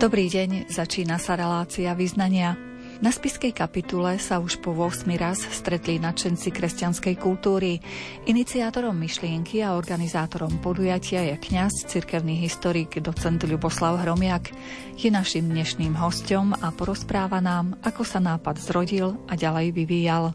Dobrý 0.00 0.32
deň, 0.32 0.72
začína 0.72 1.20
sa 1.20 1.36
relácia 1.36 1.92
vyznania. 1.92 2.56
Na 3.04 3.12
spiskej 3.12 3.52
kapitule 3.52 4.16
sa 4.16 4.40
už 4.40 4.64
po 4.64 4.72
8 4.72 5.04
raz 5.20 5.44
stretli 5.44 6.00
nadšenci 6.00 6.48
kresťanskej 6.48 7.20
kultúry. 7.20 7.84
Iniciátorom 8.24 8.96
myšlienky 8.96 9.60
a 9.60 9.76
organizátorom 9.76 10.56
podujatia 10.64 11.28
je 11.28 11.36
kňaz, 11.36 11.84
cirkevný 11.84 12.40
historik, 12.40 12.96
docent 12.96 13.44
Ľuboslav 13.44 14.00
Hromiak. 14.00 14.48
Je 14.96 15.12
našim 15.12 15.44
dnešným 15.52 15.92
hostom 16.00 16.56
a 16.56 16.72
porozpráva 16.72 17.44
nám, 17.44 17.76
ako 17.84 18.00
sa 18.00 18.24
nápad 18.24 18.56
zrodil 18.56 19.20
a 19.28 19.36
ďalej 19.36 19.76
vyvíjal. 19.76 20.32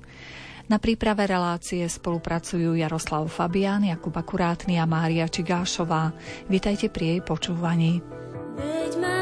Na 0.69 0.77
príprave 0.77 1.25
relácie 1.25 1.81
spolupracujú 1.89 2.77
Jaroslav 2.77 3.25
Fabián, 3.33 3.81
Jakub 3.81 4.13
Akurátny 4.13 4.77
a 4.77 4.85
Mária 4.85 5.25
Čigášová. 5.25 6.13
Vítajte 6.53 6.93
pri 6.93 7.17
jej 7.17 7.21
počúvaní. 7.25 8.05
Veď 8.55 8.93
spiskej 9.01 9.14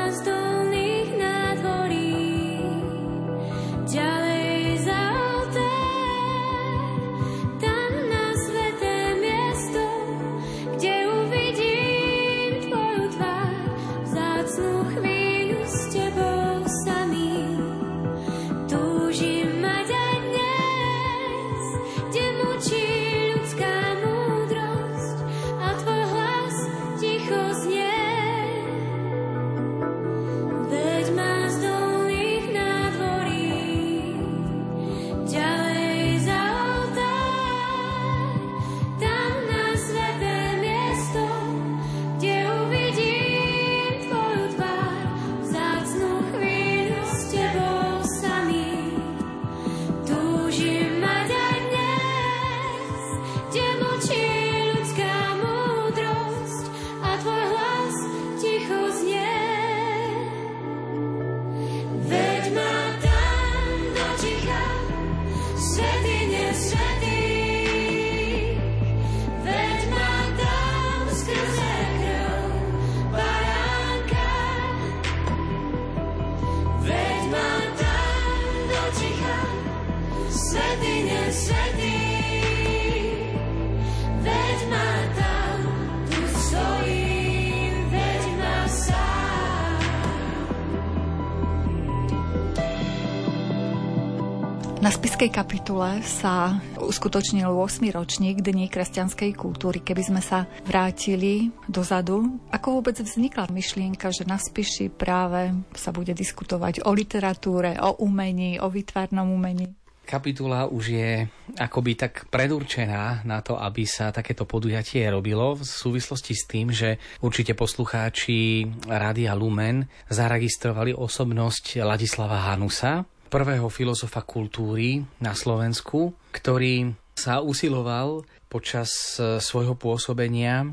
kapitule 95.33 96.05
sa 96.05 96.61
uskutočnil 96.77 97.49
8. 97.49 97.89
ročník 97.89 98.45
Dní 98.45 98.69
kresťanskej 98.69 99.33
kultúry. 99.33 99.81
Keby 99.81 100.13
sme 100.13 100.21
sa 100.21 100.45
vrátili 100.61 101.49
dozadu, 101.65 102.37
ako 102.53 102.77
vôbec 102.77 103.01
vznikla 103.01 103.49
myšlienka, 103.49 104.13
že 104.13 104.29
na 104.29 104.37
Spiši 104.37 104.93
práve 104.93 105.57
sa 105.73 105.89
bude 105.89 106.13
diskutovať 106.13 106.85
o 106.85 106.93
literatúre, 106.93 107.81
o 107.81 107.97
umení, 108.05 108.61
o 108.61 108.69
výtvarnom 108.69 109.25
umení? 109.33 109.73
Kapitula 110.05 110.69
už 110.69 110.83
je 110.93 111.25
akoby 111.57 111.97
tak 111.97 112.29
predurčená 112.29 113.25
na 113.25 113.39
to, 113.41 113.57
aby 113.57 113.89
sa 113.89 114.13
takéto 114.13 114.45
podujatie 114.45 115.01
robilo 115.09 115.57
v 115.57 115.65
súvislosti 115.65 116.37
s 116.37 116.43
tým, 116.45 116.69
že 116.69 117.01
určite 117.25 117.57
poslucháči 117.57 118.69
Rádia 118.85 119.33
Lumen 119.33 119.89
zaregistrovali 120.13 120.93
osobnosť 120.93 121.81
Ladislava 121.81 122.53
Hanusa, 122.53 123.07
prvého 123.33 123.65
filozofa 123.73 124.21
kultúry 124.21 125.01
na 125.17 125.33
Slovensku, 125.33 126.13
ktorý 126.29 126.93
sa 127.17 127.41
usiloval 127.41 128.29
počas 128.45 129.17
e, 129.17 129.41
svojho 129.41 129.73
pôsobenia 129.73 130.69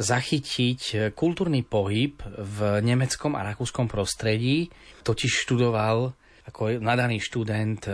zachytiť 0.00 0.80
e, 0.80 0.96
kultúrny 1.12 1.60
pohyb 1.60 2.16
v 2.24 2.80
nemeckom 2.80 3.36
a 3.36 3.44
rakúskom 3.52 3.84
prostredí. 3.84 4.72
Totiž 5.04 5.44
študoval 5.44 6.16
ako 6.48 6.80
nadaný 6.80 7.20
študent 7.20 7.84
e, 7.84 7.92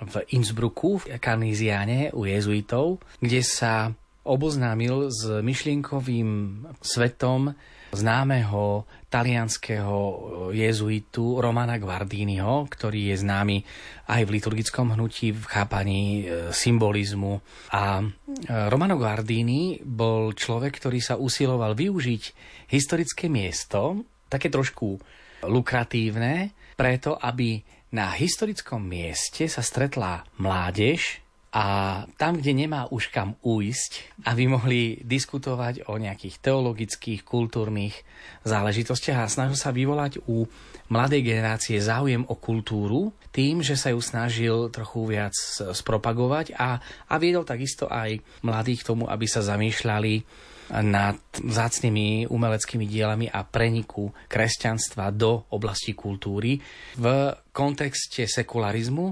v 0.00 0.14
Innsbrucku, 0.30 1.02
v 1.02 1.18
Karniziane 1.18 2.14
u 2.14 2.30
jezuitov, 2.30 3.02
kde 3.18 3.42
sa 3.42 3.90
oboznámil 4.22 5.10
s 5.10 5.26
myšlienkovým 5.42 6.62
svetom 6.78 7.58
známeho 7.90 8.86
talianského 9.10 9.98
jezuitu 10.54 11.42
Romana 11.42 11.76
Guardiniho, 11.82 12.70
ktorý 12.70 13.10
je 13.10 13.16
známy 13.18 13.56
aj 14.06 14.22
v 14.22 14.34
liturgickom 14.38 14.94
hnutí, 14.94 15.34
v 15.34 15.42
chápaní 15.50 16.02
e, 16.02 16.22
symbolizmu. 16.54 17.42
A 17.74 17.98
e, 17.98 18.04
Romano 18.70 18.94
Guardini 18.94 19.82
bol 19.82 20.30
človek, 20.30 20.78
ktorý 20.78 21.02
sa 21.02 21.18
usiloval 21.18 21.74
využiť 21.74 22.22
historické 22.70 23.26
miesto, 23.26 24.06
také 24.30 24.46
trošku 24.46 24.94
lukratívne, 25.42 26.54
preto 26.78 27.18
aby 27.18 27.58
na 27.90 28.14
historickom 28.14 28.78
mieste 28.86 29.50
sa 29.50 29.66
stretla 29.66 30.22
mládež, 30.38 31.18
a 31.50 31.66
tam, 32.14 32.38
kde 32.38 32.54
nemá 32.54 32.86
už 32.94 33.10
kam 33.10 33.34
ujsť, 33.42 34.22
aby 34.30 34.46
mohli 34.46 35.02
diskutovať 35.02 35.90
o 35.90 35.98
nejakých 35.98 36.38
teologických, 36.38 37.26
kultúrnych 37.26 38.06
záležitostiach 38.46 39.26
a 39.26 39.26
snažil 39.26 39.58
sa 39.58 39.74
vyvolať 39.74 40.22
u 40.30 40.46
mladej 40.94 41.26
generácie 41.26 41.82
záujem 41.82 42.22
o 42.22 42.38
kultúru 42.38 43.10
tým, 43.34 43.66
že 43.66 43.74
sa 43.74 43.90
ju 43.90 43.98
snažil 43.98 44.70
trochu 44.70 45.10
viac 45.10 45.34
spropagovať 45.74 46.54
a, 46.54 46.78
a 47.10 47.14
viedol 47.18 47.42
takisto 47.42 47.90
aj 47.90 48.22
mladých 48.46 48.86
k 48.86 48.88
tomu, 48.94 49.10
aby 49.10 49.26
sa 49.26 49.42
zamýšľali 49.42 50.46
nad 50.70 51.18
zácnými 51.34 52.30
umeleckými 52.30 52.86
dielami 52.86 53.26
a 53.26 53.42
preniku 53.42 54.14
kresťanstva 54.30 55.10
do 55.10 55.50
oblasti 55.50 55.98
kultúry 55.98 56.62
v 56.94 57.06
kontexte 57.50 58.30
sekularizmu, 58.30 59.06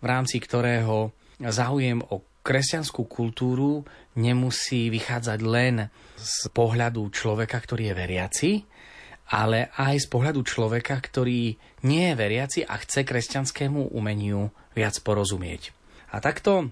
v 0.00 0.06
rámci 0.08 0.40
ktorého 0.40 1.12
záujem 1.50 2.04
o 2.12 2.22
kresťanskú 2.42 3.06
kultúru 3.06 3.86
nemusí 4.18 4.90
vychádzať 4.90 5.40
len 5.46 5.90
z 6.18 6.50
pohľadu 6.50 7.06
človeka, 7.14 7.58
ktorý 7.58 7.90
je 7.90 7.94
veriaci, 7.94 8.50
ale 9.32 9.72
aj 9.78 10.04
z 10.04 10.06
pohľadu 10.10 10.42
človeka, 10.44 10.98
ktorý 10.98 11.56
nie 11.86 12.04
je 12.12 12.18
veriaci 12.18 12.60
a 12.66 12.76
chce 12.76 13.06
kresťanskému 13.06 13.94
umeniu 13.94 14.50
viac 14.76 14.98
porozumieť. 15.00 15.72
A 16.12 16.20
takto 16.20 16.68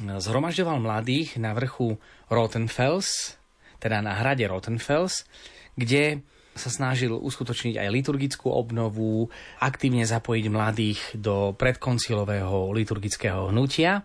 zhromažďoval 0.00 0.80
mladých 0.80 1.36
na 1.36 1.52
vrchu 1.52 2.00
Rottenfels, 2.32 3.36
teda 3.78 4.00
na 4.00 4.16
hrade 4.16 4.42
Rottenfels, 4.48 5.28
kde 5.76 6.24
sa 6.54 6.68
snažil 6.68 7.14
uskutočniť 7.14 7.78
aj 7.78 7.88
liturgickú 7.94 8.50
obnovu, 8.50 9.30
aktívne 9.62 10.02
zapojiť 10.02 10.44
mladých 10.50 11.00
do 11.14 11.54
predkoncilového 11.54 12.74
liturgického 12.74 13.54
hnutia. 13.54 14.02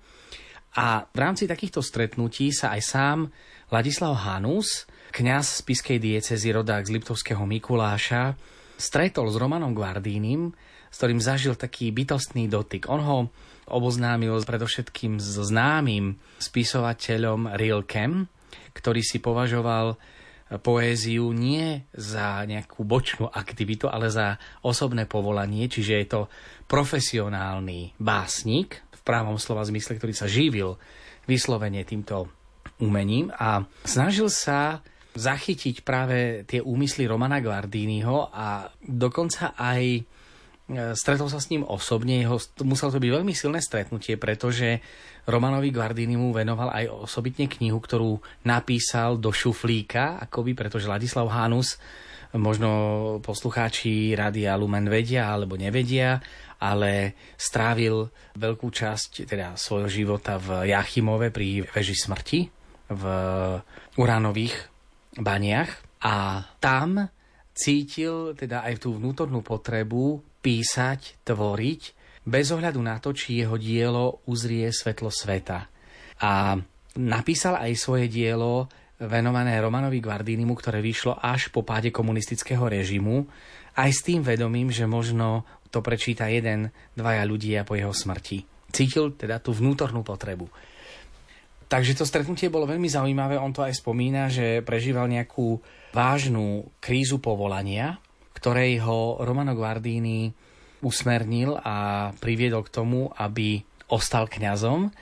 A 0.76 1.08
v 1.08 1.18
rámci 1.18 1.48
takýchto 1.48 1.80
stretnutí 1.80 2.52
sa 2.52 2.76
aj 2.76 2.82
sám 2.84 3.18
Ladislav 3.72 4.14
Hanus, 4.28 4.86
kňaz 5.16 5.60
z 5.60 5.62
Piskej 5.64 5.98
diecezy 5.98 6.52
rodák 6.52 6.84
z 6.86 6.94
Liptovského 7.00 7.48
Mikuláša, 7.48 8.36
stretol 8.76 9.32
s 9.32 9.40
Romanom 9.40 9.72
Guardínim, 9.72 10.52
s 10.92 10.96
ktorým 11.00 11.24
zažil 11.24 11.56
taký 11.56 11.96
bytostný 11.96 12.52
dotyk. 12.52 12.92
On 12.92 13.00
ho 13.00 13.18
oboznámil 13.72 14.36
predovšetkým 14.44 15.18
s 15.18 15.40
známym 15.48 16.20
spisovateľom 16.38 17.56
Rilkem, 17.56 18.28
ktorý 18.76 19.02
si 19.02 19.24
považoval 19.24 19.96
poéziu 20.62 21.34
nie 21.34 21.90
za 21.98 22.46
nejakú 22.46 22.86
bočnú 22.86 23.26
aktivitu, 23.26 23.90
ale 23.90 24.14
za 24.14 24.38
osobné 24.62 25.10
povolanie, 25.10 25.66
čiže 25.66 25.94
je 25.98 26.08
to 26.08 26.22
profesionálny 26.70 27.98
básnik 27.98 28.86
v 28.94 29.02
právom 29.02 29.42
slova 29.42 29.66
zmysle, 29.66 29.98
ktorý 29.98 30.14
sa 30.14 30.30
živil 30.30 30.78
vyslovene 31.26 31.82
týmto 31.82 32.30
umením 32.78 33.34
a 33.34 33.66
snažil 33.88 34.30
sa 34.30 34.86
zachytiť 35.16 35.82
práve 35.82 36.44
tie 36.44 36.60
úmysly 36.60 37.08
Romana 37.08 37.40
Guardiniho 37.40 38.30
a 38.36 38.68
dokonca 38.84 39.56
aj 39.56 39.82
e, 39.96 40.02
stretol 40.92 41.32
sa 41.32 41.40
s 41.40 41.50
ním 41.56 41.64
osobne, 41.64 42.20
jeho, 42.20 42.36
muselo 42.68 42.92
to 42.92 43.00
byť 43.00 43.12
veľmi 43.16 43.32
silné 43.32 43.64
stretnutie, 43.64 44.20
pretože 44.20 44.84
Romanovi 45.26 45.74
Guardini 45.74 46.14
mu 46.14 46.30
venoval 46.30 46.70
aj 46.70 47.10
osobitne 47.10 47.50
knihu, 47.50 47.82
ktorú 47.82 48.22
napísal 48.46 49.18
do 49.18 49.34
šuflíka, 49.34 50.22
akoby, 50.30 50.54
pretože 50.54 50.86
Ladislav 50.86 51.30
Hanus, 51.34 51.82
možno 52.38 52.70
poslucháči 53.24 54.14
Rádia 54.14 54.54
Lumen 54.60 54.86
vedia 54.92 55.32
alebo 55.32 55.56
nevedia, 55.56 56.20
ale 56.62 57.16
strávil 57.36 58.12
veľkú 58.36 58.68
časť 58.70 59.26
teda 59.28 59.56
svojho 59.56 59.90
života 59.90 60.38
v 60.38 60.72
Jachimove 60.72 61.32
pri 61.32 61.64
veži 61.64 61.96
smrti 61.96 62.40
v 62.92 63.04
uránových 63.98 64.56
baniach. 65.18 65.72
A 66.06 66.46
tam 66.62 67.02
cítil 67.56 68.38
teda 68.38 68.62
aj 68.68 68.84
tú 68.84 69.00
vnútornú 69.00 69.42
potrebu 69.42 70.22
písať, 70.44 71.26
tvoriť, 71.26 71.82
bez 72.26 72.50
ohľadu 72.50 72.82
na 72.82 72.98
to, 72.98 73.14
či 73.14 73.46
jeho 73.46 73.56
dielo 73.56 74.26
uzrie 74.26 74.74
svetlo 74.74 75.14
sveta. 75.14 75.70
A 76.26 76.58
napísal 76.98 77.62
aj 77.62 77.72
svoje 77.78 78.10
dielo 78.10 78.66
venované 78.98 79.60
Romanovi 79.62 80.02
Guardinimu, 80.02 80.58
ktoré 80.58 80.82
vyšlo 80.82 81.20
až 81.22 81.54
po 81.54 81.62
páde 81.62 81.94
komunistického 81.94 82.66
režimu, 82.66 83.28
aj 83.76 83.90
s 83.92 84.02
tým 84.08 84.24
vedomím, 84.24 84.72
že 84.72 84.88
možno 84.88 85.44
to 85.68 85.84
prečíta 85.84 86.32
jeden, 86.32 86.72
dvaja 86.96 87.28
ľudia 87.28 87.68
po 87.68 87.76
jeho 87.76 87.92
smrti. 87.92 88.48
Cítil 88.72 89.20
teda 89.20 89.44
tú 89.44 89.52
vnútornú 89.52 90.02
potrebu. 90.02 90.48
Takže 91.68 91.98
to 91.98 92.08
stretnutie 92.08 92.48
bolo 92.48 92.70
veľmi 92.70 92.88
zaujímavé. 92.88 93.36
On 93.36 93.52
to 93.52 93.66
aj 93.66 93.76
spomína, 93.84 94.32
že 94.32 94.64
prežíval 94.64 95.12
nejakú 95.12 95.60
vážnu 95.92 96.72
krízu 96.80 97.20
povolania, 97.20 98.00
ktorej 98.38 98.80
ho 98.86 99.20
Romano 99.20 99.52
Guardini 99.58 100.32
usmernil 100.86 101.58
a 101.58 102.10
priviedol 102.22 102.62
k 102.62 102.74
tomu, 102.78 103.10
aby 103.18 103.66
ostal 103.90 104.30
kňazom. 104.30 104.94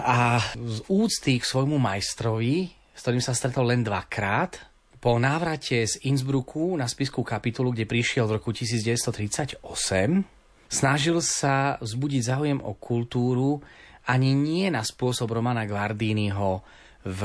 A 0.00 0.40
z 0.56 0.78
úcty 0.88 1.38
k 1.38 1.44
svojmu 1.44 1.76
majstrovi, 1.76 2.72
s 2.96 3.00
ktorým 3.04 3.22
sa 3.22 3.36
stretol 3.36 3.68
len 3.68 3.84
dvakrát, 3.84 4.56
po 4.98 5.14
návrate 5.14 5.86
z 5.86 6.02
Innsbrucku 6.10 6.74
na 6.74 6.90
spisku 6.90 7.22
kapitulu, 7.22 7.70
kde 7.70 7.86
prišiel 7.86 8.26
v 8.26 8.42
roku 8.42 8.50
1938, 8.50 9.62
snažil 10.66 11.22
sa 11.22 11.78
vzbudiť 11.78 12.22
záujem 12.26 12.58
o 12.58 12.74
kultúru 12.74 13.62
ani 14.08 14.34
nie 14.34 14.66
na 14.72 14.82
spôsob 14.82 15.30
Romana 15.30 15.68
Guardiniho 15.68 16.64
v 17.06 17.20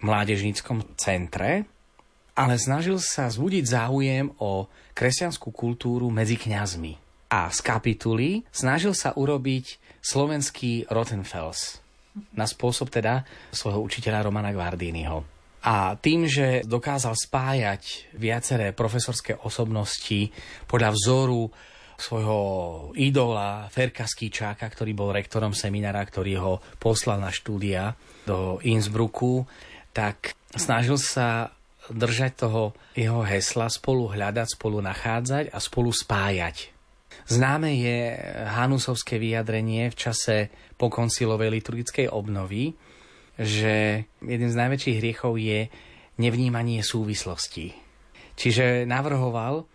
mládežníckom 0.00 0.94
centre, 0.96 1.66
ale 2.38 2.54
snažil 2.54 3.02
sa 3.02 3.26
zbudiť 3.26 3.64
záujem 3.66 4.30
o 4.38 4.70
kresťanskú 4.94 5.50
kultúru 5.50 6.06
medzi 6.08 6.38
kňazmi. 6.38 7.07
A 7.28 7.52
z 7.52 7.60
kapituly 7.60 8.42
snažil 8.48 8.96
sa 8.96 9.12
urobiť 9.12 9.76
slovenský 10.00 10.88
Rottenfels 10.88 11.84
na 12.34 12.48
spôsob 12.48 12.88
teda 12.88 13.22
svojho 13.52 13.84
učiteľa 13.84 14.26
Romana 14.26 14.50
Guardiniho. 14.50 15.22
A 15.62 15.98
tým, 15.98 16.24
že 16.24 16.62
dokázal 16.64 17.18
spájať 17.18 18.14
viaceré 18.14 18.72
profesorské 18.72 19.36
osobnosti 19.42 20.30
podľa 20.70 20.94
vzoru 20.94 21.50
svojho 21.98 22.40
idola 22.94 23.66
Ferka 23.74 24.06
Skýčáka, 24.06 24.70
ktorý 24.70 24.94
bol 24.94 25.10
rektorom 25.10 25.50
seminára, 25.50 26.06
ktorý 26.06 26.32
ho 26.38 26.52
poslal 26.78 27.18
na 27.18 27.34
štúdia 27.34 27.98
do 28.22 28.62
Innsbrucku, 28.62 29.50
tak 29.90 30.38
snažil 30.54 30.94
sa 30.94 31.50
držať 31.90 32.32
toho 32.38 32.70
jeho 32.94 33.26
hesla, 33.26 33.66
spolu 33.66 34.14
hľadať, 34.14 34.54
spolu 34.54 34.78
nachádzať 34.78 35.50
a 35.50 35.58
spolu 35.58 35.90
spájať. 35.90 36.77
Známe 37.28 37.76
je 37.76 38.16
Hanusovské 38.56 39.20
vyjadrenie 39.20 39.92
v 39.92 39.96
čase 40.00 40.36
po 40.80 40.88
koncilovej 40.88 41.60
liturgickej 41.60 42.08
obnovy, 42.08 42.72
že 43.36 44.08
jeden 44.24 44.48
z 44.48 44.56
najväčších 44.56 44.96
hriechov 44.96 45.36
je 45.36 45.68
nevnímanie 46.16 46.80
súvislostí. 46.80 47.76
Čiže 48.32 48.88
navrhoval, 48.88 49.68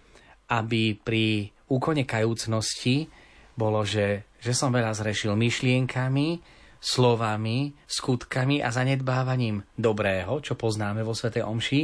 aby 0.50 0.98
pri 0.98 1.54
úkone 1.70 2.10
kajúcnosti 2.10 3.06
bolo, 3.54 3.86
že, 3.86 4.34
že 4.42 4.58
som 4.58 4.74
veľa 4.74 4.98
zrešil 4.98 5.38
myšlienkami, 5.38 6.42
slovami, 6.82 7.72
skutkami 7.86 8.66
a 8.66 8.74
zanedbávaním 8.74 9.62
dobrého, 9.78 10.42
čo 10.42 10.58
poznáme 10.58 11.06
vo 11.06 11.14
Svetej 11.14 11.46
Omši, 11.46 11.82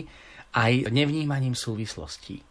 aj 0.50 0.90
nevnímaním 0.90 1.54
súvislostí. 1.54 2.42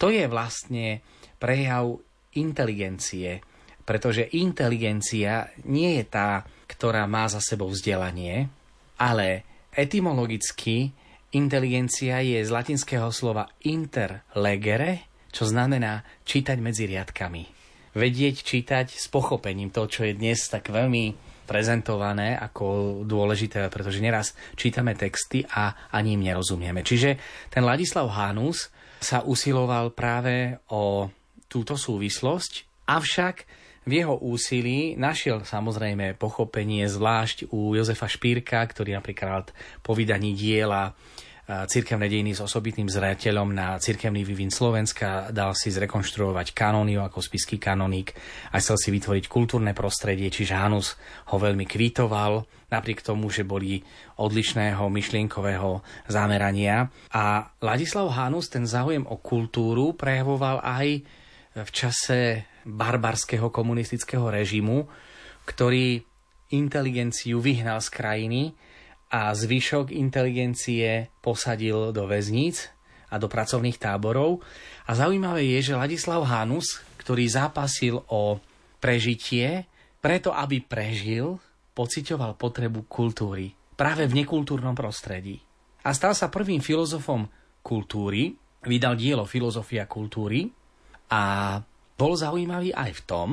To 0.00 0.08
je 0.08 0.24
vlastne 0.24 1.04
prejav 1.36 2.00
inteligencie, 2.38 3.42
pretože 3.82 4.30
inteligencia 4.38 5.50
nie 5.66 5.98
je 6.00 6.04
tá, 6.06 6.46
ktorá 6.70 7.04
má 7.10 7.26
za 7.28 7.42
sebou 7.42 7.68
vzdelanie, 7.68 8.48
ale 8.96 9.42
etymologicky 9.74 10.94
inteligencia 11.32 12.20
je 12.20 12.38
z 12.44 12.50
latinského 12.52 13.08
slova 13.10 13.48
interlegere, 13.64 15.08
čo 15.32 15.48
znamená 15.48 16.04
čítať 16.28 16.56
medzi 16.60 16.84
riadkami. 16.86 17.44
Vedieť 17.92 18.44
čítať 18.44 18.86
s 18.96 19.08
pochopením 19.08 19.72
to, 19.72 19.84
čo 19.88 20.08
je 20.08 20.16
dnes 20.16 20.40
tak 20.48 20.72
veľmi 20.72 21.32
prezentované 21.44 22.38
ako 22.38 23.00
dôležité, 23.04 23.68
pretože 23.68 24.00
neraz 24.00 24.32
čítame 24.56 24.96
texty 24.96 25.44
a 25.44 25.92
ani 25.92 26.16
im 26.16 26.24
nerozumieme. 26.24 26.80
Čiže 26.80 27.18
ten 27.52 27.66
Ladislav 27.66 28.08
Hanus 28.08 28.72
sa 29.02 29.26
usiloval 29.26 29.92
práve 29.92 30.56
o 30.70 31.10
túto 31.52 31.76
súvislosť, 31.76 32.88
avšak 32.88 33.36
v 33.84 33.92
jeho 34.00 34.16
úsilí 34.16 34.96
našiel 34.96 35.44
samozrejme 35.44 36.16
pochopenie 36.16 36.88
zvlášť 36.88 37.52
u 37.52 37.76
Jozefa 37.76 38.08
Špírka, 38.08 38.64
ktorý 38.64 38.96
napríklad 38.96 39.52
po 39.84 39.92
vydaní 39.92 40.32
diela 40.32 40.96
cirkevné 41.42 42.06
dejiny 42.06 42.38
s 42.38 42.40
osobitným 42.40 42.86
zreteľom 42.86 43.50
na 43.50 43.74
cirkevný 43.74 44.22
vývin 44.22 44.54
Slovenska, 44.54 45.34
dal 45.34 45.52
si 45.58 45.74
zrekonštruovať 45.74 46.54
kanóniu 46.54 47.02
ako 47.02 47.18
spisky 47.18 47.58
kanoník 47.58 48.14
a 48.54 48.62
chcel 48.62 48.78
si 48.78 48.94
vytvoriť 48.94 49.26
kultúrne 49.26 49.74
prostredie, 49.74 50.30
čiže 50.30 50.54
Hanus 50.54 50.94
ho 51.34 51.36
veľmi 51.42 51.66
kvitoval, 51.66 52.46
napriek 52.70 53.02
tomu, 53.02 53.26
že 53.28 53.42
boli 53.42 53.82
odlišného 54.22 54.86
myšlienkového 54.86 55.82
zamerania. 56.06 56.86
A 57.10 57.50
Ladislav 57.58 58.14
Hanus 58.14 58.46
ten 58.46 58.62
záujem 58.62 59.02
o 59.10 59.18
kultúru 59.18 59.98
prejavoval 59.98 60.62
aj 60.62 61.02
v 61.52 61.70
čase 61.70 62.48
barbarského 62.64 63.52
komunistického 63.52 64.32
režimu, 64.32 64.88
ktorý 65.44 66.00
inteligenciu 66.52 67.40
vyhnal 67.44 67.80
z 67.84 67.88
krajiny 67.92 68.42
a 69.12 69.32
zvyšok 69.36 69.92
inteligencie 69.92 71.12
posadil 71.20 71.92
do 71.92 72.08
väzníc 72.08 72.72
a 73.12 73.20
do 73.20 73.28
pracovných 73.28 73.76
táborov. 73.76 74.40
A 74.88 74.96
zaujímavé 74.96 75.44
je, 75.56 75.72
že 75.72 75.78
Ladislav 75.78 76.24
Hanus, 76.24 76.80
ktorý 76.96 77.28
zápasil 77.28 78.00
o 78.08 78.40
prežitie, 78.80 79.68
preto 80.00 80.32
aby 80.32 80.64
prežil, 80.64 81.36
pocitoval 81.76 82.36
potrebu 82.36 82.88
kultúry 82.88 83.52
práve 83.76 84.08
v 84.08 84.24
nekultúrnom 84.24 84.76
prostredí. 84.76 85.40
A 85.84 85.92
stal 85.92 86.16
sa 86.16 86.32
prvým 86.32 86.62
filozofom 86.62 87.28
kultúry, 87.60 88.32
vydal 88.64 88.94
dielo 88.94 89.26
Filozofia 89.26 89.84
kultúry 89.90 90.61
a 91.12 91.22
bol 92.00 92.16
zaujímavý 92.16 92.72
aj 92.72 92.90
v 92.96 93.02
tom, 93.04 93.28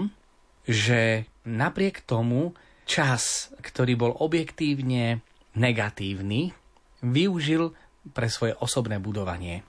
že 0.67 1.23
napriek 1.47 2.03
tomu 2.03 2.51
čas, 2.83 3.55
ktorý 3.63 3.95
bol 3.95 4.11
objektívne 4.19 5.23
negatívny, 5.55 6.51
využil 6.99 7.71
pre 8.11 8.27
svoje 8.27 8.53
osobné 8.59 8.99
budovanie. 8.99 9.63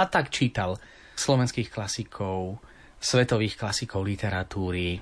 A 0.00 0.08
tak 0.08 0.32
čítal 0.32 0.80
slovenských 1.14 1.68
klasikov, 1.68 2.56
svetových 2.96 3.60
klasikov 3.60 4.08
literatúry, 4.08 4.96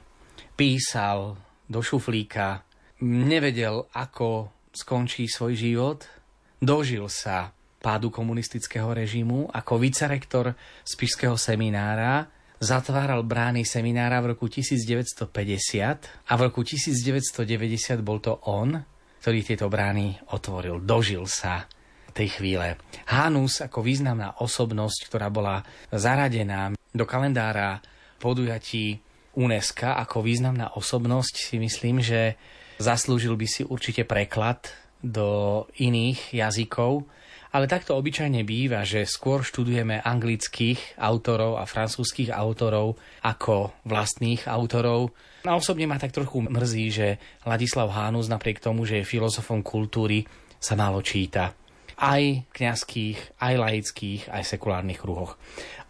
písal 0.59 1.39
do 1.71 1.79
šuflíka, 1.79 2.67
nevedel, 3.07 3.87
ako 3.95 4.51
skončí 4.75 5.31
svoj 5.31 5.55
život, 5.55 6.01
dožil 6.59 7.07
sa 7.07 7.55
pádu 7.79 8.11
komunistického 8.11 8.91
režimu 8.91 9.47
ako 9.55 9.79
vicerektor 9.79 10.59
Spišského 10.83 11.39
seminára, 11.39 12.27
zatváral 12.59 13.23
brány 13.23 13.63
seminára 13.63 14.19
v 14.23 14.35
roku 14.35 14.51
1950 14.51 15.31
a 16.27 16.33
v 16.35 16.41
roku 16.43 16.61
1990 16.67 18.03
bol 18.03 18.19
to 18.19 18.39
on, 18.51 18.79
ktorý 19.23 19.39
tieto 19.43 19.67
brány 19.71 20.19
otvoril. 20.35 20.83
Dožil 20.83 21.27
sa 21.27 21.67
tej 22.19 22.35
chvíle. 22.35 22.75
Hanus 23.15 23.63
ako 23.63 23.79
významná 23.87 24.43
osobnosť, 24.43 25.07
ktorá 25.07 25.31
bola 25.31 25.63
zaradená 25.95 26.75
do 26.91 27.07
kalendára 27.07 27.79
podujatí 28.19 28.99
UNESCO 29.39 29.95
ako 29.95 30.27
významná 30.27 30.75
osobnosť, 30.75 31.35
si 31.39 31.57
myslím, 31.63 32.03
že 32.03 32.35
zaslúžil 32.83 33.39
by 33.39 33.47
si 33.47 33.63
určite 33.63 34.03
preklad 34.03 34.67
do 34.99 35.63
iných 35.79 36.35
jazykov, 36.35 37.07
ale 37.53 37.71
takto 37.71 37.97
obyčajne 37.97 38.45
býva, 38.45 38.85
že 38.85 39.09
skôr 39.09 39.41
študujeme 39.41 40.05
anglických 40.05 41.01
autorov 41.01 41.57
a 41.57 41.65
francúzských 41.65 42.33
autorov 42.33 43.01
ako 43.25 43.73
vlastných 43.89 44.45
autorov. 44.45 45.17
A 45.49 45.57
osobne 45.57 45.89
ma 45.89 45.97
tak 45.97 46.13
trochu 46.13 46.45
mrzí, 46.45 46.87
že 46.93 47.09
Ladislav 47.49 47.89
Hánus 47.89 48.29
napriek 48.29 48.61
tomu, 48.61 48.85
že 48.85 49.01
je 49.01 49.09
filozofom 49.09 49.65
kultúry, 49.65 50.29
sa 50.59 50.75
málo 50.77 51.01
číta. 51.01 51.55
Aj 51.99 52.23
kňazských, 52.55 53.43
aj 53.43 53.55
laických, 53.59 54.23
aj 54.31 54.43
sekulárnych 54.45 55.01
kruhoch. 55.03 55.35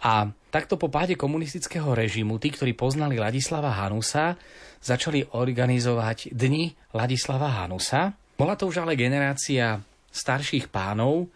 A 0.04 0.30
takto 0.48 0.78
po 0.80 0.88
páde 0.88 1.18
komunistického 1.18 1.92
režimu 1.92 2.40
tí, 2.40 2.54
ktorí 2.54 2.72
poznali 2.72 3.18
Ladislava 3.20 3.74
Hanusa, 3.74 4.38
začali 4.78 5.26
organizovať 5.34 6.32
Dni 6.32 6.94
Ladislava 6.94 7.50
Hanusa. 7.60 8.14
Bola 8.38 8.54
to 8.54 8.70
už 8.70 8.86
ale 8.86 8.94
generácia 8.94 9.82
starších 10.08 10.70
pánov, 10.70 11.28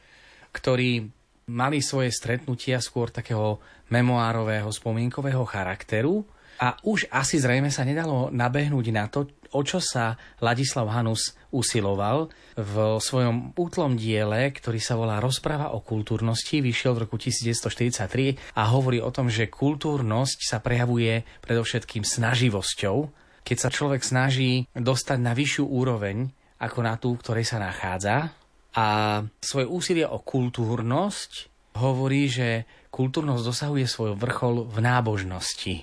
ktorí 0.53 1.11
mali 1.51 1.83
svoje 1.83 2.15
stretnutia 2.15 2.79
skôr 2.79 3.11
takého 3.11 3.59
memoárového, 3.91 4.71
spomienkového 4.71 5.43
charakteru. 5.45 6.23
A 6.63 6.79
už 6.87 7.11
asi 7.11 7.43
zrejme 7.43 7.75
sa 7.75 7.83
nedalo 7.83 8.31
nabehnúť 8.31 8.87
na 8.95 9.11
to, 9.11 9.27
o 9.51 9.61
čo 9.67 9.83
sa 9.83 10.15
Ladislav 10.39 10.87
Hanus 10.95 11.35
usiloval. 11.51 12.31
V 12.55 13.03
svojom 13.03 13.57
útlom 13.59 13.99
diele, 13.99 14.55
ktorý 14.55 14.79
sa 14.79 14.95
volá 14.95 15.19
Rozpráva 15.19 15.75
o 15.75 15.83
kultúrnosti, 15.83 16.63
vyšiel 16.63 16.95
v 16.95 17.03
roku 17.09 17.19
1943 17.19 18.55
a 18.55 18.63
hovorí 18.71 19.03
o 19.03 19.11
tom, 19.11 19.27
že 19.27 19.51
kultúrnosť 19.51 20.39
sa 20.47 20.63
prejavuje 20.63 21.27
predovšetkým 21.43 22.07
snaživosťou, 22.07 23.11
keď 23.43 23.57
sa 23.59 23.69
človek 23.69 24.07
snaží 24.07 24.71
dostať 24.73 25.19
na 25.19 25.35
vyššiu 25.35 25.67
úroveň 25.67 26.31
ako 26.63 26.79
na 26.79 26.95
tú, 26.95 27.19
ktorej 27.19 27.43
sa 27.43 27.59
nachádza, 27.59 28.31
a 28.73 29.21
svoje 29.41 29.67
úsilie 29.69 30.07
o 30.09 30.21
kultúrnosť 30.21 31.53
hovorí, 31.77 32.29
že 32.29 32.65
kultúrnosť 32.93 33.43
dosahuje 33.45 33.85
svoj 33.89 34.17
vrchol 34.17 34.69
v 34.69 34.79
nábožnosti. 34.81 35.75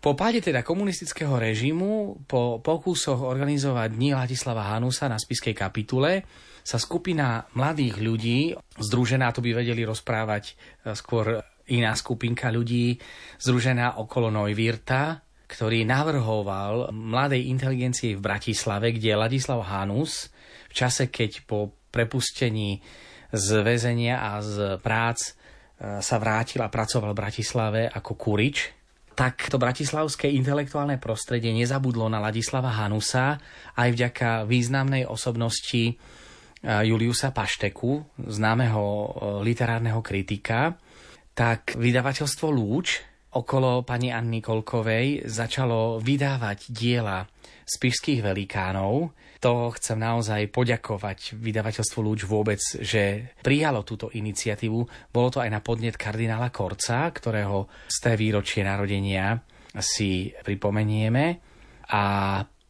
Po 0.00 0.14
páde 0.14 0.38
teda 0.44 0.62
komunistického 0.62 1.34
režimu, 1.34 2.22
po 2.28 2.62
pokúsoch 2.62 3.18
organizovať 3.18 3.96
Dní 3.96 4.14
Ladislava 4.14 4.68
Hanusa 4.76 5.10
na 5.10 5.18
spiskej 5.18 5.56
kapitule, 5.56 6.22
sa 6.66 6.82
skupina 6.82 7.46
mladých 7.54 7.94
ľudí, 8.02 8.40
združená, 8.78 9.30
to 9.30 9.42
by 9.42 9.54
vedeli 9.54 9.86
rozprávať 9.86 10.44
e, 10.50 10.54
skôr 10.98 11.38
iná 11.70 11.94
skupinka 11.94 12.50
ľudí, 12.50 12.98
združená 13.38 14.02
okolo 14.02 14.30
Neuwirta, 14.34 15.22
ktorý 15.46 15.86
navrhoval 15.86 16.90
mladej 16.90 17.50
inteligencii 17.54 18.18
v 18.18 18.22
Bratislave, 18.22 18.90
kde 18.94 19.14
Ladislav 19.14 19.62
Hanus 19.62 20.30
v 20.70 20.74
čase, 20.74 21.06
keď 21.06 21.46
po 21.46 21.85
prepustení 21.96 22.84
z 23.32 23.48
väzenia 23.64 24.20
a 24.20 24.44
z 24.44 24.76
prác 24.84 25.18
e, 25.24 25.30
sa 26.04 26.16
vrátil 26.20 26.60
a 26.60 26.68
pracoval 26.68 27.16
v 27.16 27.20
Bratislave 27.24 27.80
ako 27.88 28.12
kurič, 28.12 28.76
tak 29.16 29.48
to 29.48 29.56
bratislavské 29.56 30.28
intelektuálne 30.28 31.00
prostredie 31.00 31.48
nezabudlo 31.56 32.12
na 32.12 32.20
Ladislava 32.20 32.68
Hanusa 32.68 33.40
aj 33.72 33.88
vďaka 33.96 34.28
významnej 34.44 35.08
osobnosti 35.08 35.84
e, 35.88 35.94
Juliusa 36.60 37.32
Pašteku, 37.32 38.20
známeho 38.28 38.84
e, 38.84 39.08
literárneho 39.40 40.04
kritika, 40.04 40.76
tak 41.32 41.80
vydavateľstvo 41.80 42.46
Lúč 42.52 43.00
okolo 43.36 43.84
pani 43.84 44.12
Anny 44.12 44.40
Kolkovej 44.40 45.28
začalo 45.28 46.00
vydávať 46.00 46.72
diela 46.72 47.28
spišských 47.66 48.22
velikánov, 48.22 49.10
to 49.42 49.74
chcem 49.76 49.98
naozaj 50.00 50.48
poďakovať 50.48 51.36
vydavateľstvu 51.36 51.98
Lúč 52.00 52.24
vôbec, 52.24 52.62
že 52.62 53.34
prijalo 53.44 53.84
túto 53.84 54.08
iniciatívu. 54.08 54.78
Bolo 55.12 55.28
to 55.28 55.38
aj 55.44 55.50
na 55.52 55.60
podnet 55.60 55.98
kardinála 55.98 56.48
Korca, 56.54 57.04
ktorého 57.10 57.68
z 57.90 57.96
té 58.00 58.12
výročie 58.16 58.64
narodenia 58.64 59.36
si 59.76 60.32
pripomenieme. 60.40 61.42
A 61.92 62.02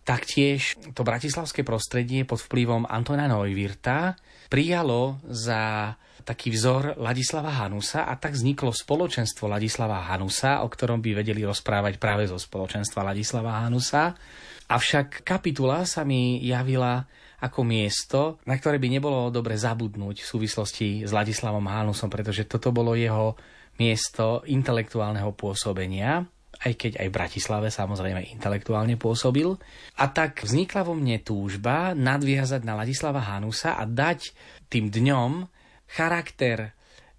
taktiež 0.02 0.76
to 0.92 1.06
bratislavské 1.06 1.62
prostredie 1.62 2.26
pod 2.26 2.42
vplyvom 2.42 2.84
Antona 2.90 3.30
Neuwirta 3.30 4.18
prijalo 4.50 5.22
za 5.26 5.94
taký 6.26 6.50
vzor 6.50 6.98
Ladislava 6.98 7.54
Hanusa 7.54 8.10
a 8.10 8.18
tak 8.18 8.34
vzniklo 8.34 8.74
spoločenstvo 8.74 9.46
Ladislava 9.46 10.10
Hanusa, 10.10 10.66
o 10.66 10.68
ktorom 10.68 10.98
by 10.98 11.22
vedeli 11.22 11.46
rozprávať 11.46 12.02
práve 12.02 12.26
zo 12.26 12.34
spoločenstva 12.34 13.06
Ladislava 13.06 13.62
Hanusa. 13.62 14.18
Avšak 14.66 15.22
kapitula 15.22 15.86
sa 15.86 16.02
mi 16.02 16.42
javila 16.42 17.06
ako 17.38 17.62
miesto, 17.62 18.42
na 18.48 18.56
ktoré 18.58 18.80
by 18.82 18.88
nebolo 18.90 19.30
dobre 19.30 19.54
zabudnúť 19.54 20.24
v 20.24 20.30
súvislosti 20.30 20.88
s 21.04 21.12
Ladislavom 21.12 21.68
Hánusom, 21.68 22.10
pretože 22.10 22.48
toto 22.48 22.72
bolo 22.72 22.96
jeho 22.96 23.36
miesto 23.76 24.42
intelektuálneho 24.48 25.36
pôsobenia, 25.36 26.24
aj 26.64 26.72
keď 26.74 26.92
aj 27.04 27.06
v 27.12 27.16
Bratislave 27.16 27.68
samozrejme 27.68 28.32
intelektuálne 28.32 28.96
pôsobil. 28.96 29.52
A 30.00 30.04
tak 30.08 30.42
vznikla 30.42 30.82
vo 30.88 30.96
mne 30.96 31.20
túžba 31.20 31.92
nadviazať 31.92 32.64
na 32.64 32.74
Ladislava 32.80 33.20
Hanusa 33.20 33.76
a 33.76 33.84
dať 33.84 34.32
tým 34.72 34.88
dňom 34.88 35.44
charakter 35.86 36.72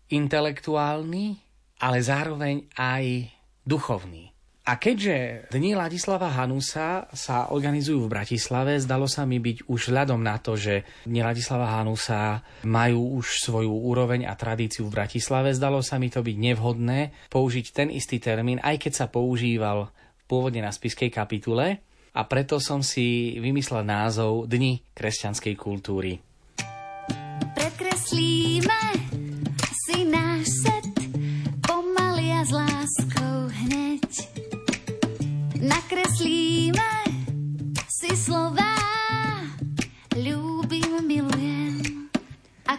intelektuálny, 0.10 1.38
ale 1.78 1.98
zároveň 2.02 2.66
aj 2.74 3.30
duchovný. 3.64 4.37
A 4.68 4.76
keďže 4.76 5.48
Dni 5.48 5.80
Ladislava 5.80 6.28
Hanusa 6.28 7.08
sa 7.16 7.56
organizujú 7.56 8.04
v 8.04 8.12
Bratislave, 8.12 8.76
zdalo 8.84 9.08
sa 9.08 9.24
mi 9.24 9.40
byť 9.40 9.72
už 9.72 9.96
hľadom 9.96 10.20
na 10.20 10.36
to, 10.44 10.60
že 10.60 10.84
Dni 11.08 11.24
Ladislava 11.24 11.72
Hanusa 11.72 12.44
majú 12.68 13.16
už 13.16 13.48
svoju 13.48 13.72
úroveň 13.72 14.28
a 14.28 14.36
tradíciu 14.36 14.92
v 14.92 15.00
Bratislave, 15.00 15.56
zdalo 15.56 15.80
sa 15.80 15.96
mi 15.96 16.12
to 16.12 16.20
byť 16.20 16.36
nevhodné 16.36 17.32
použiť 17.32 17.66
ten 17.72 17.88
istý 17.88 18.20
termín, 18.20 18.60
aj 18.60 18.76
keď 18.76 18.94
sa 18.94 19.06
používal 19.08 19.88
pôvodne 20.28 20.60
na 20.60 20.76
spiskej 20.76 21.16
kapitule 21.16 21.80
a 22.12 22.22
preto 22.28 22.60
som 22.60 22.84
si 22.84 23.40
vymyslel 23.40 23.88
názov 23.88 24.52
Dni 24.52 24.84
kresťanskej 24.92 25.56
kultúry. 25.56 26.27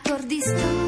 Akordy 0.09 0.41
s 0.41 0.88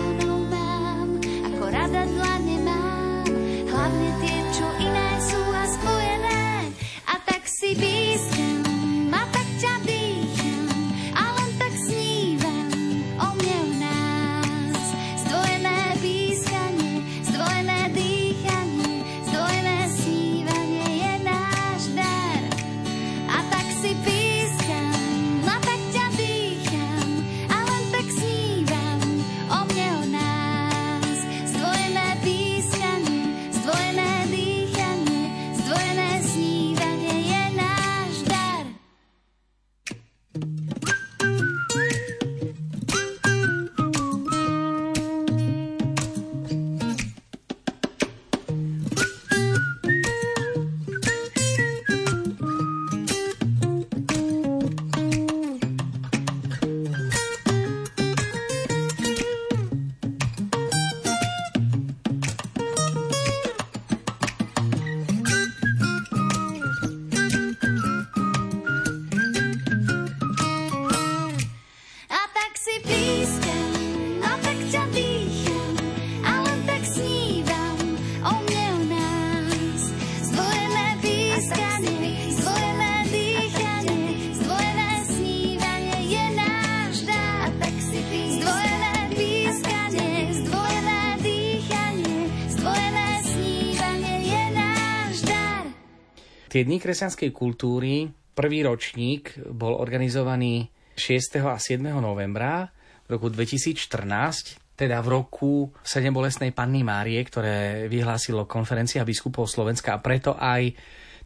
Tie 96.51 96.67
dni 96.67 96.83
kresťanskej 96.83 97.31
kultúry, 97.31 98.11
prvý 98.35 98.67
ročník 98.67 99.39
bol 99.55 99.79
organizovaný 99.79 100.67
6. 100.99 101.47
a 101.47 101.55
7. 101.55 101.79
novembra 102.03 102.67
roku 103.07 103.31
2014, 103.31 104.75
teda 104.75 104.99
v 104.99 105.09
roku 105.15 105.71
Sedem 105.87 106.11
bolesnej 106.11 106.51
Panny 106.51 106.83
Márie, 106.83 107.23
ktoré 107.23 107.87
vyhlásilo 107.87 108.51
konferencia 108.51 109.07
biskupov 109.07 109.47
Slovenska 109.47 109.95
a 109.95 110.03
preto 110.03 110.35
aj 110.35 110.75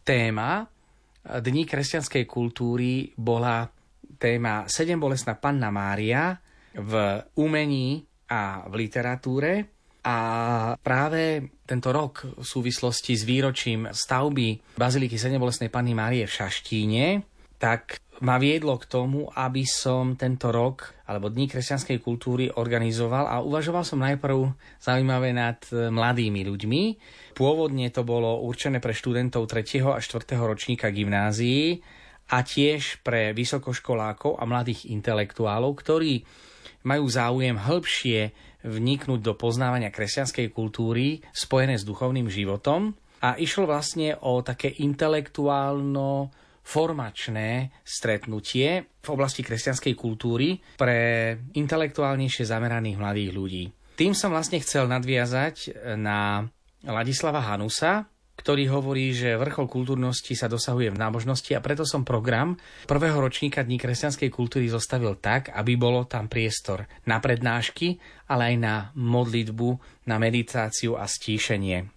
téma 0.05 0.61
Dní 1.25 1.65
kresťanskej 1.65 2.29
kultúry 2.29 3.09
bola 3.17 3.65
téma 4.21 4.69
Sedem 4.69 5.01
bolesná 5.01 5.41
Panna 5.41 5.73
Mária 5.73 6.37
v 6.77 6.93
umení 7.41 8.05
a 8.29 8.69
v 8.69 8.73
literatúre 8.77 9.74
a 10.05 10.17
práve 10.77 11.49
tento 11.65 11.89
rok 11.89 12.29
v 12.37 12.45
súvislosti 12.45 13.17
s 13.17 13.25
výročím 13.25 13.89
stavby 13.89 14.77
Baziliky 14.77 15.17
Sedembolesnej 15.17 15.73
Panny 15.73 15.97
Márie 15.97 16.29
v 16.29 16.35
Šaštíne, 16.37 17.25
tak 17.57 17.97
ma 18.21 18.37
viedlo 18.37 18.77
k 18.77 18.85
tomu, 18.85 19.27
aby 19.33 19.65
som 19.65 20.13
tento 20.13 20.53
rok, 20.53 20.93
alebo 21.09 21.33
Dní 21.33 21.49
kresťanskej 21.49 21.99
kultúry 21.99 22.47
organizoval 22.53 23.27
a 23.27 23.41
uvažoval 23.41 23.81
som 23.81 23.99
najprv 23.99 24.53
zaujímavé 24.77 25.33
nad 25.33 25.59
mladými 25.73 26.45
ľuďmi. 26.47 26.83
Pôvodne 27.33 27.89
to 27.89 28.05
bolo 28.05 28.45
určené 28.45 28.77
pre 28.77 28.93
študentov 28.93 29.49
3. 29.49 29.89
a 29.89 29.99
4. 29.99 30.37
ročníka 30.37 30.93
gymnázií 30.93 31.81
a 32.29 32.45
tiež 32.45 33.01
pre 33.01 33.33
vysokoškolákov 33.33 34.37
a 34.37 34.43
mladých 34.45 34.85
intelektuálov, 34.93 35.75
ktorí 35.75 36.23
majú 36.85 37.05
záujem 37.09 37.57
hĺbšie 37.57 38.44
vniknúť 38.65 39.21
do 39.21 39.37
poznávania 39.37 39.93
kresťanskej 39.93 40.49
kultúry 40.49 41.21
spojené 41.29 41.77
s 41.77 41.85
duchovným 41.85 42.25
životom 42.27 42.97
a 43.21 43.37
išlo 43.37 43.69
vlastne 43.69 44.17
o 44.25 44.41
také 44.41 44.73
intelektuálno 44.81 46.33
formačné 46.65 47.69
stretnutie 47.85 48.97
v 48.97 49.09
oblasti 49.13 49.45
kresťanskej 49.45 49.93
kultúry 49.93 50.57
pre 50.81 51.31
intelektuálnejšie 51.53 52.49
zameraných 52.49 52.97
mladých 52.97 53.31
ľudí. 53.37 53.63
Tým 53.95 54.17
som 54.17 54.33
vlastne 54.33 54.57
chcel 54.59 54.89
nadviazať 54.89 55.85
na 55.95 56.43
Ladislava 56.83 57.41
Hanusa, 57.45 58.09
ktorý 58.35 58.67
hovorí, 58.67 59.15
že 59.15 59.39
vrchol 59.39 59.71
kultúrnosti 59.71 60.35
sa 60.35 60.51
dosahuje 60.51 60.91
v 60.91 60.99
nábožnosti 60.99 61.51
a 61.55 61.63
preto 61.63 61.87
som 61.87 62.03
program 62.03 62.59
prvého 62.85 63.17
ročníka 63.17 63.63
Dní 63.63 63.79
kresťanskej 63.79 64.29
kultúry 64.31 64.67
zostavil 64.67 65.15
tak, 65.17 65.55
aby 65.55 65.79
bolo 65.79 66.03
tam 66.05 66.27
priestor 66.27 66.85
na 67.07 67.23
prednášky, 67.23 67.97
ale 68.27 68.53
aj 68.53 68.55
na 68.59 68.75
modlitbu, 68.93 69.69
na 70.11 70.19
meditáciu 70.19 70.99
a 70.99 71.07
stíšenie. 71.07 71.87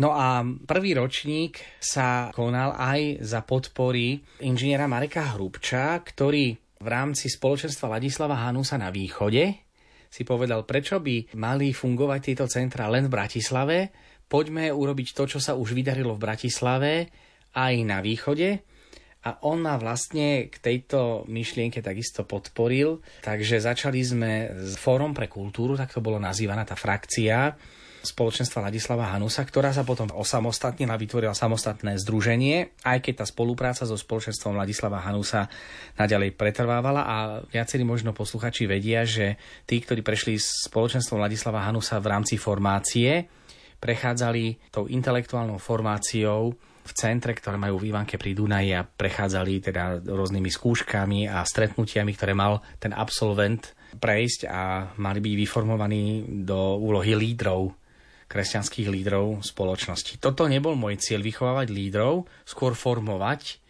No 0.00 0.16
a 0.16 0.40
prvý 0.42 0.96
ročník 0.96 1.60
sa 1.76 2.32
konal 2.32 2.72
aj 2.74 3.20
za 3.20 3.44
podpory 3.44 4.24
inžiniera 4.40 4.88
Mareka 4.88 5.36
Hrubča, 5.36 6.00
ktorý 6.00 6.56
v 6.82 6.86
rámci 6.88 7.28
spoločenstva 7.28 8.00
Ladislava 8.00 8.34
Hanusa 8.40 8.80
na 8.80 8.88
východe 8.88 9.62
si 10.12 10.28
povedal, 10.28 10.68
prečo 10.68 11.00
by 11.00 11.32
mali 11.40 11.72
fungovať 11.72 12.20
tieto 12.20 12.44
centra 12.44 12.84
len 12.92 13.08
v 13.08 13.14
Bratislave, 13.16 13.78
poďme 14.32 14.72
urobiť 14.72 15.12
to, 15.12 15.36
čo 15.36 15.38
sa 15.44 15.52
už 15.52 15.76
vydarilo 15.76 16.16
v 16.16 16.24
Bratislave 16.24 17.12
aj 17.52 17.74
na 17.84 18.00
východe. 18.00 18.64
A 19.22 19.38
on 19.46 19.62
ma 19.62 19.78
vlastne 19.78 20.50
k 20.50 20.56
tejto 20.58 21.28
myšlienke 21.30 21.78
takisto 21.78 22.26
podporil, 22.26 22.98
takže 23.22 23.62
začali 23.62 24.00
sme 24.02 24.32
s 24.66 24.74
Fórom 24.80 25.14
pre 25.14 25.30
kultúru, 25.30 25.78
tak 25.78 25.94
to 25.94 26.02
bolo 26.02 26.18
nazývaná 26.18 26.66
tá 26.66 26.74
frakcia 26.74 27.54
spoločenstva 28.02 28.66
Ladislava 28.66 29.14
Hanusa, 29.14 29.46
ktorá 29.46 29.70
sa 29.70 29.86
potom 29.86 30.10
osamostatnila, 30.10 30.98
vytvorila 30.98 31.38
samostatné 31.38 32.02
združenie, 32.02 32.82
aj 32.82 32.98
keď 32.98 33.22
tá 33.22 33.26
spolupráca 33.30 33.86
so 33.86 33.94
spoločenstvom 33.94 34.58
Ladislava 34.58 34.98
Hanusa 34.98 35.46
naďalej 35.94 36.34
pretrvávala 36.34 37.06
a 37.06 37.16
viacerí 37.46 37.86
možno 37.86 38.10
posluchači 38.10 38.66
vedia, 38.66 39.06
že 39.06 39.38
tí, 39.70 39.78
ktorí 39.78 40.02
prešli 40.02 40.34
s 40.34 40.66
spoločenstvom 40.66 41.22
Ladislava 41.22 41.62
Hanusa 41.62 42.02
v 42.02 42.10
rámci 42.10 42.34
formácie, 42.34 43.30
prechádzali 43.82 44.70
tou 44.70 44.86
intelektuálnou 44.86 45.58
formáciou 45.58 46.54
v 46.82 46.92
centre, 46.94 47.34
ktoré 47.34 47.58
majú 47.58 47.82
v 47.82 47.90
Ivanke 47.90 48.14
pri 48.14 48.34
Dunaji 48.34 48.70
a 48.78 48.86
prechádzali 48.86 49.52
teda 49.58 50.02
rôznymi 50.06 50.50
skúškami 50.50 51.26
a 51.26 51.42
stretnutiami, 51.42 52.14
ktoré 52.14 52.34
mal 52.34 52.62
ten 52.78 52.94
absolvent 52.94 53.74
prejsť 53.98 54.46
a 54.46 54.94
mali 54.98 55.18
byť 55.18 55.34
vyformovaní 55.34 56.26
do 56.46 56.78
úlohy 56.78 57.18
lídrov, 57.18 57.74
kresťanských 58.30 58.88
lídrov 58.88 59.44
spoločnosti. 59.44 60.16
Toto 60.22 60.48
nebol 60.48 60.78
môj 60.78 60.96
cieľ 61.02 61.20
vychovávať 61.20 61.68
lídrov, 61.68 62.26
skôr 62.46 62.72
formovať 62.72 63.60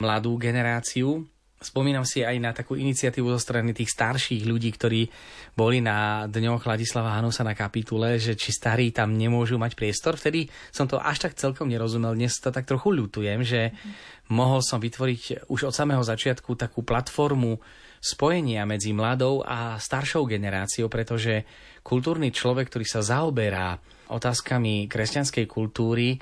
mladú 0.00 0.40
generáciu, 0.40 1.28
Spomínam 1.60 2.08
si 2.08 2.24
aj 2.24 2.40
na 2.40 2.56
takú 2.56 2.72
iniciatívu 2.72 3.36
zo 3.36 3.36
strany 3.36 3.76
tých 3.76 3.92
starších 3.92 4.48
ľudí, 4.48 4.72
ktorí 4.72 5.12
boli 5.52 5.84
na 5.84 6.24
dňoch 6.24 6.64
Ladislava 6.64 7.12
Hanusa 7.20 7.44
na 7.44 7.52
kapitule, 7.52 8.16
že 8.16 8.32
či 8.32 8.48
starí 8.48 8.88
tam 8.96 9.12
nemôžu 9.12 9.60
mať 9.60 9.76
priestor. 9.76 10.16
Vtedy 10.16 10.48
som 10.72 10.88
to 10.88 10.96
až 10.96 11.28
tak 11.28 11.36
celkom 11.36 11.68
nerozumel. 11.68 12.16
Dnes 12.16 12.40
to 12.40 12.48
tak 12.48 12.64
trochu 12.64 12.96
ľutujem, 12.96 13.44
že 13.44 13.76
mohol 14.32 14.64
som 14.64 14.80
vytvoriť 14.80 15.52
už 15.52 15.68
od 15.68 15.76
samého 15.76 16.00
začiatku 16.00 16.56
takú 16.56 16.80
platformu 16.80 17.60
spojenia 18.00 18.64
medzi 18.64 18.96
mladou 18.96 19.44
a 19.44 19.76
staršou 19.76 20.24
generáciou, 20.24 20.88
pretože 20.88 21.44
kultúrny 21.84 22.32
človek, 22.32 22.72
ktorý 22.72 22.88
sa 22.88 23.04
zaoberá 23.04 23.76
otázkami 24.10 24.90
kresťanskej 24.90 25.46
kultúry 25.46 26.18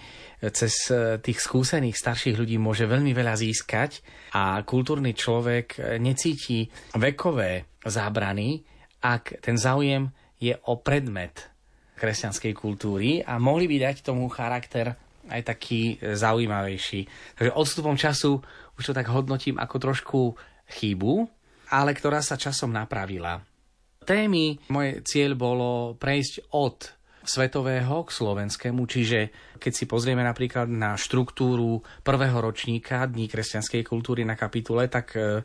cez 0.53 0.93
e, 0.93 1.19
tých 1.19 1.41
skúsených 1.41 1.97
starších 1.97 2.37
ľudí 2.37 2.61
môže 2.61 2.85
veľmi 2.85 3.11
veľa 3.17 3.35
získať 3.35 4.05
a 4.37 4.61
kultúrny 4.63 5.17
človek 5.17 5.67
e, 5.75 5.79
necíti 5.99 6.69
vekové 6.95 7.81
zábrany, 7.83 8.63
ak 9.03 9.41
ten 9.41 9.57
záujem 9.57 10.07
je 10.39 10.55
o 10.71 10.79
predmet 10.79 11.51
kresťanskej 11.99 12.55
kultúry 12.55 13.25
a 13.27 13.43
mohli 13.43 13.67
by 13.67 13.91
dať 13.91 14.07
tomu 14.07 14.31
charakter 14.31 14.95
aj 15.29 15.43
taký 15.43 15.99
e, 15.99 16.15
zaujímavejší. 16.15 17.01
Takže 17.35 17.57
odstupom 17.57 17.97
času 17.99 18.39
už 18.79 18.93
to 18.93 18.97
tak 18.97 19.11
hodnotím 19.11 19.59
ako 19.59 19.77
trošku 19.83 20.21
chybu, 20.79 21.27
ale 21.75 21.91
ktorá 21.93 22.23
sa 22.23 22.39
časom 22.39 22.71
napravila. 22.71 23.43
Témy, 24.09 24.57
môj 24.73 25.05
cieľ 25.05 25.37
bolo 25.37 25.99
prejsť 26.01 26.55
od 26.57 26.98
svetového 27.29 28.09
k 28.09 28.11
slovenskému, 28.11 28.83
čiže 28.89 29.31
keď 29.61 29.73
si 29.73 29.85
pozrieme 29.85 30.25
napríklad 30.25 30.67
na 30.67 30.97
štruktúru 30.97 31.85
prvého 32.01 32.41
ročníka 32.41 33.05
Dní 33.05 33.29
kresťanskej 33.29 33.85
kultúry 33.85 34.25
na 34.25 34.35
kapitule, 34.35 34.89
tak 34.89 35.15
e, 35.15 35.45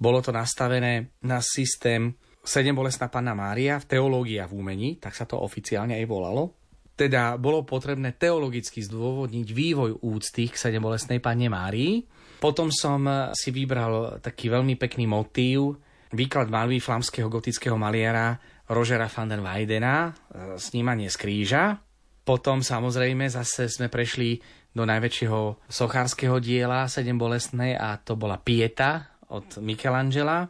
bolo 0.00 0.24
to 0.24 0.32
nastavené 0.32 1.12
na 1.22 1.44
systém 1.44 2.16
Sedem 2.48 2.72
bolestná 2.72 3.12
Panna 3.12 3.36
Mária 3.36 3.76
v 3.76 3.88
teológii 3.92 4.40
a 4.40 4.48
v 4.48 4.56
umení, 4.56 4.96
tak 4.96 5.12
sa 5.12 5.28
to 5.28 5.36
oficiálne 5.36 5.92
aj 5.92 6.08
volalo. 6.08 6.56
Teda 6.96 7.36
bolo 7.36 7.60
potrebné 7.60 8.16
teologicky 8.16 8.80
zdôvodniť 8.80 9.48
vývoj 9.52 10.00
úcty 10.00 10.48
k 10.48 10.56
Sedem 10.56 10.80
bolestnej 10.80 11.20
Panne 11.20 11.52
Márii. 11.52 12.08
Potom 12.40 12.72
som 12.72 13.04
si 13.36 13.52
vybral 13.52 14.24
taký 14.24 14.48
veľmi 14.48 14.80
pekný 14.80 15.04
motív, 15.04 15.76
výklad 16.16 16.48
malby 16.48 16.80
flamského 16.80 17.28
gotického 17.28 17.76
maliara 17.76 18.40
Rožera 18.68 19.08
van 19.08 19.32
den 19.32 19.40
Weidena, 19.40 20.12
e, 20.12 20.60
snímanie 20.60 21.08
z 21.08 21.16
kríža. 21.16 21.80
Potom 22.20 22.60
samozrejme 22.60 23.24
zase 23.32 23.72
sme 23.72 23.88
prešli 23.88 24.36
do 24.76 24.84
najväčšieho 24.84 25.64
sochárskeho 25.64 26.36
diela 26.44 26.84
Sedem 26.84 27.16
bolestnej 27.16 27.72
a 27.72 27.96
to 27.96 28.20
bola 28.20 28.36
Pieta 28.36 29.16
od 29.32 29.64
Michelangela. 29.64 30.44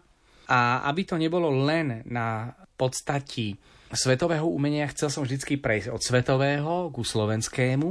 A 0.50 0.82
aby 0.90 1.06
to 1.06 1.14
nebolo 1.14 1.46
len 1.62 2.02
na 2.10 2.50
podstati 2.74 3.54
svetového 3.94 4.50
umenia, 4.50 4.90
chcel 4.90 5.14
som 5.14 5.22
vždy 5.22 5.62
prejsť 5.62 5.88
od 5.94 6.02
svetového 6.02 6.90
ku 6.90 7.06
slovenskému 7.06 7.90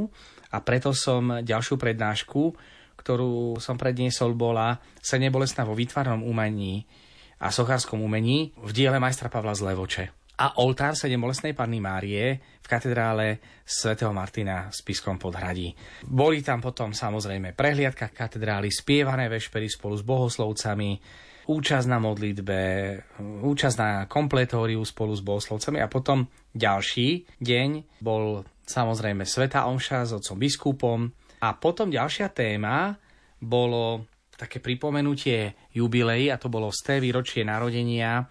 a 0.52 0.58
preto 0.60 0.92
som 0.92 1.40
ďalšiu 1.40 1.80
prednášku, 1.80 2.44
ktorú 3.00 3.64
som 3.64 3.80
predniesol, 3.80 4.36
bola 4.36 4.84
Sedem 5.00 5.32
bolestná 5.32 5.64
vo 5.64 5.72
výtvarnom 5.72 6.28
umení 6.28 6.84
a 7.40 7.54
sochárskom 7.54 8.04
umení 8.04 8.52
v 8.60 8.72
diele 8.76 9.00
majstra 9.00 9.32
Pavla 9.32 9.56
z 9.56 9.64
Levoče 9.64 10.17
a 10.38 10.62
oltár 10.62 10.94
sedem 10.94 11.18
bolestnej 11.18 11.58
Panny 11.58 11.82
Márie 11.82 12.38
v 12.62 12.68
katedrále 12.70 13.42
svätého 13.66 14.14
Martina 14.14 14.70
v 14.70 14.78
Spiskom 14.78 15.18
podhradí. 15.18 15.74
Boli 16.06 16.46
tam 16.46 16.62
potom 16.62 16.94
samozrejme 16.94 17.58
prehliadka 17.58 18.14
katedrály, 18.14 18.70
spievané 18.70 19.34
vešpery 19.34 19.66
spolu 19.66 19.98
s 19.98 20.06
bohoslovcami, 20.06 21.02
účasť 21.50 21.88
na 21.90 21.98
modlitbe, 21.98 22.60
účasť 23.42 23.78
na 23.82 23.90
kompletóriu 24.06 24.86
spolu 24.86 25.18
s 25.18 25.26
bohoslovcami 25.26 25.82
a 25.82 25.90
potom 25.90 26.30
ďalší 26.54 27.26
deň 27.42 27.98
bol 28.06 28.46
samozrejme 28.62 29.26
Sveta 29.26 29.66
Omša 29.66 30.06
s 30.06 30.12
otcom 30.14 30.38
biskupom 30.38 31.00
a 31.42 31.50
potom 31.58 31.90
ďalšia 31.90 32.30
téma 32.30 32.94
bolo 33.42 34.06
také 34.38 34.62
pripomenutie 34.62 35.58
jubilei 35.74 36.30
a 36.30 36.38
to 36.38 36.46
bolo 36.46 36.70
z 36.70 36.80
té 36.86 36.96
výročie 37.02 37.42
narodenia 37.42 38.22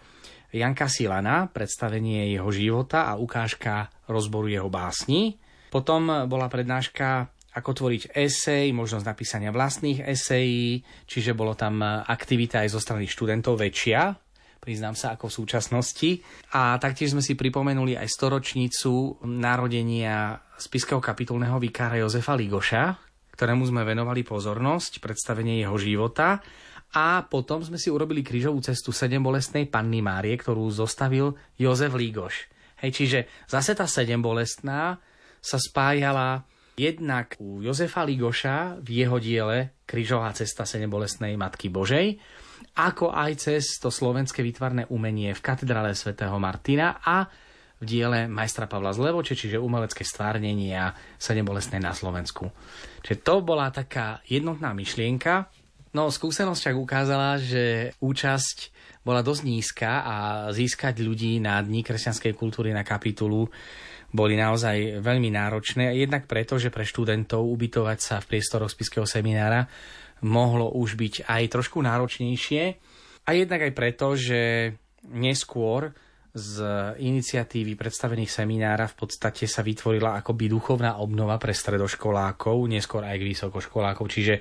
Janka 0.54 0.86
Silana, 0.86 1.50
predstavenie 1.50 2.30
jeho 2.34 2.50
života 2.54 3.10
a 3.10 3.18
ukážka 3.18 3.90
rozboru 4.06 4.46
jeho 4.46 4.70
básni. 4.70 5.38
Potom 5.70 6.28
bola 6.30 6.46
prednáška 6.46 7.30
ako 7.56 7.70
tvoriť 7.72 8.12
esej, 8.12 8.68
možnosť 8.76 9.04
napísania 9.08 9.48
vlastných 9.48 10.04
esejí, 10.04 10.84
čiže 11.08 11.32
bolo 11.32 11.56
tam 11.56 11.80
aktivita 11.82 12.62
aj 12.62 12.68
zo 12.68 12.80
strany 12.84 13.08
študentov 13.08 13.56
väčšia, 13.56 14.12
priznám 14.60 14.98
sa, 14.98 15.14
ako 15.14 15.30
v 15.30 15.36
súčasnosti. 15.40 16.10
A 16.52 16.74
taktiež 16.82 17.14
sme 17.14 17.22
si 17.22 17.38
pripomenuli 17.38 17.94
aj 17.94 18.10
storočnicu 18.10 19.22
narodenia 19.24 20.42
spiského 20.58 20.98
kapitulného 20.98 21.56
vikára 21.62 22.02
Jozefa 22.02 22.34
Ligoša, 22.34 22.98
ktorému 23.38 23.62
sme 23.68 23.86
venovali 23.86 24.26
pozornosť, 24.26 24.98
predstavenie 24.98 25.62
jeho 25.62 25.78
života. 25.78 26.42
A 26.94 27.26
potom 27.26 27.64
sme 27.64 27.80
si 27.80 27.90
urobili 27.90 28.22
krížovú 28.22 28.62
cestu 28.62 28.94
sedem 28.94 29.24
bolestnej 29.24 29.66
Panny 29.66 30.04
Márie, 30.04 30.38
ktorú 30.38 30.70
zostavil 30.70 31.34
Jozef 31.58 31.92
Lígoš. 31.92 32.46
Hej, 32.84 32.90
čiže 32.92 33.18
zase 33.48 33.74
tá 33.74 33.88
sedem 33.88 34.22
bolestná 34.22 35.00
sa 35.40 35.58
spájala 35.58 36.46
Jednak 36.76 37.40
u 37.40 37.64
Jozefa 37.64 38.04
Ligoša 38.04 38.84
v 38.84 39.00
jeho 39.00 39.16
diele 39.16 39.80
Krížová 39.88 40.28
cesta 40.36 40.68
Senebolesnej 40.68 41.32
Matky 41.32 41.72
Božej, 41.72 42.20
ako 42.76 43.16
aj 43.16 43.32
cez 43.48 43.80
to 43.80 43.88
slovenské 43.88 44.44
vytvarné 44.44 44.84
umenie 44.92 45.32
v 45.32 45.40
katedrále 45.40 45.96
svätého 45.96 46.36
Martina 46.36 47.00
a 47.00 47.24
v 47.80 47.84
diele 47.84 48.28
majstra 48.28 48.68
Pavla 48.68 48.92
Zlevoče, 48.92 49.32
čiže 49.32 49.56
umelecké 49.56 50.04
stvárnenie 50.04 50.76
a 50.76 50.92
Senebolesnej 51.16 51.80
na 51.80 51.96
Slovensku. 51.96 52.52
Čiže 53.00 53.24
to 53.24 53.40
bola 53.40 53.72
taká 53.72 54.20
jednotná 54.28 54.76
myšlienka. 54.76 55.48
No, 55.96 56.12
skúsenosť 56.12 56.60
však 56.60 56.76
ukázala, 56.76 57.40
že 57.40 57.96
účasť 58.04 58.68
bola 59.00 59.24
dosť 59.24 59.42
nízka 59.48 60.04
a 60.04 60.16
získať 60.52 61.00
ľudí 61.00 61.40
na 61.40 61.56
Dní 61.64 61.80
kresťanskej 61.80 62.36
kultúry 62.36 62.76
na 62.76 62.84
kapitulu 62.84 63.48
boli 64.12 64.36
naozaj 64.36 65.00
veľmi 65.00 65.32
náročné. 65.32 65.96
Jednak 65.96 66.28
preto, 66.28 66.60
že 66.60 66.68
pre 66.68 66.84
študentov 66.84 67.40
ubytovať 67.48 67.98
sa 67.98 68.16
v 68.20 68.28
priestoroch 68.28 68.68
spiského 68.68 69.08
seminára 69.08 69.64
mohlo 70.20 70.68
už 70.76 71.00
byť 71.00 71.24
aj 71.32 71.42
trošku 71.48 71.80
náročnejšie. 71.80 72.62
A 73.24 73.32
jednak 73.32 73.64
aj 73.64 73.72
preto, 73.72 74.12
že 74.20 74.72
neskôr 75.16 75.96
z 76.36 76.60
iniciatívy 77.00 77.72
predstavených 77.72 78.44
seminára 78.44 78.84
v 78.84 79.00
podstate 79.00 79.48
sa 79.48 79.64
vytvorila 79.64 80.20
akoby 80.20 80.52
duchovná 80.52 81.00
obnova 81.00 81.40
pre 81.40 81.56
stredoškolákov, 81.56 82.68
neskôr 82.68 83.00
aj 83.00 83.16
k 83.16 83.28
vysokoškolákov, 83.32 84.04
čiže 84.12 84.34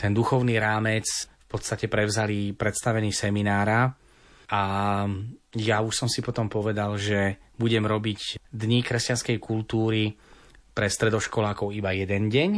ten 0.00 0.16
duchovný 0.16 0.56
rámec 0.56 1.04
v 1.28 1.46
podstate 1.46 1.92
prevzali 1.92 2.56
predstavení 2.56 3.12
seminára 3.12 3.92
a 4.48 4.62
ja 5.60 5.76
už 5.84 5.92
som 5.92 6.08
si 6.08 6.24
potom 6.24 6.48
povedal, 6.48 6.96
že 6.96 7.36
budem 7.60 7.84
robiť 7.84 8.40
Dní 8.48 8.80
kresťanskej 8.80 9.36
kultúry 9.36 10.16
pre 10.72 10.88
stredoškolákov 10.88 11.76
iba 11.76 11.92
jeden 11.92 12.32
deň 12.32 12.50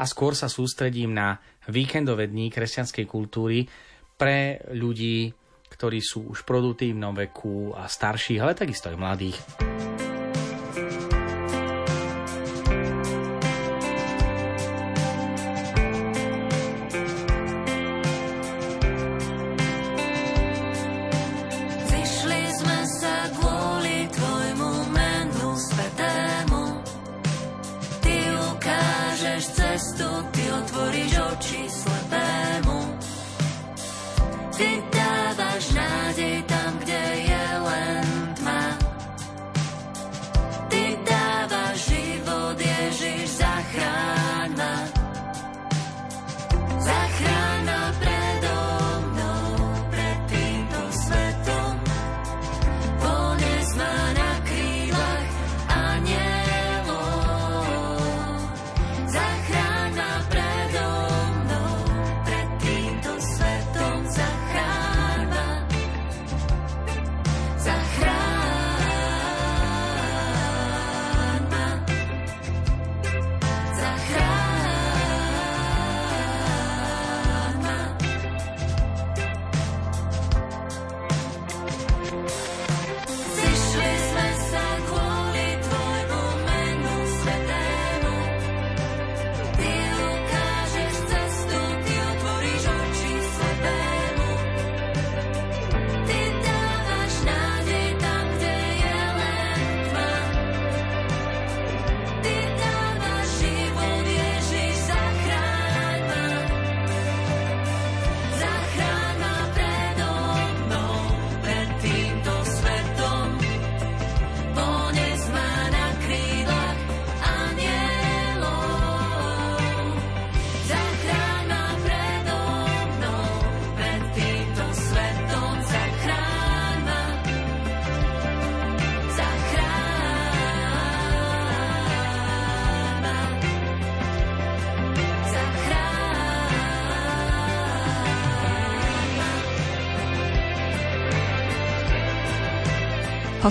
a 0.00 0.08
skôr 0.08 0.32
sa 0.32 0.48
sústredím 0.48 1.12
na 1.12 1.36
víkendové 1.68 2.32
dní 2.32 2.48
kresťanskej 2.48 3.04
kultúry 3.04 3.68
pre 4.16 4.64
ľudí, 4.72 5.28
ktorí 5.68 6.00
sú 6.00 6.32
už 6.32 6.42
v 6.42 6.48
produktívnom 6.48 7.12
veku 7.12 7.76
a 7.76 7.84
starších, 7.84 8.40
ale 8.40 8.56
takisto 8.56 8.88
aj 8.88 8.96
mladých. 8.96 9.69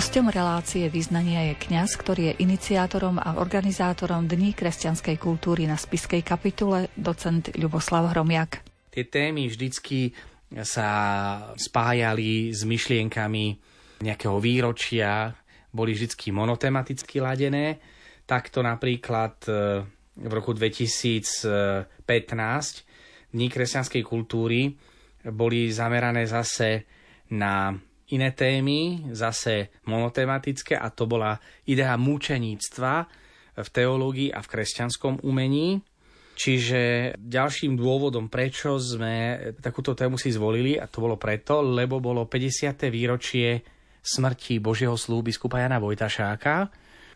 Hostom 0.00 0.32
relácie 0.32 0.88
význania 0.88 1.52
je 1.52 1.60
kňaz, 1.60 2.00
ktorý 2.00 2.32
je 2.32 2.40
iniciátorom 2.40 3.20
a 3.20 3.36
organizátorom 3.36 4.24
Dní 4.24 4.56
kresťanskej 4.56 5.20
kultúry 5.20 5.68
na 5.68 5.76
spiskej 5.76 6.24
kapitule, 6.24 6.88
docent 6.96 7.52
Ľuboslav 7.52 8.08
Hromiak. 8.08 8.64
Tie 8.88 9.04
témy 9.04 9.52
vždycky 9.52 10.16
sa 10.64 10.88
spájali 11.52 12.48
s 12.48 12.64
myšlienkami 12.64 13.60
nejakého 14.00 14.40
výročia, 14.40 15.36
boli 15.68 15.92
vždy 15.92 16.32
monotematicky 16.32 17.20
ladené. 17.20 17.76
Takto 18.24 18.64
napríklad 18.64 19.36
e, 19.52 19.84
v 20.16 20.32
roku 20.32 20.56
2015 20.56 22.08
Dní 23.36 23.46
kresťanskej 23.52 24.00
kultúry 24.00 24.72
boli 25.28 25.68
zamerané 25.68 26.24
zase 26.24 26.88
na 27.36 27.76
iné 28.14 28.30
témy, 28.34 29.10
zase 29.14 29.70
monotematické, 29.86 30.78
a 30.78 30.90
to 30.90 31.06
bola 31.06 31.38
idea 31.66 31.94
mučeníctva 31.96 32.94
v 33.60 33.68
teológii 33.68 34.30
a 34.34 34.40
v 34.42 34.50
kresťanskom 34.50 35.22
umení. 35.26 35.82
Čiže 36.40 37.14
ďalším 37.20 37.76
dôvodom, 37.76 38.32
prečo 38.32 38.80
sme 38.80 39.36
takúto 39.60 39.92
tému 39.92 40.16
si 40.16 40.32
zvolili, 40.32 40.80
a 40.80 40.88
to 40.88 41.04
bolo 41.04 41.20
preto, 41.20 41.60
lebo 41.60 42.00
bolo 42.00 42.24
50. 42.24 42.88
výročie 42.88 43.60
smrti 44.00 44.56
Božieho 44.56 44.96
slúbu 44.96 45.28
biskupa 45.28 45.60
Jana 45.60 45.76
Vojtašáka 45.76 46.56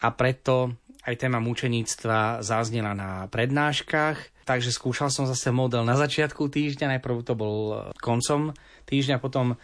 a 0.04 0.08
preto 0.12 0.76
aj 1.08 1.16
téma 1.16 1.40
mučeníctva 1.40 2.44
zaznela 2.44 2.92
na 2.92 3.24
prednáškach, 3.32 4.44
takže 4.44 4.72
skúšal 4.72 5.08
som 5.08 5.24
zase 5.24 5.48
model 5.48 5.88
na 5.88 5.96
začiatku 5.96 6.52
týždňa, 6.52 6.96
najprv 6.96 7.24
to 7.24 7.32
bol 7.32 7.88
koncom 8.04 8.52
týždňa, 8.84 9.20
potom 9.20 9.56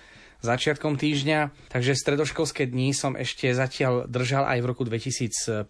začiatkom 0.44 0.96
týždňa. 0.96 1.70
Takže 1.72 1.96
stredoškolské 1.96 2.68
dni 2.68 2.92
som 2.96 3.16
ešte 3.16 3.52
zatiaľ 3.52 4.08
držal 4.08 4.48
aj 4.48 4.58
v 4.60 4.68
roku 4.68 4.82
2015, 4.84 5.68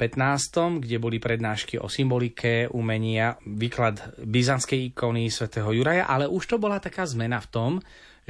kde 0.82 0.96
boli 1.02 1.18
prednášky 1.18 1.78
o 1.78 1.90
symbolike, 1.90 2.70
umenia, 2.70 3.38
výklad 3.44 4.18
byzantskej 4.22 4.94
ikony 4.94 5.28
svätého 5.28 5.70
Juraja, 5.70 6.06
ale 6.06 6.30
už 6.30 6.44
to 6.46 6.56
bola 6.56 6.82
taká 6.82 7.06
zmena 7.06 7.42
v 7.42 7.48
tom, 7.50 7.72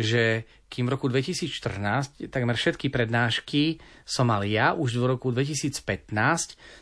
že 0.00 0.48
kým 0.70 0.86
v 0.86 0.92
roku 0.94 1.10
2014 1.10 2.30
takmer 2.30 2.54
všetky 2.54 2.94
prednášky 2.94 3.82
som 4.06 4.30
mal 4.30 4.46
ja, 4.46 4.70
už 4.72 5.02
v 5.02 5.04
roku 5.12 5.34
2015 5.34 6.14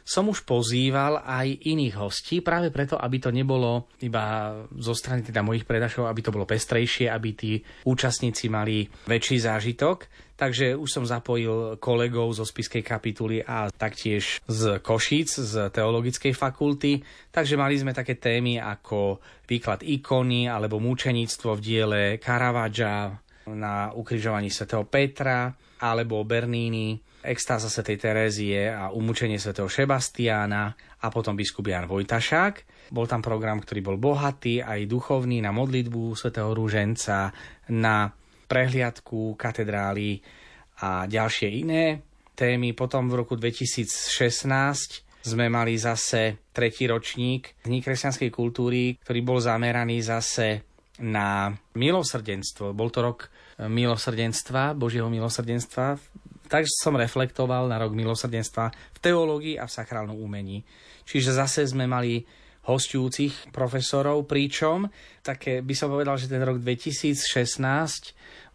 som 0.04 0.28
už 0.28 0.44
pozýval 0.44 1.24
aj 1.24 1.48
iných 1.64 1.96
hostí, 1.96 2.44
práve 2.44 2.68
preto, 2.68 3.00
aby 3.00 3.16
to 3.16 3.32
nebolo 3.32 3.88
iba 4.04 4.54
zo 4.76 4.92
strany 4.92 5.24
teda 5.24 5.40
mojich 5.40 5.64
prednášok, 5.64 6.04
aby 6.04 6.20
to 6.20 6.34
bolo 6.34 6.44
pestrejšie, 6.44 7.08
aby 7.08 7.28
tí 7.32 7.52
účastníci 7.88 8.52
mali 8.52 8.84
väčší 9.08 9.40
zážitok. 9.40 10.27
Takže 10.38 10.78
už 10.78 10.86
som 10.86 11.02
zapojil 11.02 11.82
kolegov 11.82 12.30
zo 12.30 12.46
spiskej 12.46 12.86
kapituly 12.86 13.42
a 13.42 13.74
taktiež 13.74 14.38
z 14.46 14.78
Košíc, 14.78 15.34
z 15.34 15.66
teologickej 15.74 16.30
fakulty. 16.30 17.02
Takže 17.34 17.58
mali 17.58 17.74
sme 17.74 17.90
také 17.90 18.14
témy 18.14 18.62
ako 18.62 19.18
výklad 19.50 19.82
ikony 19.82 20.46
alebo 20.46 20.78
múčeníctvo 20.78 21.58
v 21.58 21.60
diele 21.60 22.02
Caravaggia, 22.22 23.18
na 23.48 23.90
ukrižovaní 23.96 24.52
svätého 24.52 24.84
Petra 24.84 25.48
alebo 25.80 26.20
Bernini, 26.26 27.00
extáza 27.24 27.72
svätej 27.72 27.96
Terézie 27.96 28.68
a 28.68 28.92
umúčenie 28.92 29.40
svätého 29.40 29.70
Šebastiána 29.70 30.74
a 31.00 31.06
potom 31.08 31.38
biskup 31.38 31.70
Jan 31.70 31.88
Vojtašák. 31.88 32.54
Bol 32.92 33.06
tam 33.06 33.22
program, 33.22 33.62
ktorý 33.62 33.80
bol 33.84 33.96
bohatý, 34.00 34.60
aj 34.60 34.88
duchovný, 34.90 35.40
na 35.40 35.54
modlitbu 35.54 36.18
svätého 36.18 36.50
Rúženca, 36.50 37.30
na 37.70 38.10
prehliadku 38.48 39.36
katedrály 39.36 40.24
a 40.80 41.04
ďalšie 41.04 41.48
iné 41.52 42.00
témy. 42.32 42.72
Potom 42.72 43.12
v 43.12 43.20
roku 43.20 43.36
2016 43.36 45.04
sme 45.28 45.46
mali 45.52 45.76
zase 45.76 46.48
tretí 46.50 46.88
ročník 46.88 47.60
Dní 47.62 47.84
kresťanskej 47.84 48.30
kultúry, 48.32 48.96
ktorý 49.04 49.20
bol 49.20 49.38
zameraný 49.38 50.00
zase 50.00 50.64
na 51.04 51.52
milosrdenstvo. 51.76 52.72
Bol 52.72 52.88
to 52.90 53.04
rok 53.04 53.28
milosrdenstva, 53.60 54.74
Božieho 54.74 55.10
milosrdenstva. 55.12 56.00
Tak 56.48 56.64
som 56.64 56.96
reflektoval 56.96 57.68
na 57.68 57.76
rok 57.76 57.92
milosrdenstva 57.92 58.72
v 58.72 58.98
teológii 58.98 59.60
a 59.60 59.68
v 59.68 59.74
sakrálnom 59.74 60.16
umení. 60.16 60.64
Čiže 61.04 61.36
zase 61.36 61.68
sme 61.68 61.84
mali 61.84 62.24
hostujúcich 62.68 63.48
profesorov, 63.50 64.28
pričom 64.28 64.92
také 65.24 65.64
by 65.64 65.74
som 65.74 65.88
povedal, 65.88 66.20
že 66.20 66.28
ten 66.28 66.44
rok 66.44 66.60
2016 66.60 67.24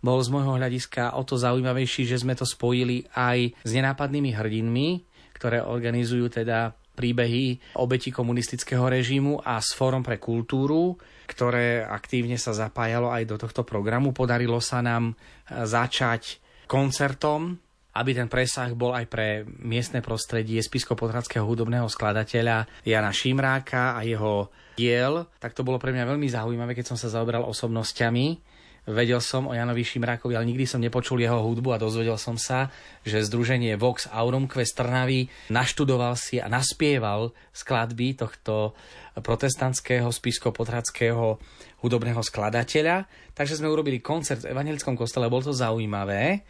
bol 0.04 0.19
z 0.21 0.30
môjho 0.30 0.60
hľadiska 0.60 1.17
o 1.17 1.26
to 1.26 1.39
zaujímavejší, 1.39 2.06
že 2.06 2.21
sme 2.21 2.38
to 2.38 2.45
spojili 2.45 3.10
aj 3.17 3.58
s 3.65 3.71
nenápadnými 3.73 4.36
hrdinmi, 4.36 4.89
ktoré 5.34 5.65
organizujú 5.65 6.30
teda 6.30 6.78
príbehy 6.93 7.73
obeti 7.82 8.13
komunistického 8.13 8.86
režimu 8.86 9.41
a 9.41 9.58
s 9.58 9.73
Fórom 9.73 10.06
pre 10.06 10.21
kultúru, 10.21 10.93
ktoré 11.26 11.82
aktívne 11.82 12.38
sa 12.38 12.54
zapájalo 12.54 13.10
aj 13.10 13.23
do 13.26 13.36
tohto 13.41 13.65
programu. 13.65 14.13
Podarilo 14.13 14.62
sa 14.62 14.86
nám 14.86 15.17
začať 15.49 16.38
koncertom, 16.69 17.62
aby 17.93 18.12
ten 18.17 18.25
presah 18.25 18.73
bol 18.73 18.93
aj 18.93 19.06
pre 19.06 19.45
miestne 19.62 20.01
prostredie 20.01 20.60
spiskopotradského 20.62 21.45
hudobného 21.45 21.86
skladateľa 21.86 22.86
Jana 22.86 23.13
Šimráka 23.13 23.97
a 23.97 24.01
jeho 24.01 24.49
diel. 24.73 25.29
Tak 25.38 25.53
to 25.53 25.62
bolo 25.62 25.77
pre 25.77 25.93
mňa 25.93 26.10
veľmi 26.10 26.27
zaujímavé, 26.29 26.73
keď 26.73 26.93
som 26.93 26.97
sa 26.97 27.13
zaobral 27.13 27.45
osobnosťami 27.45 28.53
Vedel 28.84 29.23
som 29.23 29.47
o 29.47 29.56
Janovi 29.56 29.79
Šimrákovi, 29.88 30.36
ale 30.36 30.51
nikdy 30.51 30.67
som 30.67 30.84
nepočul 30.84 31.23
jeho 31.23 31.39
hudbu 31.39 31.71
a 31.71 31.79
dozvedel 31.79 32.19
som 32.19 32.36
sa, 32.36 32.67
že 33.08 33.23
združenie 33.23 33.79
Vox 33.79 34.12
Aurum 34.12 34.43
Quest 34.43 34.75
Trnavy 34.75 35.32
naštudoval 35.47 36.19
si 36.19 36.43
a 36.43 36.51
naspieval 36.51 37.32
skladby 37.56 38.19
tohto 38.19 38.75
protestantského 39.15 40.12
spisko-potradského 40.12 41.39
hudobného 41.79 42.19
skladateľa. 42.19 43.08
Takže 43.32 43.63
sme 43.63 43.71
urobili 43.71 44.03
koncert 44.03 44.43
v 44.43 44.51
Evangelickom 44.51 44.99
kostele, 44.99 45.32
bolo 45.32 45.47
to 45.47 45.56
zaujímavé, 45.56 46.43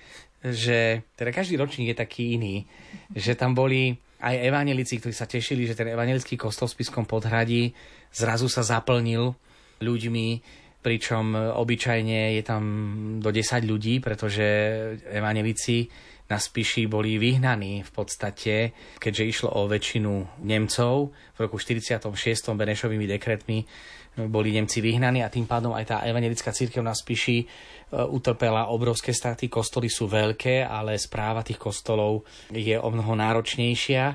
že 0.44 1.08
teda 1.16 1.32
každý 1.32 1.56
ročník 1.56 1.96
je 1.96 2.02
taký 2.04 2.36
iný, 2.36 2.68
že 3.16 3.40
tam 3.40 3.56
boli 3.56 3.96
aj 4.24 4.36
evanelici, 4.40 5.00
ktorí 5.00 5.16
sa 5.16 5.28
tešili, 5.28 5.68
že 5.68 5.76
ten 5.76 5.92
evangelický 5.92 6.40
kostol 6.40 6.72
v 6.72 6.76
Spiskom 6.80 7.04
podhradí 7.04 7.76
zrazu 8.12 8.48
sa 8.48 8.64
zaplnil 8.64 9.36
ľuďmi, 9.84 10.28
pričom 10.84 11.36
obyčajne 11.36 12.36
je 12.40 12.44
tam 12.44 12.64
do 13.20 13.32
10 13.32 13.64
ľudí, 13.68 14.00
pretože 14.04 14.44
evanelici 15.12 15.88
na 16.32 16.40
Spiši 16.40 16.88
boli 16.88 17.20
vyhnaní 17.20 17.84
v 17.84 17.92
podstate, 17.92 18.72
keďže 19.00 19.24
išlo 19.28 19.50
o 19.60 19.68
väčšinu 19.68 20.44
Nemcov. 20.44 21.12
V 21.12 21.38
roku 21.40 21.60
46. 21.60 22.00
Benešovými 22.56 23.06
dekretmi 23.06 23.68
boli 24.16 24.54
Nemci 24.54 24.82
vyhnaní 24.82 25.26
a 25.26 25.34
tým 25.34 25.50
pádom 25.50 25.74
aj 25.74 25.86
tá 25.90 25.98
evangelická 26.06 26.54
církev 26.54 26.86
na 26.86 26.94
Spiši 26.94 27.38
e, 27.42 27.46
utrpela 28.14 28.70
obrovské 28.70 29.10
straty. 29.10 29.50
Kostoly 29.50 29.90
sú 29.90 30.06
veľké, 30.06 30.62
ale 30.62 31.02
správa 31.02 31.42
tých 31.42 31.58
kostolov 31.58 32.26
je 32.54 32.78
o 32.78 32.90
mnoho 32.94 33.18
náročnejšia. 33.18 34.06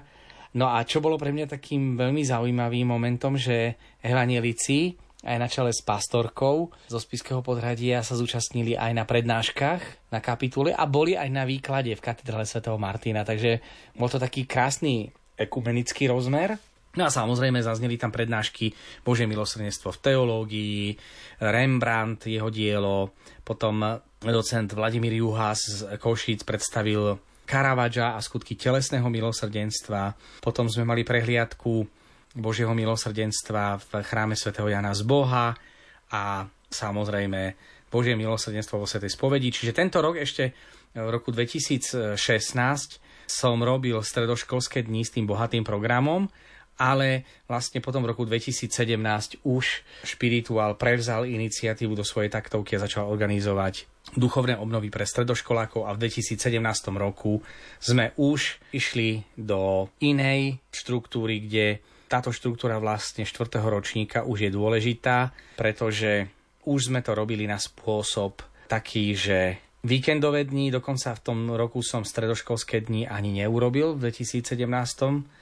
No 0.54 0.70
a 0.70 0.80
čo 0.86 1.02
bolo 1.02 1.18
pre 1.18 1.34
mňa 1.34 1.50
takým 1.50 1.98
veľmi 1.98 2.22
zaujímavým 2.24 2.86
momentom, 2.88 3.34
že 3.36 3.76
evangelici 4.00 4.96
aj 5.26 5.36
na 5.36 5.50
čele 5.50 5.74
s 5.74 5.82
pastorkou 5.82 6.70
zo 6.86 6.98
Spiského 7.02 7.42
podhradia 7.42 8.06
sa 8.06 8.14
zúčastnili 8.14 8.78
aj 8.78 8.94
na 8.94 9.02
prednáškach 9.02 10.14
na 10.14 10.22
kapitule 10.22 10.70
a 10.70 10.86
boli 10.86 11.18
aj 11.18 11.26
na 11.26 11.42
výklade 11.42 11.90
v 11.98 12.04
katedrále 12.04 12.46
svätého 12.46 12.78
Martina. 12.78 13.26
Takže 13.26 13.58
bol 13.98 14.06
to 14.06 14.22
taký 14.22 14.46
krásny 14.46 15.10
ekumenický 15.34 16.06
rozmer. 16.06 16.54
No 16.96 17.04
a 17.04 17.10
samozrejme 17.12 17.60
zazneli 17.60 18.00
tam 18.00 18.08
prednášky 18.08 18.72
Božie 19.04 19.28
milosrdenstvo 19.28 19.92
v 19.92 20.02
teológii, 20.02 20.82
Rembrandt, 21.44 22.26
jeho 22.26 22.48
dielo, 22.48 23.12
potom 23.44 24.00
docent 24.24 24.72
Vladimír 24.72 25.14
Juhas 25.20 25.60
z 25.62 26.00
Košíc 26.00 26.42
predstavil 26.42 27.20
Caravaggia 27.48 28.16
a 28.16 28.20
skutky 28.20 28.56
telesného 28.56 29.08
milosrdenstva. 29.08 30.16
Potom 30.44 30.68
sme 30.68 30.84
mali 30.84 31.04
prehliadku 31.04 31.86
Božieho 32.36 32.76
milosrdenstva 32.76 33.80
v 33.80 33.90
chráme 34.04 34.36
svätého 34.36 34.68
Jana 34.68 34.92
z 34.92 35.04
Boha 35.04 35.56
a 36.12 36.44
samozrejme 36.68 37.56
Božie 37.88 38.12
milosrdenstvo 38.16 38.76
vo 38.76 38.84
Svetej 38.84 39.16
spovedi. 39.16 39.48
Čiže 39.48 39.72
tento 39.72 40.04
rok 40.04 40.20
ešte 40.20 40.52
v 40.92 41.08
roku 41.08 41.32
2016 41.32 42.20
som 43.28 43.56
robil 43.60 43.96
stredoškolské 44.00 44.84
dni 44.84 45.04
s 45.04 45.12
tým 45.16 45.24
bohatým 45.24 45.64
programom, 45.64 46.28
ale 46.78 47.26
vlastne 47.50 47.82
potom 47.82 48.06
v 48.06 48.14
roku 48.14 48.22
2017 48.22 49.42
už 49.42 49.64
Špirituál 50.06 50.78
prevzal 50.78 51.26
iniciatívu 51.26 51.92
do 51.98 52.06
svojej 52.06 52.30
taktovky 52.30 52.78
a 52.78 52.82
začal 52.86 53.10
organizovať 53.10 53.90
duchovné 54.16 54.56
obnovy 54.56 54.88
pre 54.88 55.04
stredoškolákov 55.04 55.84
a 55.84 55.92
v 55.92 56.08
2017 56.08 56.38
roku 56.96 57.44
sme 57.82 58.16
už 58.16 58.62
išli 58.72 59.26
do 59.36 59.92
inej 60.00 60.62
štruktúry, 60.72 61.44
kde 61.44 61.84
táto 62.08 62.32
štruktúra 62.32 62.80
vlastne 62.80 63.28
4. 63.28 63.60
ročníka 63.60 64.24
už 64.24 64.48
je 64.48 64.50
dôležitá, 64.54 65.36
pretože 65.60 66.32
už 66.64 66.88
sme 66.88 67.04
to 67.04 67.12
robili 67.12 67.44
na 67.44 67.60
spôsob 67.60 68.40
taký, 68.64 69.12
že 69.12 69.67
víkendové 69.84 70.42
dni, 70.44 70.74
dokonca 70.74 71.14
v 71.14 71.22
tom 71.22 71.38
roku 71.54 71.84
som 71.84 72.02
stredoškolské 72.02 72.82
dni 72.86 73.06
ani 73.06 73.42
neurobil 73.42 73.94
v 73.94 74.10
2017. 74.10 74.58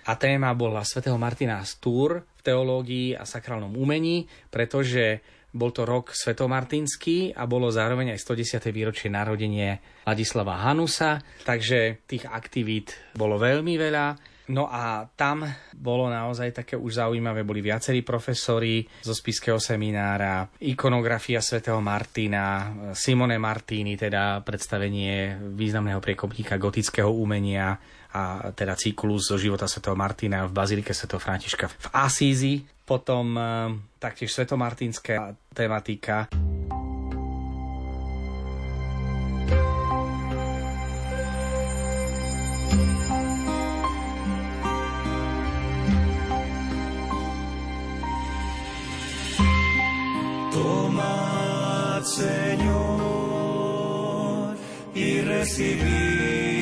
A 0.07 0.13
téma 0.17 0.53
bola 0.53 0.85
svätého 0.85 1.17
Martina 1.17 1.63
Stúr 1.65 2.21
v 2.21 2.41
teológii 2.45 3.17
a 3.17 3.25
sakrálnom 3.25 3.73
umení, 3.77 4.29
pretože 4.53 5.25
bol 5.57 5.73
to 5.73 5.89
rok 5.89 6.13
svetomartinský 6.13 7.33
a 7.33 7.49
bolo 7.49 7.73
zároveň 7.73 8.13
aj 8.13 8.21
110. 8.21 8.69
výročie 8.77 9.09
narodenie 9.09 9.81
Ladislava 10.05 10.61
Hanusa, 10.69 11.25
takže 11.49 12.05
tých 12.05 12.29
aktivít 12.29 12.93
bolo 13.17 13.41
veľmi 13.41 13.81
veľa. 13.81 14.36
No 14.47 14.71
a 14.71 15.03
tam 15.19 15.43
bolo 15.75 16.07
naozaj 16.07 16.63
také 16.63 16.75
už 16.79 17.03
zaujímavé, 17.03 17.43
boli 17.43 17.59
viacerí 17.59 18.07
profesori 18.07 18.87
zo 19.03 19.11
spiského 19.11 19.59
seminára, 19.59 20.47
ikonografia 20.63 21.43
svätého 21.43 21.83
Martina, 21.83 22.71
Simone 22.95 23.43
Martini, 23.43 23.99
teda 23.99 24.41
predstavenie 24.47 25.35
významného 25.51 25.99
priekopníka 25.99 26.55
gotického 26.63 27.11
umenia 27.11 27.75
a 28.15 28.55
teda 28.55 28.79
cyklus 28.79 29.29
zo 29.29 29.37
života 29.37 29.67
svätého 29.67 29.99
Martina 29.99 30.47
v 30.47 30.55
Bazilike 30.55 30.95
svätého 30.95 31.19
Františka 31.19 31.67
v 31.67 31.87
Asízi, 31.93 32.55
potom 32.87 33.35
eh, 33.35 33.45
taktiež 33.99 34.31
svetomartinská 34.31 35.35
tematika. 35.53 36.31
Señor, 52.17 52.57
y 54.95 55.21
recibir. 55.21 56.57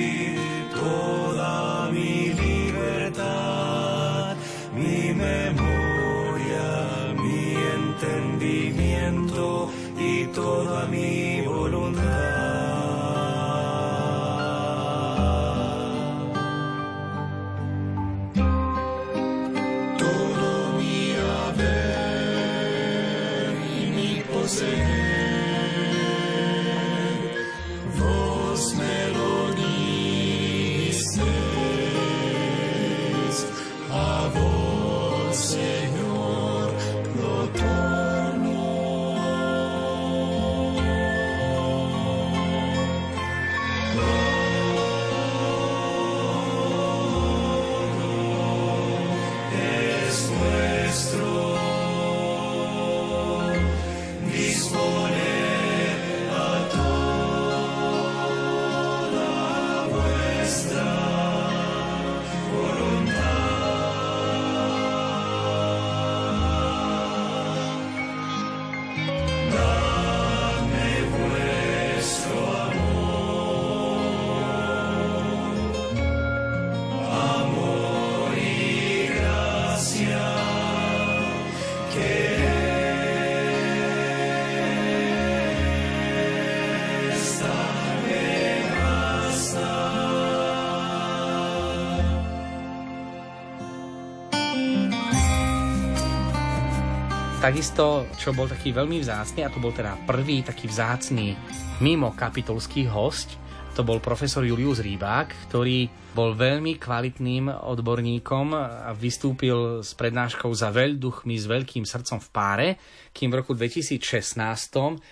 Takisto, 97.45 98.09
čo 98.17 98.33
bol 98.33 98.49
taký 98.49 98.73
veľmi 98.73 99.05
vzácný, 99.05 99.45
a 99.45 99.53
to 99.53 99.61
bol 99.61 99.69
teda 99.69 100.01
prvý 100.09 100.41
taký 100.41 100.65
vzácný 100.65 101.37
mimo 101.85 102.17
kapitolský 102.17 102.89
host, 102.89 103.37
to 103.77 103.85
bol 103.85 104.01
profesor 104.01 104.49
Julius 104.49 104.81
Rýbák, 104.81 105.53
ktorý 105.53 105.93
bol 106.17 106.33
veľmi 106.33 106.81
kvalitným 106.81 107.53
odborníkom 107.53 108.57
a 108.57 108.97
vystúpil 108.97 109.85
s 109.85 109.93
prednáškou 109.93 110.49
za 110.57 110.73
veľduchmi 110.73 111.37
s 111.37 111.45
veľkým 111.45 111.85
srdcom 111.85 112.17
v 112.25 112.29
páre, 112.33 112.69
kým 113.13 113.29
v 113.29 113.45
roku 113.45 113.53
2016 113.53 114.01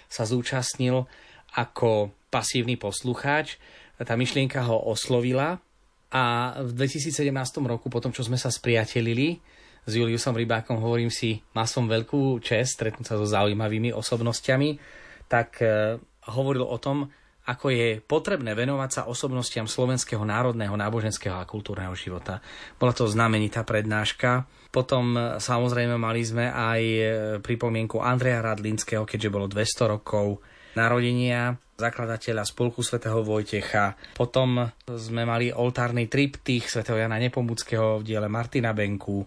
sa 0.08 0.22
zúčastnil 0.24 1.04
ako 1.52 2.16
pasívny 2.32 2.80
poslucháč. 2.80 3.60
Tá 4.00 4.16
myšlienka 4.16 4.64
ho 4.72 4.80
oslovila 4.88 5.60
a 6.08 6.56
v 6.64 6.70
2017 6.80 7.28
roku, 7.68 7.92
potom 7.92 8.08
čo 8.08 8.24
sme 8.24 8.40
sa 8.40 8.48
spriatelili, 8.48 9.36
s 9.82 9.92
Juliusom 9.98 10.38
Rybákom, 10.38 10.78
hovorím 10.78 11.10
si, 11.10 11.42
mal 11.58 11.66
som 11.66 11.90
veľkú 11.90 12.38
čest 12.38 12.78
stretnúť 12.78 13.06
sa 13.06 13.18
so 13.18 13.26
zaujímavými 13.26 13.90
osobnostiami, 13.90 14.78
tak 15.26 15.58
e, 15.58 15.98
hovoril 16.30 16.62
o 16.62 16.78
tom, 16.78 17.10
ako 17.42 17.74
je 17.74 17.98
potrebné 17.98 18.54
venovať 18.54 18.90
sa 18.94 19.02
osobnostiam 19.10 19.66
slovenského 19.66 20.22
národného, 20.22 20.78
náboženského 20.78 21.34
a 21.34 21.48
kultúrneho 21.48 21.90
života. 21.98 22.38
Bola 22.78 22.94
to 22.94 23.10
znamenitá 23.10 23.66
prednáška. 23.66 24.46
Potom 24.70 25.18
e, 25.18 25.42
samozrejme 25.42 25.98
mali 25.98 26.22
sme 26.22 26.46
aj 26.46 26.82
e, 26.82 27.02
pripomienku 27.42 27.98
Andreja 27.98 28.38
Radlinského, 28.38 29.02
keďže 29.02 29.34
bolo 29.34 29.50
200 29.50 29.94
rokov 29.98 30.38
narodenia 30.78 31.58
zakladateľa 31.74 32.46
spolku 32.46 32.86
svätého 32.86 33.20
Vojtecha. 33.26 33.98
Potom 34.14 34.62
sme 34.86 35.26
mali 35.26 35.50
oltárny 35.50 36.06
triptych 36.06 36.70
svätého 36.70 37.02
Jana 37.02 37.18
Nepomuckého 37.18 37.98
v 37.98 38.06
diele 38.06 38.30
Martina 38.30 38.70
Benku 38.70 39.26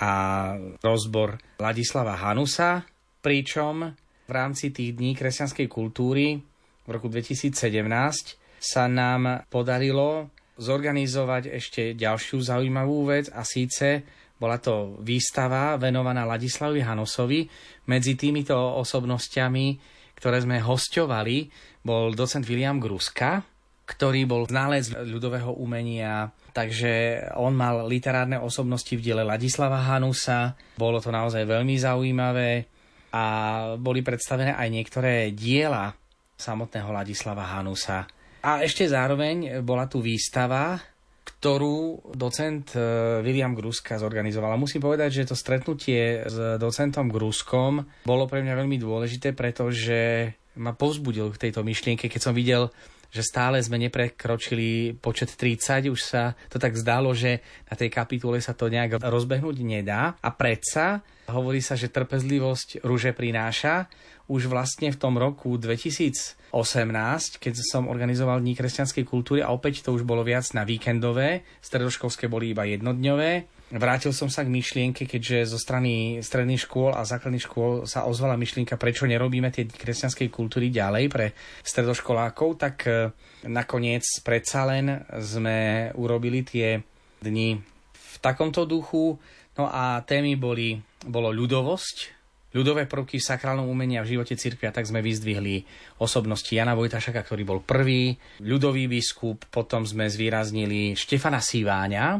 a 0.00 0.12
rozbor 0.80 1.36
Ladislava 1.60 2.16
Hanusa, 2.16 2.82
pričom 3.20 3.92
v 4.24 4.30
rámci 4.32 4.72
tých 4.72 4.96
dní 4.96 5.12
kresťanskej 5.12 5.68
kultúry 5.68 6.40
v 6.86 6.88
roku 6.88 7.12
2017 7.12 7.52
sa 8.60 8.84
nám 8.88 9.44
podarilo 9.52 10.32
zorganizovať 10.60 11.52
ešte 11.56 11.82
ďalšiu 11.96 12.40
zaujímavú 12.40 13.08
vec 13.08 13.32
a 13.32 13.44
síce 13.44 14.04
bola 14.40 14.56
to 14.56 14.96
výstava 15.04 15.76
venovaná 15.76 16.24
Ladislavovi 16.24 16.80
Hanosovi. 16.80 17.44
Medzi 17.92 18.16
týmito 18.16 18.56
osobnostiami, 18.56 19.76
ktoré 20.16 20.40
sme 20.40 20.64
hosťovali, 20.64 21.36
bol 21.84 22.16
docent 22.16 22.48
William 22.48 22.80
Gruska, 22.80 23.44
ktorý 23.84 24.24
bol 24.24 24.48
ználec 24.48 24.96
ľudového 25.04 25.60
umenia, 25.60 26.32
takže 26.60 27.24
on 27.40 27.56
mal 27.56 27.88
literárne 27.88 28.36
osobnosti 28.36 28.92
v 28.92 29.00
diele 29.00 29.24
Ladislava 29.24 29.80
Hanusa. 29.80 30.52
Bolo 30.76 31.00
to 31.00 31.08
naozaj 31.08 31.48
veľmi 31.48 31.80
zaujímavé 31.80 32.68
a 33.16 33.24
boli 33.80 34.04
predstavené 34.04 34.52
aj 34.52 34.68
niektoré 34.68 35.32
diela 35.32 35.96
samotného 36.36 36.92
Ladislava 36.92 37.48
Hanusa. 37.56 38.04
A 38.44 38.60
ešte 38.60 38.84
zároveň 38.84 39.64
bola 39.64 39.88
tu 39.88 40.04
výstava, 40.04 40.76
ktorú 41.20 42.12
docent 42.16 42.76
e, 42.76 42.80
William 43.24 43.52
Gruska 43.52 43.96
zorganizoval. 44.00 44.56
musím 44.56 44.84
povedať, 44.84 45.24
že 45.24 45.28
to 45.32 45.36
stretnutie 45.36 46.24
s 46.24 46.60
docentom 46.60 47.08
Gruskom 47.08 47.84
bolo 48.04 48.24
pre 48.28 48.44
mňa 48.44 48.54
veľmi 48.56 48.76
dôležité, 48.80 49.32
pretože 49.36 50.32
ma 50.60 50.76
povzbudil 50.76 51.32
k 51.32 51.48
tejto 51.48 51.64
myšlienke, 51.64 52.08
keď 52.08 52.20
som 52.20 52.36
videl 52.36 52.68
že 53.10 53.26
stále 53.26 53.58
sme 53.58 53.76
neprekročili 53.82 54.94
počet 54.96 55.34
30, 55.34 55.90
už 55.90 56.00
sa 56.00 56.38
to 56.46 56.62
tak 56.62 56.78
zdalo, 56.78 57.10
že 57.10 57.42
na 57.66 57.74
tej 57.74 57.90
kapitule 57.90 58.38
sa 58.38 58.54
to 58.54 58.70
nejak 58.70 59.02
rozbehnúť 59.02 59.56
nedá. 59.66 60.14
A 60.22 60.30
predsa 60.30 61.02
hovorí 61.26 61.58
sa, 61.58 61.74
že 61.74 61.90
trpezlivosť 61.90 62.86
rúže 62.86 63.10
prináša. 63.14 63.90
Už 64.30 64.46
vlastne 64.46 64.94
v 64.94 64.98
tom 64.98 65.18
roku 65.18 65.58
2018, 65.58 66.54
keď 67.42 67.54
som 67.66 67.90
organizoval 67.90 68.38
Dní 68.38 68.54
kresťanskej 68.54 69.02
kultúry 69.02 69.42
a 69.42 69.50
opäť 69.50 69.82
to 69.82 69.90
už 69.90 70.06
bolo 70.06 70.22
viac 70.22 70.46
na 70.54 70.62
víkendové, 70.62 71.42
stredoškolské 71.58 72.30
boli 72.30 72.54
iba 72.54 72.62
jednodňové, 72.62 73.59
Vrátil 73.70 74.10
som 74.10 74.26
sa 74.26 74.42
k 74.42 74.50
myšlienke, 74.50 75.06
keďže 75.06 75.54
zo 75.54 75.58
strany 75.58 76.18
stredných 76.18 76.66
škôl 76.66 76.90
a 76.90 77.06
základných 77.06 77.46
škôl 77.46 77.86
sa 77.86 78.02
ozvala 78.02 78.34
myšlienka, 78.34 78.74
prečo 78.74 79.06
nerobíme 79.06 79.46
tie 79.54 79.70
kresťanskej 79.70 80.26
kultúry 80.26 80.74
ďalej 80.74 81.06
pre 81.06 81.26
stredoškolákov, 81.62 82.58
tak 82.58 82.90
e, 82.90 83.14
nakoniec 83.46 84.02
predsa 84.26 84.66
len 84.66 85.06
sme 85.22 85.86
urobili 85.94 86.42
tie 86.42 86.82
dni 87.22 87.62
v 87.94 88.16
takomto 88.18 88.66
duchu. 88.66 89.14
No 89.54 89.70
a 89.70 90.02
témy 90.02 90.34
boli, 90.34 90.74
bolo 91.06 91.30
ľudovosť, 91.30 91.96
ľudové 92.50 92.90
prvky 92.90 93.22
v 93.22 93.28
sakrálnom 93.30 93.70
umení 93.70 94.02
a 94.02 94.06
v 94.06 94.18
živote 94.18 94.34
cirkvi 94.34 94.66
a 94.66 94.74
tak 94.74 94.90
sme 94.90 94.98
vyzdvihli 94.98 95.62
osobnosti 96.02 96.50
Jana 96.50 96.74
Vojtašaka, 96.74 97.22
ktorý 97.22 97.46
bol 97.46 97.62
prvý, 97.62 98.18
ľudový 98.42 98.90
biskup, 98.90 99.46
potom 99.46 99.86
sme 99.86 100.10
zvýraznili 100.10 100.98
Štefana 100.98 101.38
Siváňa, 101.38 102.18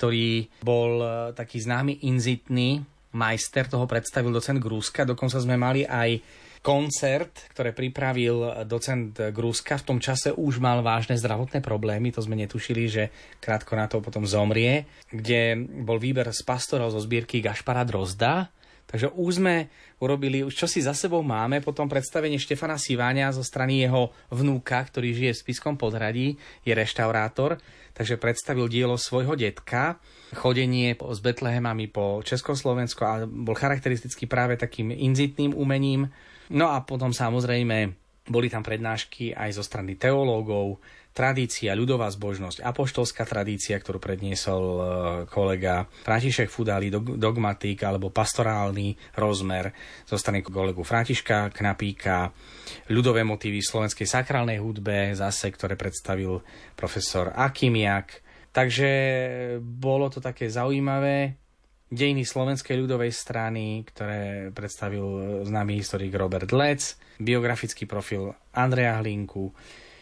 ktorý 0.00 0.48
bol 0.64 1.04
e, 1.04 1.06
taký 1.36 1.60
známy 1.60 2.08
inzitný 2.08 2.80
majster, 3.12 3.68
toho 3.68 3.84
predstavil 3.84 4.32
docent 4.32 4.56
Grúska. 4.56 5.04
Dokonca 5.04 5.36
sme 5.36 5.60
mali 5.60 5.84
aj 5.84 6.24
koncert, 6.64 7.52
ktoré 7.52 7.76
pripravil 7.76 8.64
docent 8.64 9.16
Grúska. 9.32 9.76
V 9.80 9.86
tom 9.92 9.98
čase 10.00 10.32
už 10.32 10.60
mal 10.60 10.80
vážne 10.80 11.16
zdravotné 11.20 11.60
problémy, 11.60 12.12
to 12.12 12.24
sme 12.24 12.36
netušili, 12.36 12.84
že 12.88 13.04
krátko 13.40 13.76
na 13.76 13.88
to 13.88 14.00
potom 14.00 14.24
zomrie, 14.24 14.88
kde 15.08 15.56
bol 15.84 16.00
výber 16.00 16.28
z 16.32 16.40
pastorov 16.44 16.92
zo 16.92 17.00
zbierky 17.00 17.44
Gašpara 17.44 17.84
Drozda. 17.84 18.52
Takže 18.90 19.14
už 19.14 19.38
sme 19.38 19.70
urobili, 20.02 20.42
už 20.42 20.50
čo 20.50 20.66
si 20.66 20.82
za 20.82 20.90
sebou 20.98 21.22
máme, 21.22 21.62
potom 21.62 21.86
predstavenie 21.86 22.42
Štefana 22.42 22.74
Siváňa 22.74 23.30
zo 23.30 23.46
strany 23.46 23.86
jeho 23.86 24.10
vnúka, 24.34 24.82
ktorý 24.82 25.14
žije 25.14 25.32
v 25.38 25.42
Spiskom 25.46 25.78
podhradí, 25.78 26.34
je 26.66 26.72
reštaurátor 26.74 27.62
takže 27.92 28.20
predstavil 28.20 28.70
dielo 28.70 28.94
svojho 28.98 29.34
detka, 29.34 29.98
chodenie 30.36 30.94
s 30.94 31.18
Betlehemami 31.18 31.90
po 31.90 32.22
Československu 32.22 33.02
a 33.02 33.26
bol 33.26 33.58
charakteristický 33.58 34.30
práve 34.30 34.54
takým 34.54 34.94
inzitným 34.94 35.54
umením. 35.54 36.10
No 36.50 36.70
a 36.70 36.82
potom 36.82 37.10
samozrejme 37.14 38.00
Boli 38.30 38.46
tam 38.46 38.62
prednášky 38.62 39.34
aj 39.34 39.58
zo 39.58 39.64
strany 39.66 39.98
teológov, 39.98 40.78
tradícia, 41.10 41.74
ľudová 41.74 42.06
zbožnosť, 42.10 42.62
apoštolská 42.62 43.26
tradícia, 43.26 43.76
ktorú 43.76 43.98
predniesol 43.98 44.62
e, 44.62 44.82
kolega 45.26 45.84
František 46.06 46.48
Fudali, 46.48 46.88
dogmatik 46.92 47.82
alebo 47.82 48.14
pastorálny 48.14 49.18
rozmer 49.18 49.74
zo 50.06 50.16
strany 50.16 50.40
kolegu 50.40 50.86
Františka 50.86 51.50
Knapíka, 51.50 52.30
ľudové 52.94 53.26
motívy 53.26 53.58
slovenskej 53.58 54.06
sakrálnej 54.06 54.62
hudbe, 54.62 55.12
zase, 55.18 55.50
ktoré 55.50 55.74
predstavil 55.74 56.40
profesor 56.78 57.34
Akimiak. 57.34 58.22
Takže 58.50 58.90
bolo 59.62 60.10
to 60.10 60.18
také 60.18 60.50
zaujímavé 60.50 61.38
dejiny 61.90 62.22
slovenskej 62.22 62.78
ľudovej 62.86 63.10
strany, 63.10 63.82
ktoré 63.82 64.54
predstavil 64.54 65.42
známy 65.42 65.82
historik 65.82 66.14
Robert 66.14 66.50
Lec, 66.54 66.94
biografický 67.18 67.86
profil 67.90 68.30
Andreja 68.54 69.02
Hlinku, 69.02 69.50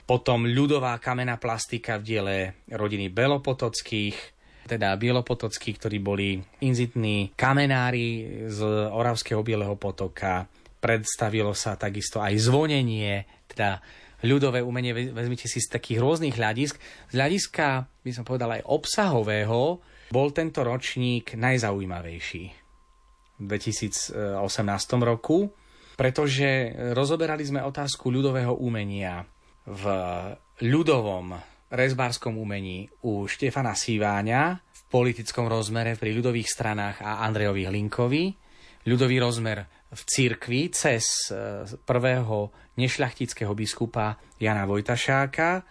potom 0.09 0.48
ľudová 0.48 0.96
kamená 0.96 1.36
plastika 1.36 2.00
v 2.00 2.06
diele 2.09 2.36
rodiny 2.72 3.12
Belopotockých, 3.12 4.16
teda 4.64 4.96
Bielopotockí, 4.96 5.76
ktorí 5.76 6.00
boli 6.00 6.40
inzitní 6.64 7.36
kamenári 7.36 8.40
z 8.48 8.64
Oravského 8.88 9.44
Bieleho 9.44 9.76
potoka. 9.76 10.48
Predstavilo 10.80 11.52
sa 11.52 11.76
takisto 11.76 12.24
aj 12.24 12.40
zvonenie, 12.40 13.28
teda 13.52 13.84
ľudové 14.24 14.64
umenie, 14.64 15.12
vezmite 15.12 15.44
si 15.44 15.61
z 15.61 15.76
takých 15.76 16.00
rôznych 16.00 16.40
hľadisk. 16.40 16.80
Z 17.12 17.12
hľadiska, 17.12 17.66
by 18.00 18.11
som 18.16 18.24
povedal, 18.24 18.56
aj 18.56 18.64
obsahového, 18.64 19.84
bol 20.09 20.28
tento 20.32 20.64
ročník 20.64 21.36
najzaujímavejší 21.36 22.44
v 23.38 23.44
2018 23.44 24.40
roku, 25.04 25.52
pretože 26.00 26.72
rozoberali 26.96 27.44
sme 27.44 27.61
otázku 27.61 28.09
ľudového 28.09 28.56
umenia 28.56 29.28
v 29.69 29.85
ľudovom 30.64 31.37
rezbárskom 31.69 32.41
umení 32.41 32.89
u 33.05 33.29
Štefana 33.29 33.77
Síváňa, 33.77 34.57
v 34.57 34.81
politickom 34.89 35.45
rozmere 35.45 36.01
pri 36.01 36.16
ľudových 36.16 36.49
stranách 36.49 37.05
a 37.05 37.21
Andrejovi 37.29 37.69
Hlinkovi, 37.69 38.25
ľudový 38.89 39.21
rozmer 39.21 39.69
v 39.93 40.01
cirkvi 40.09 40.73
cez 40.73 41.29
e, 41.29 41.64
prvého 41.85 42.53
nešľachtického 42.81 43.53
biskupa 43.53 44.16
Jana 44.41 44.64
Vojtašáka, 44.64 45.64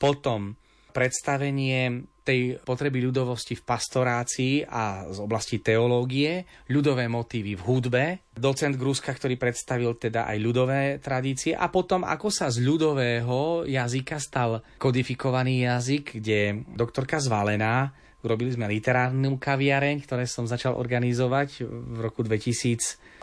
potom 0.00 0.56
predstavenie 0.96 2.11
tej 2.22 2.62
potreby 2.62 3.02
ľudovosti 3.02 3.58
v 3.58 3.66
pastorácii 3.66 4.54
a 4.66 5.10
z 5.10 5.18
oblasti 5.18 5.58
teológie, 5.58 6.46
ľudové 6.70 7.10
motívy 7.10 7.58
v 7.58 7.62
hudbe, 7.66 8.04
docent 8.32 8.78
Gruska, 8.78 9.10
ktorý 9.10 9.34
predstavil 9.36 9.98
teda 9.98 10.30
aj 10.30 10.38
ľudové 10.38 10.80
tradície 11.02 11.52
a 11.52 11.66
potom 11.68 12.06
ako 12.06 12.30
sa 12.30 12.46
z 12.48 12.62
ľudového 12.62 13.66
jazyka 13.66 14.22
stal 14.22 14.62
kodifikovaný 14.78 15.66
jazyk, 15.66 16.22
kde 16.22 16.62
doktorka 16.78 17.18
Zvalená 17.18 17.92
Urobili 18.22 18.54
sme 18.54 18.70
literárnu 18.70 19.34
kaviareň, 19.34 20.06
ktoré 20.06 20.30
som 20.30 20.46
začal 20.46 20.78
organizovať 20.78 21.66
v 21.66 21.98
roku 21.98 22.22
2018. 22.22 23.18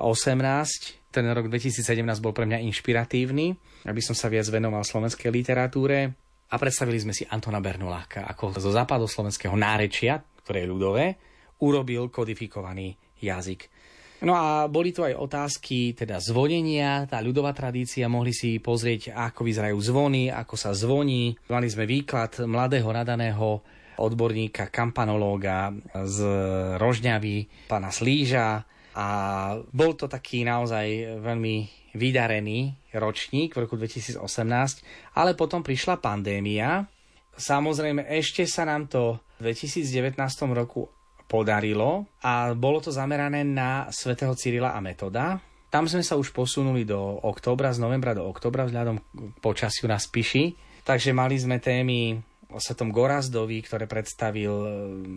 Ten 1.10 1.26
rok 1.32 1.48
2017 1.48 2.20
bol 2.20 2.36
pre 2.36 2.44
mňa 2.44 2.60
inšpiratívny, 2.68 3.56
aby 3.88 4.02
som 4.04 4.12
sa 4.12 4.28
viac 4.28 4.52
venoval 4.52 4.84
slovenskej 4.84 5.32
literatúre 5.32 6.20
a 6.50 6.56
predstavili 6.58 6.98
sme 6.98 7.14
si 7.14 7.26
Antona 7.30 7.62
Bernoláka 7.62 8.26
ako 8.26 8.58
zo 8.58 8.74
západoslovenského 8.74 9.54
nárečia, 9.54 10.18
ktoré 10.42 10.66
je 10.66 10.72
ľudové, 10.72 11.06
urobil 11.62 12.10
kodifikovaný 12.10 12.98
jazyk. 13.22 13.70
No 14.20 14.36
a 14.36 14.68
boli 14.68 14.92
tu 14.92 15.08
aj 15.08 15.16
otázky 15.16 15.96
teda 15.96 16.20
zvonenia, 16.20 17.08
tá 17.08 17.24
ľudová 17.24 17.56
tradícia, 17.56 18.12
mohli 18.12 18.36
si 18.36 18.60
pozrieť, 18.60 19.16
ako 19.16 19.48
vyzerajú 19.48 19.80
zvony, 19.80 20.28
ako 20.28 20.56
sa 20.60 20.76
zvoní. 20.76 21.40
Mali 21.48 21.68
sme 21.72 21.88
výklad 21.88 22.44
mladého 22.44 22.92
nadaného 22.92 23.64
odborníka, 23.96 24.68
kampanológa 24.68 25.72
z 26.04 26.18
Rožňavy, 26.76 27.68
pána 27.72 27.96
Slíža, 27.96 28.68
a 29.00 29.08
bol 29.72 29.96
to 29.96 30.12
taký 30.12 30.44
naozaj 30.44 31.20
veľmi 31.24 31.79
vydarený 31.94 32.78
ročník 32.94 33.56
v 33.56 33.66
roku 33.66 33.76
2018, 33.78 34.22
ale 35.16 35.34
potom 35.34 35.62
prišla 35.62 36.02
pandémia. 36.02 36.86
Samozrejme, 37.40 38.06
ešte 38.10 38.44
sa 38.50 38.68
nám 38.68 38.92
to 38.92 39.22
v 39.40 39.54
2019 39.54 40.20
roku 40.52 40.92
podarilo 41.30 42.10
a 42.26 42.58
bolo 42.58 42.82
to 42.82 42.90
zamerané 42.90 43.46
na 43.46 43.88
svätého 43.94 44.34
Cyrila 44.34 44.74
a 44.74 44.82
Metoda. 44.82 45.38
Tam 45.70 45.86
sme 45.86 46.02
sa 46.02 46.18
už 46.18 46.34
posunuli 46.34 46.82
do 46.82 46.98
októbra, 46.98 47.70
z 47.70 47.78
novembra 47.78 48.18
do 48.18 48.26
októbra 48.26 48.66
vzhľadom 48.66 48.98
k 48.98 49.38
počasiu 49.38 49.86
na 49.86 50.02
Spiši. 50.02 50.58
Takže 50.82 51.14
mali 51.14 51.38
sme 51.38 51.62
témy 51.62 52.18
o 52.50 52.58
Svetom 52.58 52.90
Gorazdovi, 52.90 53.62
ktoré 53.62 53.86
predstavil 53.86 54.50
e, 54.50 54.70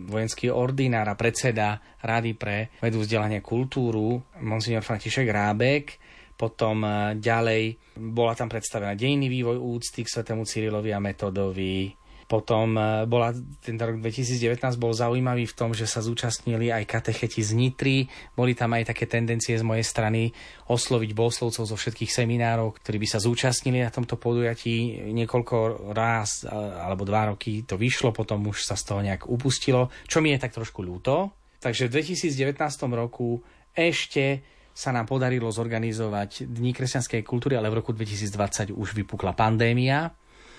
vojenský 0.05 0.53
ordinár 0.53 1.09
a 1.09 1.17
predseda 1.17 1.81
Rady 2.05 2.37
pre 2.37 2.69
vedu 2.77 3.01
vzdelania 3.01 3.41
kultúru, 3.41 4.21
monsignor 4.45 4.85
František 4.85 5.25
Rábek. 5.25 5.85
Potom 6.33 6.83
e, 6.83 6.89
ďalej 7.17 7.77
bola 7.99 8.33
tam 8.33 8.49
predstavená 8.49 8.97
dejný 8.97 9.29
vývoj 9.29 9.57
úcty 9.57 10.05
k 10.05 10.11
svetému 10.11 10.43
Cyrilovi 10.43 10.91
a 10.91 11.03
Metodovi, 11.03 12.03
potom 12.33 12.73
e, 12.73 13.05
bola, 13.05 13.35
tento 13.61 13.83
rok 13.83 13.99
2019 13.99 14.57
bol 14.79 14.95
zaujímavý 14.95 15.45
v 15.45 15.53
tom, 15.53 15.69
že 15.75 15.85
sa 15.85 16.01
zúčastnili 16.01 16.71
aj 16.71 16.87
katecheti 16.87 17.43
z 17.43 17.53
Nitry. 17.53 18.09
Boli 18.33 18.55
tam 18.55 18.73
aj 18.73 18.89
také 18.89 19.05
tendencie 19.05 19.53
z 19.53 19.61
mojej 19.61 19.83
strany 19.83 20.31
osloviť 20.71 21.11
bohoslovcov 21.13 21.69
zo 21.69 21.77
všetkých 21.77 22.09
seminárov, 22.09 22.79
ktorí 22.79 22.97
by 23.03 23.07
sa 23.07 23.19
zúčastnili 23.21 23.83
na 23.83 23.91
tomto 23.91 24.15
podujatí. 24.17 25.05
Niekoľko 25.13 25.91
raz 25.93 26.41
e, 26.41 26.49
alebo 26.81 27.05
dva 27.05 27.35
roky 27.35 27.67
to 27.67 27.75
vyšlo, 27.75 28.15
potom 28.15 28.49
už 28.49 28.65
sa 28.65 28.73
z 28.79 28.83
toho 28.89 29.05
nejak 29.05 29.27
upustilo, 29.27 29.93
čo 30.07 30.23
mi 30.23 30.31
je 30.33 30.41
tak 30.41 30.55
trošku 30.55 30.81
ľúto. 30.81 31.37
Takže 31.61 31.87
v 31.87 32.01
2019 32.01 32.59
roku 32.97 33.39
ešte 33.77 34.43
sa 34.73 34.89
nám 34.89 35.05
podarilo 35.05 35.53
zorganizovať 35.53 36.49
Dní 36.49 36.73
kresťanskej 36.73 37.21
kultúry, 37.21 37.53
ale 37.53 37.69
v 37.69 37.79
roku 37.79 37.93
2020 37.93 38.73
už 38.73 38.97
vypukla 38.97 39.37
pandémia 39.37 40.09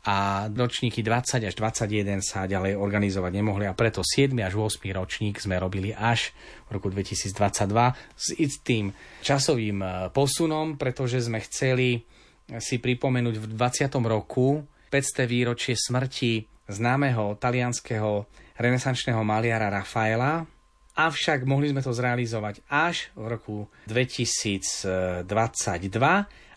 a 0.04 0.46
ročníky 0.52 1.00
20 1.00 1.48
až 1.48 1.54
21 1.56 2.20
sa 2.20 2.44
ďalej 2.44 2.76
organizovať 2.76 3.32
nemohli 3.34 3.64
a 3.64 3.72
preto 3.72 4.04
7 4.04 4.36
až 4.44 4.54
8 4.60 4.84
ročník 4.92 5.40
sme 5.40 5.56
robili 5.56 5.96
až 5.96 6.36
v 6.68 6.76
roku 6.76 6.92
2022 6.92 7.32
s 8.14 8.56
tým 8.60 8.92
časovým 9.24 9.78
e, 9.80 9.86
posunom, 10.12 10.76
pretože 10.76 11.24
sme 11.24 11.40
chceli 11.40 12.04
si 12.60 12.76
pripomenúť 12.76 13.34
v 13.40 13.46
20. 13.56 13.96
roku 14.04 14.60
500. 14.92 15.24
výročie 15.24 15.72
smrti 15.72 16.44
známeho 16.68 17.40
talianského 17.40 18.28
renesančného 18.60 19.24
maliara 19.24 19.72
Rafaela, 19.72 20.44
avšak 20.94 21.42
mohli 21.42 21.74
sme 21.74 21.82
to 21.82 21.90
zrealizovať 21.90 22.62
až 22.70 23.10
v 23.18 23.24
roku 23.26 23.56
2022 23.90 25.26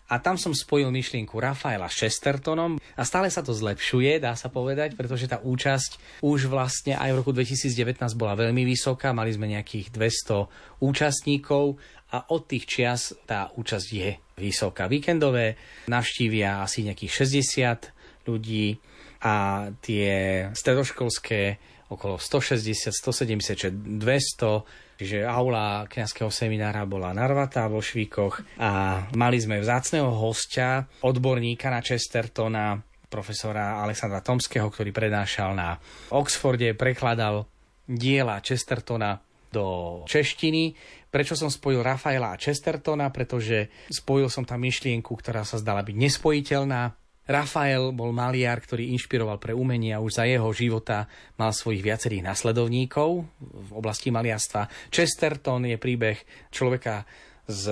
a 0.08 0.14
tam 0.24 0.40
som 0.40 0.56
spojil 0.56 0.88
myšlienku 0.88 1.36
Rafaela 1.36 1.84
s 1.84 2.00
Chestertonom 2.00 2.80
a 2.80 3.02
stále 3.04 3.28
sa 3.28 3.44
to 3.44 3.52
zlepšuje, 3.52 4.16
dá 4.16 4.32
sa 4.32 4.48
povedať, 4.48 4.96
pretože 4.96 5.28
tá 5.28 5.36
účasť 5.44 6.22
už 6.24 6.48
vlastne 6.48 6.96
aj 6.96 7.12
v 7.12 7.18
roku 7.20 7.30
2019 7.36 8.00
bola 8.16 8.32
veľmi 8.32 8.64
vysoká, 8.64 9.12
mali 9.12 9.36
sme 9.36 9.52
nejakých 9.52 9.92
200 9.92 10.80
účastníkov 10.80 11.76
a 12.08 12.24
od 12.32 12.42
tých 12.48 12.64
čias 12.64 13.12
tá 13.28 13.52
účasť 13.52 13.88
je 13.92 14.16
vysoká. 14.40 14.88
Víkendové 14.88 15.60
navštívia 15.92 16.64
asi 16.64 16.88
nejakých 16.88 17.28
60 17.28 17.92
ľudí 18.24 18.80
a 19.18 19.68
tie 19.84 20.46
stredoškolské 20.56 21.60
okolo 21.88 22.20
160, 22.20 22.92
170, 22.92 24.00
200 24.00 24.88
Čiže 24.98 25.22
aula 25.22 25.86
kňazského 25.86 26.26
seminára 26.26 26.82
bola 26.82 27.14
narvatá 27.14 27.70
vo 27.70 27.78
Švíkoch 27.78 28.58
a 28.58 29.06
mali 29.14 29.38
sme 29.38 29.62
vzácného 29.62 30.10
hostia, 30.10 30.90
odborníka 31.06 31.70
na 31.70 31.78
Chestertona, 31.78 32.82
profesora 33.06 33.78
Alexandra 33.78 34.18
Tomského, 34.18 34.66
ktorý 34.66 34.90
prednášal 34.90 35.54
na 35.54 35.78
Oxforde, 36.10 36.74
prekladal 36.74 37.46
diela 37.86 38.42
Chestertona 38.42 39.22
do 39.54 40.02
češtiny. 40.10 40.74
Prečo 41.14 41.38
som 41.38 41.46
spojil 41.48 41.80
Rafaela 41.80 42.34
a 42.34 42.40
Chestertona? 42.40 43.14
Pretože 43.14 43.70
spojil 43.88 44.26
som 44.26 44.42
tam 44.42 44.66
myšlienku, 44.66 45.14
ktorá 45.14 45.46
sa 45.46 45.62
zdala 45.62 45.86
byť 45.86 45.94
nespojiteľná 45.94 46.92
Rafael 47.28 47.92
bol 47.92 48.08
maliar, 48.16 48.56
ktorý 48.64 48.88
inšpiroval 48.96 49.36
pre 49.36 49.52
umenie 49.52 49.92
a 49.92 50.00
už 50.00 50.16
za 50.16 50.24
jeho 50.24 50.48
života 50.56 51.04
mal 51.36 51.52
svojich 51.52 51.84
viacerých 51.84 52.24
nasledovníkov 52.24 53.28
v 53.44 53.70
oblasti 53.76 54.08
maliarstva. 54.08 54.88
Chesterton 54.88 55.68
je 55.68 55.76
príbeh 55.76 56.16
človeka 56.48 57.04
z 57.44 57.64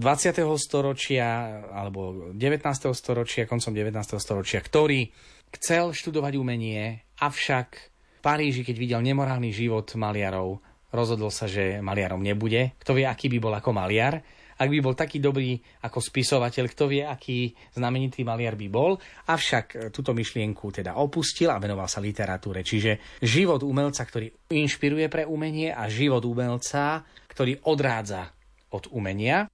20. 0.00 0.40
storočia 0.56 1.60
alebo 1.68 2.32
19. 2.32 2.64
storočia, 2.96 3.44
koncom 3.44 3.72
19. 3.76 3.92
storočia, 4.16 4.64
ktorý 4.64 5.12
chcel 5.52 5.92
študovať 5.92 6.32
umenie, 6.40 7.04
avšak 7.20 7.68
v 7.92 8.20
Paríži, 8.24 8.64
keď 8.64 8.76
videl 8.80 9.00
nemorálny 9.04 9.52
život 9.52 9.84
maliarov, 10.00 10.64
rozhodol 10.92 11.28
sa, 11.28 11.44
že 11.48 11.80
maliarom 11.84 12.24
nebude. 12.24 12.72
Kto 12.80 12.96
vie, 12.96 13.04
aký 13.04 13.28
by 13.32 13.38
bol 13.40 13.52
ako 13.52 13.72
maliar 13.76 14.20
ak 14.62 14.70
by 14.70 14.78
bol 14.78 14.94
taký 14.94 15.18
dobrý 15.18 15.58
ako 15.82 15.98
spisovateľ, 15.98 16.64
kto 16.70 16.84
vie, 16.86 17.02
aký 17.02 17.50
znamenitý 17.74 18.22
maliar 18.22 18.54
by 18.54 18.68
bol, 18.70 18.94
avšak 19.26 19.66
e, 19.74 19.76
túto 19.90 20.14
myšlienku 20.14 20.70
teda 20.70 20.94
opustil 21.02 21.50
a 21.50 21.58
venoval 21.58 21.90
sa 21.90 21.98
literatúre. 21.98 22.62
Čiže 22.62 23.18
život 23.18 23.66
umelca, 23.66 24.06
ktorý 24.06 24.30
inšpiruje 24.54 25.10
pre 25.10 25.26
umenie 25.26 25.74
a 25.74 25.90
život 25.90 26.22
umelca, 26.22 27.02
ktorý 27.26 27.66
odrádza 27.66 28.30
od 28.70 28.86
umenia. 28.94 29.50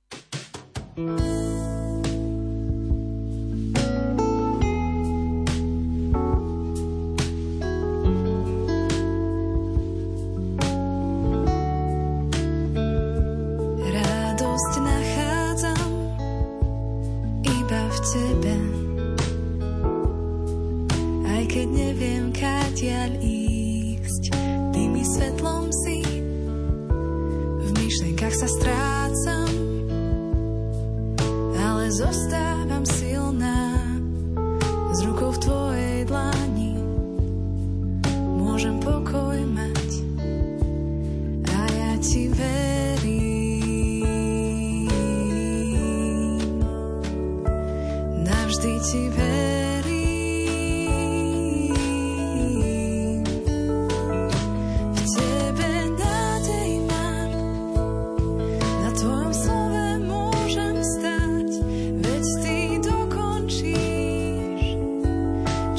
thank 0.98 1.20
you 1.20 1.67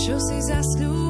Just 0.09 0.31
as 0.31 0.73
slew. 0.73 1.08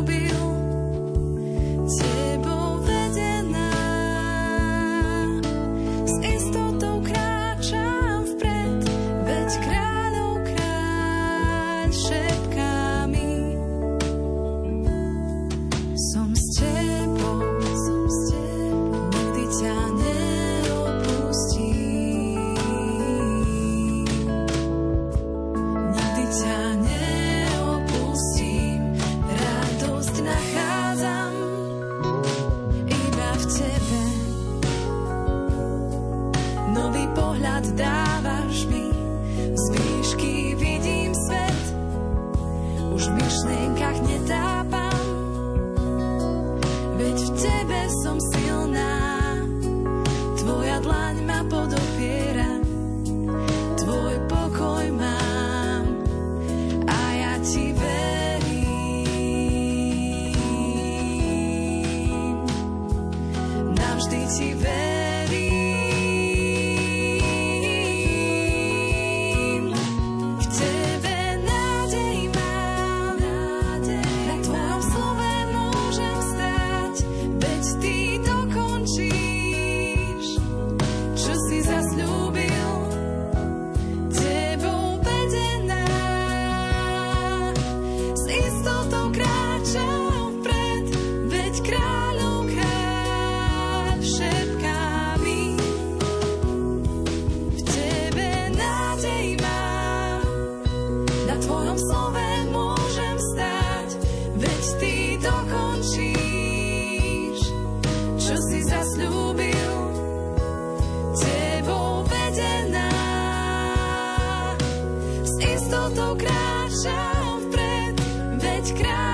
kráčam 116.15 117.41
vpred, 117.49 117.95
veď 118.41 118.65
kráčam 118.77 119.08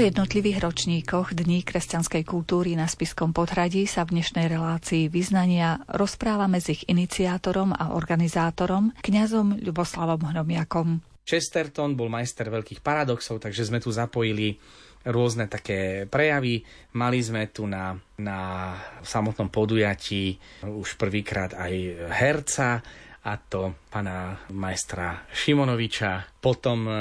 jednotlivých 0.00 0.64
ročníkoch 0.64 1.36
Dní 1.36 1.60
kresťanskej 1.60 2.24
kultúry 2.24 2.72
na 2.72 2.88
Spiskom 2.88 3.36
podhradí 3.36 3.84
sa 3.84 4.08
v 4.08 4.16
dnešnej 4.16 4.48
relácii 4.48 5.12
vyznania 5.12 5.84
rozprávame 5.92 6.56
s 6.56 6.72
ich 6.72 6.88
iniciátorom 6.88 7.76
a 7.76 7.92
organizátorom, 7.92 8.96
kňazom 9.04 9.60
Ľuboslavom 9.60 10.24
Hromiakom. 10.32 11.04
Chesterton 11.28 12.00
bol 12.00 12.08
majster 12.08 12.48
veľkých 12.48 12.80
paradoxov, 12.80 13.44
takže 13.44 13.68
sme 13.68 13.76
tu 13.76 13.92
zapojili 13.92 14.56
rôzne 15.04 15.52
také 15.52 16.08
prejavy. 16.08 16.64
Mali 16.96 17.20
sme 17.20 17.52
tu 17.52 17.68
na, 17.68 17.92
na 18.16 18.72
samotnom 19.04 19.52
podujatí 19.52 20.40
už 20.64 20.96
prvýkrát 20.96 21.52
aj 21.60 21.72
herca, 22.08 22.80
a 23.20 23.36
to 23.36 23.76
pana 23.92 24.48
majstra 24.56 25.28
Šimonoviča. 25.28 26.40
Potom 26.40 26.88
e, 26.88 26.92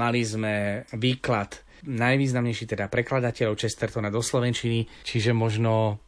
mali 0.00 0.24
sme 0.24 0.88
výklad 0.96 1.71
najvýznamnejší 1.86 2.64
teda 2.70 2.86
prekladateľov 2.86 3.58
Chestertona 3.58 4.08
do 4.08 4.22
Slovenčiny, 4.22 4.86
čiže 5.02 5.34
možno 5.34 5.98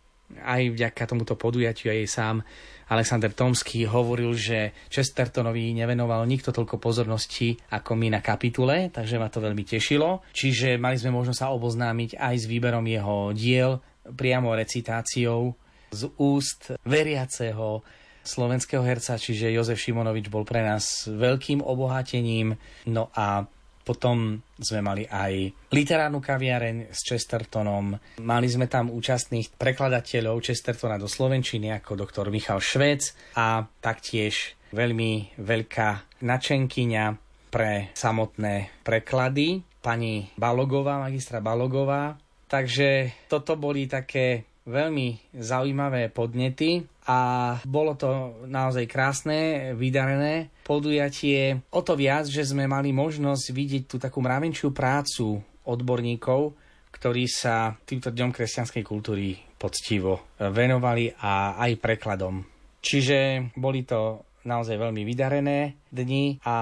aj 0.40 0.72
vďaka 0.72 1.04
tomuto 1.04 1.36
podujatiu 1.36 1.92
aj 1.92 2.08
sám 2.08 2.36
Alexander 2.88 3.32
Tomský 3.32 3.88
hovoril, 3.88 4.36
že 4.36 4.76
Chestertonovi 4.92 5.72
nevenoval 5.72 6.28
nikto 6.28 6.52
toľko 6.52 6.76
pozornosti 6.76 7.56
ako 7.72 7.96
my 7.96 8.12
na 8.12 8.20
kapitule, 8.20 8.92
takže 8.92 9.16
ma 9.16 9.32
to 9.32 9.40
veľmi 9.40 9.64
tešilo. 9.64 10.20
Čiže 10.36 10.76
mali 10.76 11.00
sme 11.00 11.16
možnosť 11.16 11.40
sa 11.40 11.52
oboznámiť 11.56 12.20
aj 12.20 12.34
s 12.36 12.48
výberom 12.48 12.84
jeho 12.84 13.32
diel, 13.32 13.80
priamo 14.04 14.52
recitáciou 14.52 15.56
z 15.94 16.02
úst 16.20 16.76
veriaceho 16.84 17.80
slovenského 18.24 18.80
herca, 18.84 19.20
čiže 19.20 19.52
Jozef 19.52 19.80
Šimonovič 19.80 20.32
bol 20.32 20.48
pre 20.48 20.64
nás 20.64 21.08
veľkým 21.08 21.60
obohatením. 21.60 22.56
No 22.88 23.12
a 23.12 23.44
potom 23.84 24.40
sme 24.56 24.80
mali 24.80 25.04
aj 25.04 25.52
literárnu 25.70 26.24
kaviareň 26.24 26.88
s 26.88 27.04
Chestertonom. 27.04 27.94
Mali 28.24 28.48
sme 28.48 28.66
tam 28.66 28.88
účastných 28.88 29.52
prekladateľov 29.54 30.40
Chestertona 30.40 30.96
do 30.96 31.06
Slovenčiny 31.06 31.70
ako 31.76 32.00
doktor 32.00 32.32
Michal 32.32 32.64
Švec 32.64 33.12
a 33.36 33.62
taktiež 33.84 34.56
veľmi 34.72 35.36
veľká 35.38 36.18
načenkyňa 36.24 37.04
pre 37.52 37.94
samotné 37.94 38.82
preklady 38.82 39.62
pani 39.84 40.32
Balogová, 40.34 40.98
magistra 40.98 41.44
Balogová. 41.44 42.16
Takže 42.48 43.12
toto 43.28 43.60
boli 43.60 43.84
také 43.84 44.53
veľmi 44.64 45.36
zaujímavé 45.36 46.08
podnety 46.08 46.84
a 47.04 47.18
bolo 47.68 47.92
to 48.00 48.40
naozaj 48.48 48.88
krásne, 48.88 49.72
vydarené 49.76 50.48
podujatie. 50.64 51.60
O 51.68 51.84
to 51.84 51.92
viac, 51.96 52.24
že 52.24 52.48
sme 52.48 52.64
mali 52.64 52.90
možnosť 52.96 53.44
vidieť 53.52 53.84
tú 53.84 53.96
takú 54.00 54.24
mravenčiu 54.24 54.72
prácu 54.72 55.40
odborníkov, 55.68 56.56
ktorí 56.96 57.28
sa 57.28 57.76
týmto 57.84 58.08
dňom 58.08 58.32
kresťanskej 58.32 58.82
kultúry 58.84 59.36
poctivo 59.60 60.36
venovali 60.40 61.12
a 61.20 61.60
aj 61.60 61.80
prekladom. 61.80 62.44
Čiže 62.84 63.50
boli 63.56 63.84
to 63.84 64.24
naozaj 64.44 64.76
veľmi 64.76 65.08
vydarené 65.08 65.88
dni 65.88 66.44
a 66.44 66.56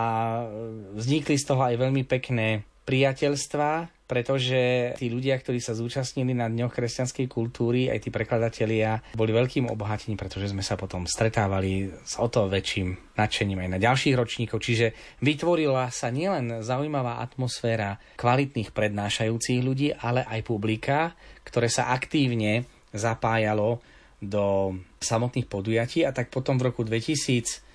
vznikli 0.95 1.35
z 1.35 1.45
toho 1.47 1.67
aj 1.67 1.75
veľmi 1.79 2.07
pekné 2.07 2.63
priateľstva, 2.83 4.03
pretože 4.11 4.93
tí 5.01 5.09
ľudia, 5.09 5.41
ktorí 5.41 5.57
sa 5.57 5.73
zúčastnili 5.73 6.37
na 6.37 6.51
Dňoch 6.51 6.75
kresťanskej 6.75 7.27
kultúry, 7.33 7.89
aj 7.89 8.05
tí 8.05 8.11
prekladatelia, 8.13 9.01
boli 9.17 9.33
veľkým 9.33 9.73
obohatením, 9.73 10.21
pretože 10.21 10.53
sme 10.53 10.61
sa 10.61 10.77
potom 10.77 11.09
stretávali 11.09 11.89
s 12.05 12.21
o 12.21 12.29
to 12.29 12.51
väčším 12.51 13.17
nadšením 13.17 13.65
aj 13.65 13.71
na 13.73 13.79
ďalších 13.81 14.13
ročníkov. 14.13 14.61
Čiže 14.61 15.19
vytvorila 15.25 15.89
sa 15.89 16.13
nielen 16.13 16.61
zaujímavá 16.61 17.25
atmosféra 17.25 17.97
kvalitných 18.21 18.77
prednášajúcich 18.77 19.61
ľudí, 19.65 19.97
ale 19.97 20.29
aj 20.29 20.41
publika, 20.45 21.17
ktoré 21.47 21.73
sa 21.73 21.95
aktívne 21.97 22.69
zapájalo 22.93 23.81
do 24.23 24.77
samotných 25.03 25.51
podujatí 25.51 26.07
a 26.07 26.15
tak 26.15 26.31
potom 26.31 26.55
v 26.55 26.71
roku 26.71 26.87
2023 26.87 27.75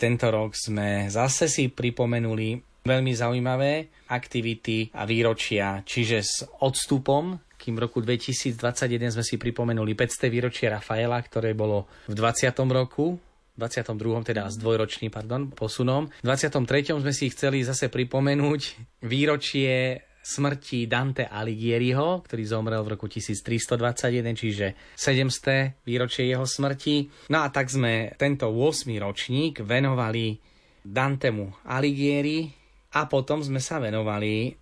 tento 0.00 0.32
rok 0.32 0.56
sme 0.56 1.12
zase 1.12 1.52
si 1.52 1.68
pripomenuli 1.68 2.71
veľmi 2.82 3.12
zaujímavé 3.14 4.04
aktivity 4.10 4.90
a 4.94 5.06
výročia, 5.06 5.82
čiže 5.86 6.18
s 6.20 6.42
odstupom, 6.62 7.38
kým 7.56 7.78
v 7.78 7.82
roku 7.86 8.02
2021 8.02 9.14
sme 9.14 9.22
si 9.22 9.38
pripomenuli 9.38 9.94
500. 9.94 10.26
výročie 10.26 10.66
Rafaela, 10.66 11.22
ktoré 11.22 11.54
bolo 11.54 11.86
v 12.10 12.14
20. 12.18 12.50
roku, 12.74 13.14
22. 13.54 14.26
teda 14.26 14.48
s 14.50 14.56
dvojročným 14.58 15.12
pardon, 15.12 15.52
posunom. 15.54 16.10
V 16.10 16.24
23. 16.26 16.98
sme 16.98 17.12
si 17.14 17.30
chceli 17.30 17.62
zase 17.62 17.92
pripomenúť 17.92 18.60
výročie 19.06 20.02
smrti 20.22 20.86
Dante 20.86 21.26
Alighieriho, 21.26 22.22
ktorý 22.22 22.42
zomrel 22.46 22.80
v 22.86 22.94
roku 22.94 23.10
1321, 23.10 24.38
čiže 24.38 24.66
700. 24.94 25.82
výročie 25.82 26.30
jeho 26.30 26.46
smrti. 26.46 27.28
No 27.34 27.42
a 27.42 27.50
tak 27.50 27.68
sme 27.68 28.14
tento 28.14 28.48
8. 28.48 28.86
ročník 29.02 29.66
venovali 29.66 30.38
Dantemu 30.82 31.66
Alighieri, 31.66 32.61
a 32.92 33.00
potom 33.08 33.40
sme 33.40 33.58
sa 33.58 33.80
venovali 33.80 34.52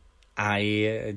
aj 0.41 0.65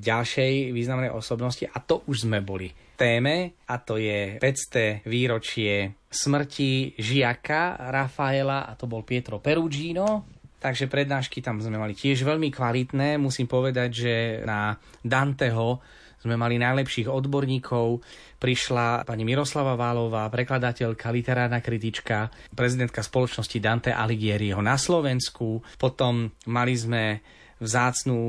ďalšej 0.03 0.75
významnej 0.75 1.13
osobnosti 1.13 1.63
a 1.63 1.77
to 1.79 2.03
už 2.09 2.27
sme 2.27 2.43
boli 2.43 2.73
téme 2.97 3.55
a 3.69 3.75
to 3.79 3.95
je 3.95 4.37
500. 4.41 5.05
výročie 5.07 5.95
smrti 6.11 6.97
žiaka 6.99 7.89
Rafaela 7.89 8.67
a 8.69 8.75
to 8.75 8.85
bol 8.85 9.01
Pietro 9.05 9.39
Perugino. 9.39 10.27
Takže 10.63 10.87
prednášky 10.87 11.43
tam 11.43 11.59
sme 11.59 11.75
mali 11.75 11.91
tiež 11.91 12.23
veľmi 12.23 12.47
kvalitné. 12.47 13.19
Musím 13.19 13.51
povedať, 13.51 13.89
že 13.91 14.13
na 14.47 14.79
Danteho 15.03 15.83
sme 16.23 16.39
mali 16.39 16.55
najlepších 16.55 17.11
odborníkov. 17.11 17.99
Prišla 18.39 19.03
pani 19.03 19.27
Miroslava 19.27 19.75
Válová, 19.75 20.31
prekladateľka, 20.31 21.11
literárna 21.11 21.59
kritička, 21.59 22.31
prezidentka 22.55 23.03
spoločnosti 23.03 23.59
Dante 23.59 23.91
Alighieriho 23.91 24.63
na 24.63 24.79
Slovensku. 24.79 25.59
Potom 25.75 26.31
mali 26.47 26.73
sme 26.79 27.19
vzácnú 27.63 28.19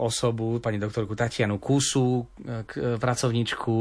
osobu, 0.00 0.60
pani 0.60 0.76
doktorku 0.76 1.16
Tatianu 1.16 1.56
Kusu, 1.56 2.28
pracovničku 2.76 3.74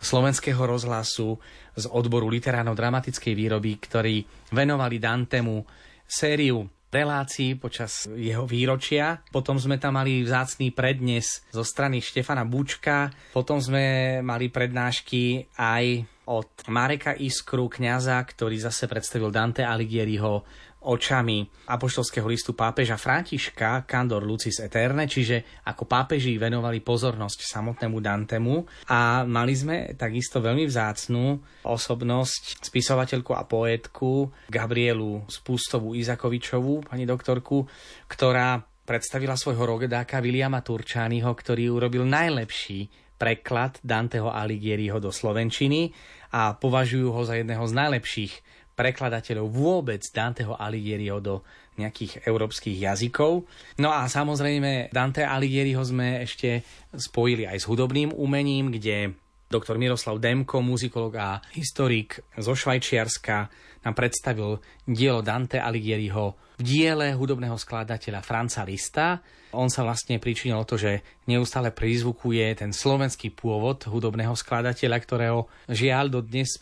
slovenského 0.00 0.62
rozhlasu 0.64 1.36
z 1.76 1.84
odboru 1.92 2.32
literárno-dramatickej 2.32 3.34
výroby, 3.36 3.76
ktorí 3.76 4.24
venovali 4.56 4.96
Dantemu 4.96 5.60
sériu 6.04 6.64
relácií 6.94 7.58
počas 7.58 8.06
jeho 8.06 8.46
výročia. 8.46 9.18
Potom 9.34 9.58
sme 9.58 9.82
tam 9.82 9.98
mali 9.98 10.22
vzácný 10.22 10.70
prednes 10.70 11.42
zo 11.50 11.66
strany 11.66 11.98
Štefana 11.98 12.46
Bučka. 12.46 13.10
Potom 13.34 13.58
sme 13.58 14.18
mali 14.22 14.46
prednášky 14.46 15.50
aj 15.58 16.06
od 16.24 16.48
Mareka 16.72 17.12
Iskru, 17.12 17.68
kňaza, 17.68 18.16
ktorý 18.16 18.56
zase 18.56 18.88
predstavil 18.88 19.28
Dante 19.28 19.60
Alighieriho 19.60 20.46
očami 20.84 21.48
apoštolského 21.68 22.28
listu 22.28 22.52
pápeža 22.52 23.00
Františka 23.00 23.88
Candor 23.88 24.20
Lucis 24.22 24.60
Eterne, 24.60 25.08
čiže 25.08 25.64
ako 25.64 25.88
pápeži 25.88 26.36
venovali 26.36 26.84
pozornosť 26.84 27.40
samotnému 27.44 27.98
Dantemu 27.98 28.56
a 28.92 29.24
mali 29.24 29.54
sme 29.56 29.76
takisto 29.96 30.44
veľmi 30.44 30.68
vzácnú 30.68 31.40
osobnosť, 31.64 32.64
spisovateľku 32.68 33.32
a 33.32 33.48
poetku 33.48 34.28
Gabrielu 34.52 35.24
Spustovú 35.26 35.96
Izakovičovú, 35.96 36.84
pani 36.84 37.08
doktorku, 37.08 37.64
ktorá 38.06 38.60
predstavila 38.84 39.34
svojho 39.34 39.64
rogedáka 39.64 40.20
Viliama 40.20 40.60
Turčányho, 40.60 41.32
ktorý 41.32 41.72
urobil 41.72 42.04
najlepší 42.04 43.04
preklad 43.16 43.80
Danteho 43.80 44.28
Alighieriho 44.28 45.00
do 45.00 45.08
Slovenčiny 45.08 45.94
a 46.34 46.52
považujú 46.52 47.08
ho 47.14 47.22
za 47.24 47.40
jedného 47.40 47.64
z 47.64 47.72
najlepších 47.72 48.32
prekladateľov 48.74 49.46
vôbec 49.50 50.02
Danteho 50.10 50.58
Alighieriho 50.58 51.18
do 51.22 51.46
nejakých 51.78 52.22
európskych 52.26 52.76
jazykov. 52.78 53.46
No 53.82 53.90
a 53.90 54.06
samozrejme 54.06 54.94
Dante 54.94 55.26
Alighieriho 55.26 55.82
sme 55.82 56.22
ešte 56.22 56.62
spojili 56.94 57.50
aj 57.50 57.62
s 57.62 57.68
hudobným 57.70 58.14
umením, 58.14 58.70
kde 58.70 59.14
doktor 59.50 59.78
Miroslav 59.78 60.18
Demko, 60.18 60.62
muzikolog 60.62 61.14
a 61.18 61.38
historik 61.54 62.22
zo 62.38 62.54
Švajčiarska, 62.54 63.50
nám 63.84 63.94
predstavil 63.94 64.58
dielo 64.88 65.20
Dante 65.20 65.60
Alighieriho 65.60 66.56
v 66.58 66.62
diele 66.62 67.10
hudobného 67.12 67.58
skladateľa 67.58 68.22
Franca 68.22 68.62
Lista. 68.62 69.18
On 69.54 69.66
sa 69.70 69.82
vlastne 69.86 70.18
pričinil 70.18 70.58
o 70.58 70.66
to, 70.66 70.78
že 70.78 71.02
neustále 71.30 71.70
prizvukuje 71.70 72.58
ten 72.58 72.70
slovenský 72.74 73.34
pôvod 73.34 73.86
hudobného 73.86 74.34
skladateľa, 74.34 74.96
ktorého 75.02 75.46
žiaľ 75.70 76.10
do 76.10 76.20
dnes 76.22 76.54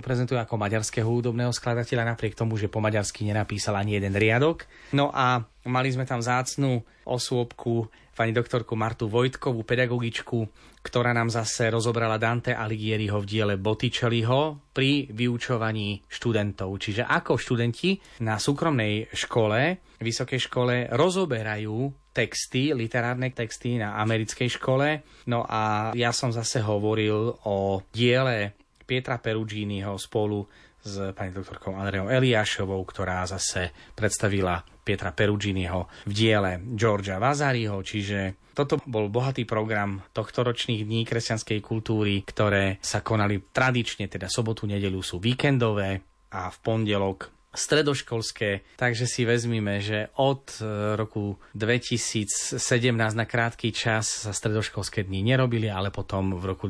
prezentuje 0.00 0.40
ako 0.40 0.56
maďarského 0.56 1.08
hudobného 1.08 1.52
skladateľa, 1.52 2.16
napriek 2.16 2.36
tomu, 2.36 2.56
že 2.60 2.72
po 2.72 2.80
maďarsky 2.80 3.24
nenapísal 3.28 3.76
ani 3.76 4.00
jeden 4.00 4.16
riadok. 4.16 4.64
No 4.92 5.12
a 5.12 5.44
Mali 5.68 5.92
sme 5.92 6.08
tam 6.08 6.24
zácnú 6.24 6.80
osôbku 7.04 7.92
pani 8.18 8.34
doktorku 8.34 8.74
Martu 8.74 9.06
Vojtkovú, 9.06 9.62
pedagogičku, 9.62 10.42
ktorá 10.82 11.14
nám 11.14 11.30
zase 11.30 11.70
rozobrala 11.70 12.18
Dante 12.18 12.50
Alighieriho 12.50 13.22
v 13.22 13.28
diele 13.30 13.54
Botticelliho 13.54 14.74
pri 14.74 15.06
vyučovaní 15.14 16.02
študentov. 16.10 16.74
Čiže 16.82 17.06
ako 17.06 17.38
študenti 17.38 17.94
na 18.26 18.42
súkromnej 18.42 19.06
škole, 19.14 19.78
vysokej 20.02 20.40
škole 20.50 20.74
rozoberajú 20.90 22.10
texty, 22.10 22.74
literárne 22.74 23.30
texty 23.30 23.78
na 23.78 23.94
americkej 24.02 24.50
škole. 24.50 25.06
No 25.30 25.46
a 25.46 25.94
ja 25.94 26.10
som 26.10 26.34
zase 26.34 26.58
hovoril 26.58 27.38
o 27.46 27.86
diele 27.94 28.58
Pietra 28.82 29.22
Peruginiho 29.22 29.94
spolu 29.94 30.42
s 30.82 31.14
pani 31.14 31.30
doktorkou 31.30 31.74
Andreou 31.74 32.10
Eliášovou, 32.10 32.82
ktorá 32.82 33.22
zase 33.30 33.70
predstavila 33.94 34.58
Pietra 34.88 35.12
Peruginiho 35.12 36.08
v 36.08 36.12
diele 36.16 36.64
Georgia 36.72 37.20
Vazariho, 37.20 37.84
čiže 37.84 38.48
toto 38.56 38.80
bol 38.88 39.12
bohatý 39.12 39.44
program 39.44 40.00
tohto 40.16 40.40
ročných 40.42 40.88
dní 40.88 41.04
kresťanskej 41.04 41.60
kultúry, 41.60 42.24
ktoré 42.24 42.80
sa 42.80 43.04
konali 43.04 43.52
tradične, 43.52 44.08
teda 44.08 44.32
sobotu, 44.32 44.64
nedeľu 44.64 45.04
sú 45.04 45.20
víkendové 45.20 46.00
a 46.32 46.48
v 46.48 46.56
pondelok 46.64 47.30
stredoškolské, 47.48 48.76
takže 48.76 49.08
si 49.08 49.24
vezmime, 49.24 49.80
že 49.80 50.12
od 50.20 50.60
e, 50.60 50.94
roku 50.94 51.40
2017 51.56 52.60
na 52.92 53.26
krátky 53.26 53.72
čas 53.72 54.28
sa 54.28 54.32
stredoškolské 54.36 55.08
dni 55.08 55.32
nerobili, 55.32 55.66
ale 55.72 55.88
potom 55.88 56.36
v 56.36 56.44
roku 56.44 56.68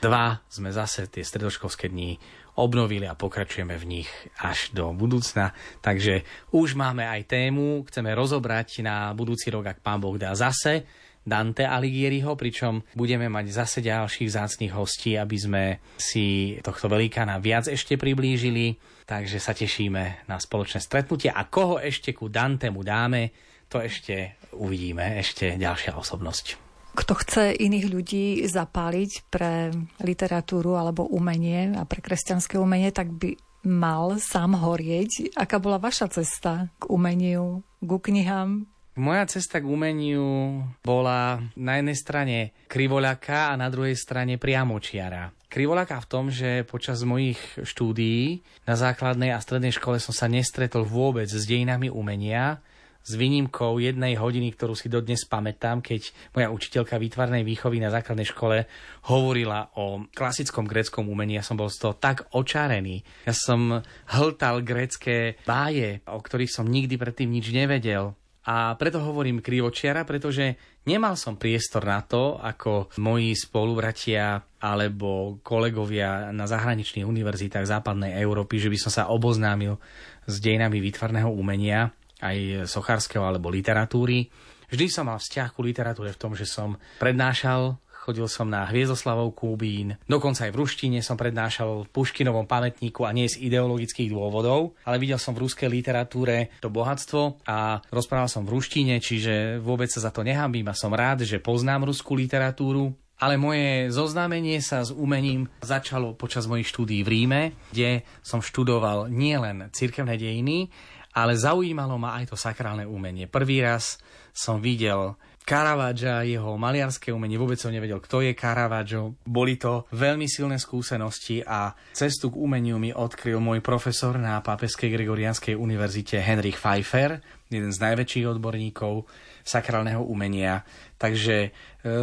2022 0.00 0.48
sme 0.48 0.70
zase 0.72 1.00
tie 1.12 1.20
stredoškolské 1.20 1.92
dni 1.92 2.16
obnovili 2.56 3.04
a 3.04 3.12
pokračujeme 3.12 3.76
v 3.76 4.00
nich 4.00 4.10
až 4.40 4.72
do 4.72 4.96
budúcna. 4.96 5.52
Takže 5.84 6.24
už 6.56 6.72
máme 6.72 7.04
aj 7.04 7.28
tému, 7.28 7.84
chceme 7.84 8.16
rozobrať 8.16 8.80
na 8.80 9.12
budúci 9.12 9.52
rok, 9.52 9.68
ak 9.68 9.84
pán 9.84 10.00
Boh 10.00 10.16
dá 10.16 10.32
zase 10.32 10.88
Dante 11.20 11.68
Alighieriho, 11.68 12.32
pričom 12.32 12.80
budeme 12.96 13.28
mať 13.28 13.52
zase 13.52 13.84
ďalších 13.84 14.32
zácných 14.32 14.72
hostí, 14.72 15.20
aby 15.20 15.36
sme 15.36 15.64
si 16.00 16.56
tohto 16.64 16.88
velikána 16.88 17.36
viac 17.36 17.68
ešte 17.68 18.00
priblížili. 18.00 18.80
Takže 19.04 19.36
sa 19.36 19.52
tešíme 19.52 20.24
na 20.24 20.40
spoločné 20.40 20.80
stretnutie 20.80 21.28
a 21.28 21.44
koho 21.44 21.76
ešte 21.76 22.16
ku 22.16 22.32
Dantemu 22.32 22.80
dáme, 22.80 23.36
to 23.68 23.84
ešte 23.84 24.40
uvidíme, 24.56 25.20
ešte 25.20 25.60
ďalšia 25.60 25.94
osobnosť. 26.00 26.69
Kto 26.90 27.12
chce 27.16 27.54
iných 27.54 27.86
ľudí 27.90 28.26
zapáliť 28.46 29.30
pre 29.30 29.70
literatúru 30.02 30.74
alebo 30.74 31.06
umenie 31.06 31.74
a 31.74 31.86
pre 31.86 32.02
kresťanské 32.02 32.58
umenie, 32.58 32.90
tak 32.90 33.10
by 33.14 33.38
mal 33.64 34.16
sám 34.16 34.56
horieť. 34.56 35.36
Aká 35.36 35.60
bola 35.60 35.76
vaša 35.76 36.08
cesta 36.08 36.72
k 36.80 36.88
umeniu, 36.88 37.62
ku 37.80 37.98
knihám? 38.00 38.68
Moja 39.00 39.24
cesta 39.30 39.62
k 39.62 39.70
umeniu 39.70 40.60
bola 40.82 41.40
na 41.54 41.78
jednej 41.78 41.96
strane 41.96 42.36
krivoľaka 42.66 43.54
a 43.54 43.54
na 43.54 43.70
druhej 43.70 43.96
strane 43.96 44.36
priamočiara. 44.36 45.30
Krivoľaka 45.46 45.96
v 46.04 46.10
tom, 46.10 46.24
že 46.28 46.66
počas 46.66 47.00
mojich 47.06 47.38
štúdií 47.64 48.42
na 48.66 48.74
základnej 48.74 49.32
a 49.32 49.40
strednej 49.40 49.72
škole 49.72 50.02
som 50.02 50.12
sa 50.12 50.26
nestretol 50.26 50.84
vôbec 50.84 51.30
s 51.30 51.46
dejinami 51.46 51.88
umenia, 51.88 52.60
s 53.00 53.12
výnimkou 53.16 53.80
jednej 53.80 54.14
hodiny, 54.20 54.52
ktorú 54.52 54.76
si 54.76 54.92
dodnes 54.92 55.24
pamätám, 55.24 55.80
keď 55.80 56.12
moja 56.36 56.48
učiteľka 56.52 57.00
výtvarnej 57.00 57.42
výchovy 57.42 57.80
na 57.80 57.88
základnej 57.88 58.28
škole 58.28 58.68
hovorila 59.08 59.72
o 59.80 60.04
klasickom 60.12 60.68
gréckom 60.68 61.08
umení. 61.08 61.40
Ja 61.40 61.44
som 61.44 61.56
bol 61.56 61.72
z 61.72 61.80
toho 61.80 61.94
tak 61.96 62.28
očarený. 62.36 63.02
Ja 63.24 63.34
som 63.34 63.80
hltal 64.12 64.62
grécké 64.62 65.40
báje, 65.48 66.04
o 66.06 66.20
ktorých 66.20 66.52
som 66.52 66.68
nikdy 66.68 67.00
predtým 67.00 67.32
nič 67.32 67.50
nevedel. 67.50 68.14
A 68.40 68.72
preto 68.80 69.04
hovorím 69.04 69.44
krivočiara, 69.44 70.08
pretože 70.08 70.56
nemal 70.88 71.12
som 71.14 71.36
priestor 71.36 71.84
na 71.84 72.00
to, 72.00 72.40
ako 72.40 72.88
moji 72.96 73.36
spolubratia 73.36 74.40
alebo 74.64 75.38
kolegovia 75.44 76.32
na 76.32 76.48
zahraničných 76.48 77.04
univerzitách 77.04 77.68
západnej 77.68 78.16
Európy, 78.16 78.56
že 78.56 78.72
by 78.72 78.78
som 78.80 78.92
sa 78.92 79.12
oboznámil 79.12 79.76
s 80.24 80.40
dejinami 80.40 80.80
výtvarného 80.80 81.28
umenia 81.28 81.92
aj 82.20 82.68
sochárskeho 82.68 83.24
alebo 83.24 83.52
literatúry. 83.52 84.28
Vždy 84.70 84.86
som 84.86 85.10
mal 85.10 85.18
vzťah 85.18 85.48
ku 85.50 85.66
literatúre 85.66 86.14
v 86.14 86.20
tom, 86.20 86.32
že 86.38 86.46
som 86.46 86.78
prednášal 87.02 87.80
chodil 88.00 88.24
som 88.32 88.48
na 88.48 88.64
Hviezdoslavov 88.64 89.36
Kúbín, 89.36 90.00
dokonca 90.08 90.48
aj 90.48 90.56
v 90.56 90.60
ruštine 90.64 90.98
som 91.04 91.20
prednášal 91.20 91.84
v 91.84 91.90
Puškinovom 91.92 92.48
pamätníku 92.48 93.04
a 93.04 93.12
nie 93.12 93.28
z 93.28 93.44
ideologických 93.44 94.08
dôvodov, 94.08 94.72
ale 94.88 94.96
videl 94.96 95.20
som 95.20 95.36
v 95.36 95.44
ruskej 95.44 95.68
literatúre 95.68 96.48
to 96.64 96.72
bohatstvo 96.72 97.44
a 97.44 97.84
rozprával 97.92 98.32
som 98.32 98.48
v 98.48 98.56
ruštine, 98.56 98.96
čiže 99.04 99.60
vôbec 99.60 99.92
sa 99.92 100.00
za 100.00 100.10
to 100.10 100.24
nehambím 100.24 100.72
a 100.72 100.74
som 100.74 100.96
rád, 100.96 101.28
že 101.28 101.44
poznám 101.44 101.92
ruskú 101.92 102.16
literatúru. 102.16 102.96
Ale 103.20 103.36
moje 103.36 103.92
zoznámenie 103.92 104.64
sa 104.64 104.80
s 104.80 104.96
umením 104.96 105.44
začalo 105.60 106.16
počas 106.16 106.48
mojich 106.48 106.72
štúdií 106.72 107.04
v 107.04 107.12
Ríme, 107.12 107.42
kde 107.68 108.00
som 108.24 108.40
študoval 108.40 109.12
nielen 109.12 109.68
cirkevné 109.76 110.16
dejiny, 110.16 110.72
ale 111.14 111.34
zaujímalo 111.34 111.98
ma 111.98 112.18
aj 112.18 112.34
to 112.34 112.36
sakrálne 112.38 112.86
umenie. 112.86 113.26
Prvý 113.26 113.62
raz 113.62 113.98
som 114.30 114.62
videl 114.62 115.18
Caravaggia, 115.40 116.22
jeho 116.22 116.54
maliarské 116.54 117.10
umenie, 117.10 117.40
vôbec 117.40 117.58
som 117.58 117.72
nevedel, 117.72 117.98
kto 117.98 118.22
je 118.22 118.36
Caravaggio. 118.36 119.18
Boli 119.24 119.58
to 119.58 119.88
veľmi 119.90 120.28
silné 120.30 120.60
skúsenosti 120.60 121.42
a 121.42 121.74
cestu 121.96 122.30
k 122.30 122.38
umeniu 122.38 122.78
mi 122.78 122.94
odkryl 122.94 123.40
môj 123.42 123.64
profesor 123.64 124.14
na 124.20 124.38
Pápeskej 124.44 124.92
Gregorianskej 124.92 125.58
univerzite 125.58 126.22
Henrich 126.22 126.60
Pfeiffer, 126.60 127.18
jeden 127.50 127.72
z 127.74 127.82
najväčších 127.82 128.30
odborníkov 128.30 129.08
sakrálneho 129.42 130.04
umenia. 130.06 130.62
Takže 131.00 131.36
e, 131.40 131.50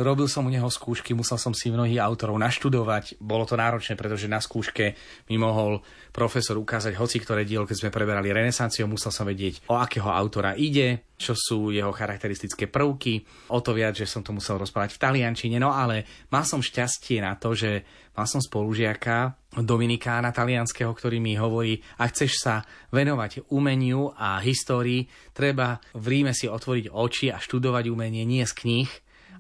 robil 0.02 0.26
som 0.26 0.42
u 0.42 0.50
neho 0.50 0.66
skúšky, 0.74 1.14
musel 1.14 1.38
som 1.38 1.54
si 1.54 1.70
mnohých 1.70 2.02
autorov 2.02 2.42
naštudovať. 2.42 3.22
Bolo 3.22 3.46
to 3.46 3.54
náročné, 3.54 3.94
pretože 3.94 4.26
na 4.26 4.42
skúške 4.42 4.98
mi 5.30 5.38
mohol 5.38 5.86
profesor 6.10 6.58
ukázať 6.58 6.98
hoci 6.98 7.22
ktoré 7.22 7.46
dielo, 7.46 7.70
keď 7.70 7.86
sme 7.86 7.94
preberali 7.94 8.34
renesanciu, 8.34 8.90
musel 8.90 9.14
som 9.14 9.30
vedieť, 9.30 9.70
o 9.70 9.78
akého 9.78 10.10
autora 10.10 10.58
ide, 10.58 11.14
čo 11.14 11.38
sú 11.38 11.70
jeho 11.70 11.94
charakteristické 11.94 12.66
prvky. 12.66 13.22
O 13.54 13.62
to 13.62 13.78
viac, 13.78 13.94
že 13.94 14.10
som 14.10 14.26
to 14.26 14.34
musel 14.34 14.58
rozprávať 14.58 14.98
v 14.98 15.02
taliančine. 15.06 15.62
No 15.62 15.70
ale 15.70 16.26
mal 16.34 16.42
som 16.42 16.66
šťastie 16.66 17.22
na 17.22 17.38
to, 17.38 17.54
že 17.54 17.86
mal 18.18 18.26
som 18.26 18.42
spolužiaka, 18.42 19.38
Dominikána 19.58 20.30
talianského, 20.30 20.94
ktorý 20.94 21.18
mi 21.18 21.34
hovorí, 21.34 21.82
ak 21.98 22.14
chceš 22.14 22.46
sa 22.46 22.56
venovať 22.94 23.50
umeniu 23.50 24.14
a 24.14 24.38
histórii, 24.44 25.10
treba 25.34 25.82
v 25.98 26.06
Ríme 26.14 26.34
si 26.36 26.46
otvoriť 26.46 26.94
oči 26.94 27.34
a 27.34 27.42
študovať 27.42 27.90
umenie 27.90 28.22
nie 28.28 28.46
z 28.46 28.54
kníh, 28.54 28.87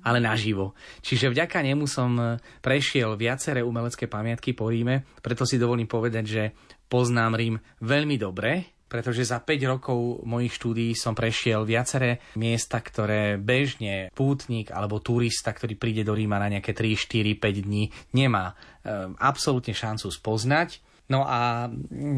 ale 0.04 0.20
naživo. 0.22 0.78
Čiže 1.02 1.34
vďaka 1.34 1.64
nemu 1.64 1.86
som 1.88 2.39
prešiel 2.62 3.16
viaceré 3.16 3.64
umelecké 3.64 4.06
pamiatky 4.06 4.54
po 4.54 4.70
Ríme, 4.70 5.06
preto 5.22 5.48
si 5.48 5.58
dovolím 5.58 5.89
povedať, 5.89 6.26
že 6.26 6.43
poznám 6.88 7.34
Rím 7.38 7.56
veľmi 7.82 8.16
dobre, 8.20 8.78
pretože 8.88 9.28
za 9.28 9.43
5 9.43 9.72
rokov 9.78 10.24
mojich 10.24 10.56
štúdií 10.56 10.91
som 10.95 11.12
prešiel 11.12 11.68
viaceré 11.68 12.24
miesta, 12.39 12.80
ktoré 12.80 13.36
bežne 13.36 14.10
pútnik 14.16 14.72
alebo 14.72 15.04
turista, 15.04 15.52
ktorý 15.52 15.76
príde 15.76 16.08
do 16.08 16.16
Ríma 16.16 16.39
na 16.39 16.48
nejaké 16.48 16.72
3, 16.72 16.95
4, 16.95 17.36
5 17.36 17.68
dní, 17.68 17.91
nemá 18.16 18.56
e, 18.56 19.12
absolútne 19.20 19.76
šancu 19.76 20.08
spoznať. 20.08 20.80
No 21.08 21.24
a 21.24 21.72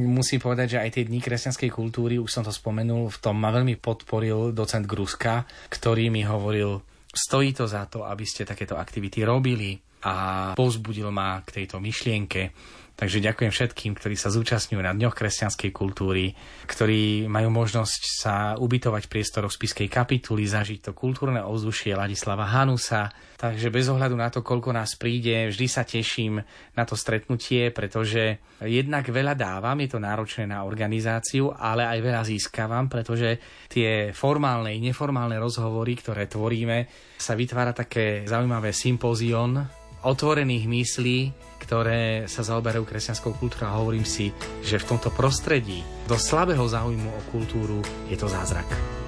musím 0.10 0.42
povedať, 0.42 0.78
že 0.78 0.82
aj 0.82 0.90
tie 0.94 1.04
dni 1.06 1.22
kresťanskej 1.22 1.70
kultúry, 1.70 2.18
už 2.18 2.30
som 2.30 2.42
to 2.42 2.50
spomenul, 2.50 3.10
v 3.14 3.22
tom 3.22 3.38
ma 3.38 3.54
veľmi 3.54 3.78
podporil 3.78 4.50
docent 4.50 4.86
Gruska, 4.90 5.46
ktorý 5.70 6.10
mi 6.10 6.26
hovoril, 6.26 6.82
stojí 7.10 7.54
to 7.54 7.66
za 7.68 7.86
to, 7.90 8.06
aby 8.06 8.26
ste 8.26 8.46
takéto 8.46 8.78
aktivity 8.78 9.26
robili 9.26 9.78
a 10.06 10.52
povzbudil 10.56 11.12
ma 11.12 11.42
k 11.44 11.64
tejto 11.64 11.82
myšlienke. 11.82 12.42
Takže 13.00 13.24
ďakujem 13.24 13.48
všetkým, 13.56 13.96
ktorí 13.96 14.20
sa 14.20 14.28
zúčastňujú 14.28 14.84
na 14.84 14.92
Dňoch 14.92 15.16
kresťanskej 15.16 15.72
kultúry, 15.72 16.36
ktorí 16.68 17.32
majú 17.32 17.48
možnosť 17.48 18.02
sa 18.20 18.36
ubytovať 18.60 19.08
v 19.08 19.14
priestoroch 19.16 19.56
spiskej 19.56 19.88
kapituly, 19.88 20.44
zažiť 20.44 20.84
to 20.84 20.92
kultúrne 20.92 21.40
ovzdušie 21.40 21.96
Ladislava 21.96 22.44
Hanusa. 22.52 23.08
Takže 23.40 23.72
bez 23.72 23.88
ohľadu 23.88 24.20
na 24.20 24.28
to, 24.28 24.44
koľko 24.44 24.76
nás 24.76 25.00
príde, 25.00 25.48
vždy 25.48 25.68
sa 25.72 25.88
teším 25.88 26.44
na 26.76 26.84
to 26.84 27.00
stretnutie, 27.00 27.72
pretože 27.72 28.36
jednak 28.68 29.08
veľa 29.08 29.32
dávam, 29.32 29.80
je 29.80 29.96
to 29.96 30.04
náročné 30.04 30.52
na 30.52 30.68
organizáciu, 30.68 31.56
ale 31.56 31.88
aj 31.88 32.04
veľa 32.04 32.28
získavam, 32.28 32.92
pretože 32.92 33.40
tie 33.72 34.12
formálne 34.12 34.76
i 34.76 34.84
neformálne 34.84 35.40
rozhovory, 35.40 35.96
ktoré 35.96 36.28
tvoríme, 36.28 36.92
sa 37.16 37.32
vytvára 37.40 37.72
také 37.72 38.28
zaujímavé 38.28 38.76
sympózion 38.76 39.56
otvorených 40.04 40.66
myslí, 40.68 41.20
ktoré 41.60 42.26
sa 42.26 42.42
zaoberajú 42.42 42.88
kresťanskou 42.88 43.36
kultúrou 43.36 43.70
a 43.70 43.78
hovorím 43.78 44.08
si, 44.08 44.32
že 44.64 44.80
v 44.80 44.96
tomto 44.96 45.12
prostredí 45.12 45.84
do 46.08 46.16
slabého 46.16 46.64
záujmu 46.64 47.12
o 47.12 47.22
kultúru 47.30 47.84
je 48.08 48.16
to 48.16 48.26
zázrak. 48.26 48.99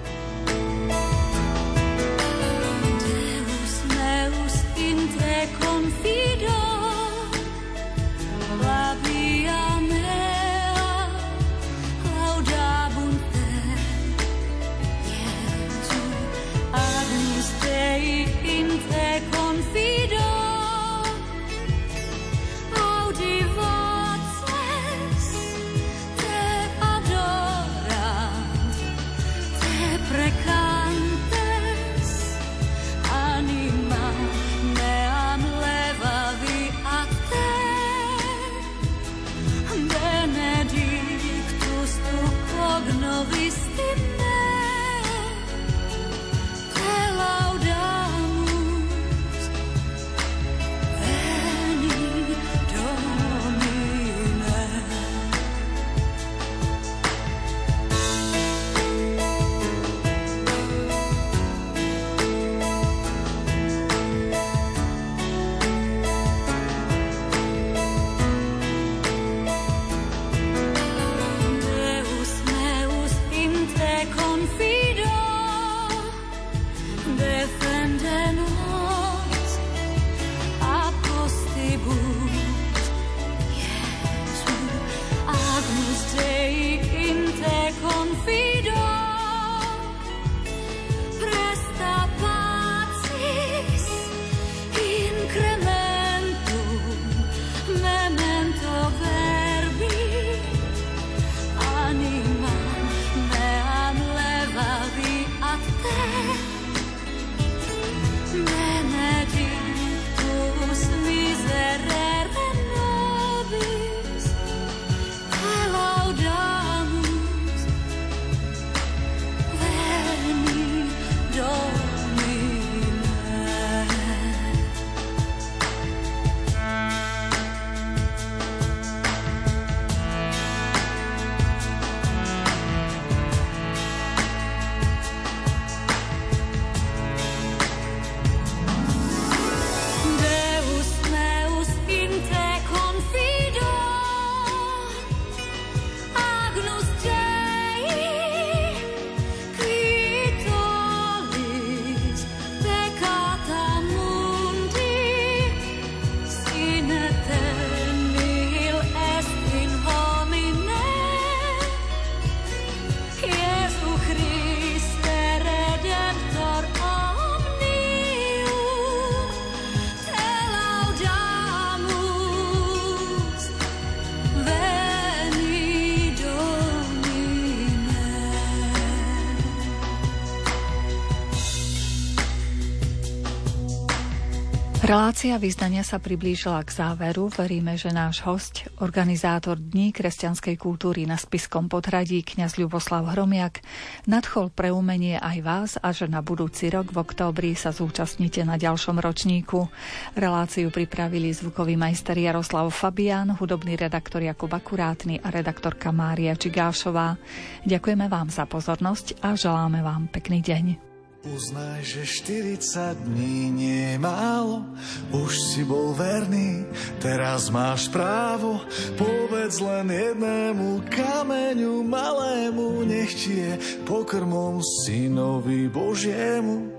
Relácia 184.91 185.39
vyznania 185.39 185.87
sa 185.87 186.03
priblížila 186.03 186.67
k 186.67 186.75
záveru. 186.83 187.31
Veríme, 187.31 187.79
že 187.79 187.95
náš 187.95 188.27
host, 188.27 188.67
organizátor 188.83 189.55
Dní 189.55 189.95
kresťanskej 189.95 190.59
kultúry 190.59 191.07
na 191.07 191.15
Spiskom 191.15 191.71
podhradí, 191.71 192.19
kňaz 192.19 192.59
Ľuboslav 192.59 193.07
Hromiak, 193.15 193.63
nadchol 194.03 194.51
pre 194.51 194.67
umenie 194.67 195.15
aj 195.15 195.37
vás 195.47 195.71
a 195.79 195.95
že 195.95 196.11
na 196.11 196.19
budúci 196.19 196.67
rok 196.67 196.91
v 196.91 197.07
októbri 197.07 197.55
sa 197.55 197.71
zúčastnite 197.71 198.43
na 198.43 198.59
ďalšom 198.59 198.99
ročníku. 198.99 199.71
Reláciu 200.11 200.67
pripravili 200.75 201.31
zvukový 201.31 201.79
majster 201.79 202.19
Jaroslav 202.19 202.67
Fabián, 202.75 203.31
hudobný 203.39 203.79
redaktor 203.79 204.19
Jakub 204.19 204.51
Akurátny 204.51 205.23
a 205.23 205.31
redaktorka 205.31 205.95
Mária 205.95 206.35
Čigášová. 206.35 207.15
Ďakujeme 207.63 208.11
vám 208.11 208.27
za 208.27 208.43
pozornosť 208.43 209.23
a 209.23 209.39
želáme 209.39 209.87
vám 209.87 210.11
pekný 210.11 210.43
deň. 210.43 210.90
Uznaj, 211.21 211.85
že 211.85 212.01
40 212.01 212.97
dní 213.05 213.53
nie 213.53 213.93
je 213.93 213.97
málo, 214.01 214.65
už 215.13 215.53
si 215.53 215.61
bol 215.61 215.93
verný, 215.93 216.65
teraz 216.97 217.53
máš 217.53 217.93
právo. 217.93 218.57
Povedz 218.97 219.61
len 219.61 219.85
jednému 219.85 220.81
kameňu 220.89 221.85
malému, 221.85 222.81
nech 222.89 223.13
ti 223.13 223.37
je 223.37 223.53
pokrmom 223.85 224.65
synovi 224.65 225.69
Božiemu. 225.69 226.73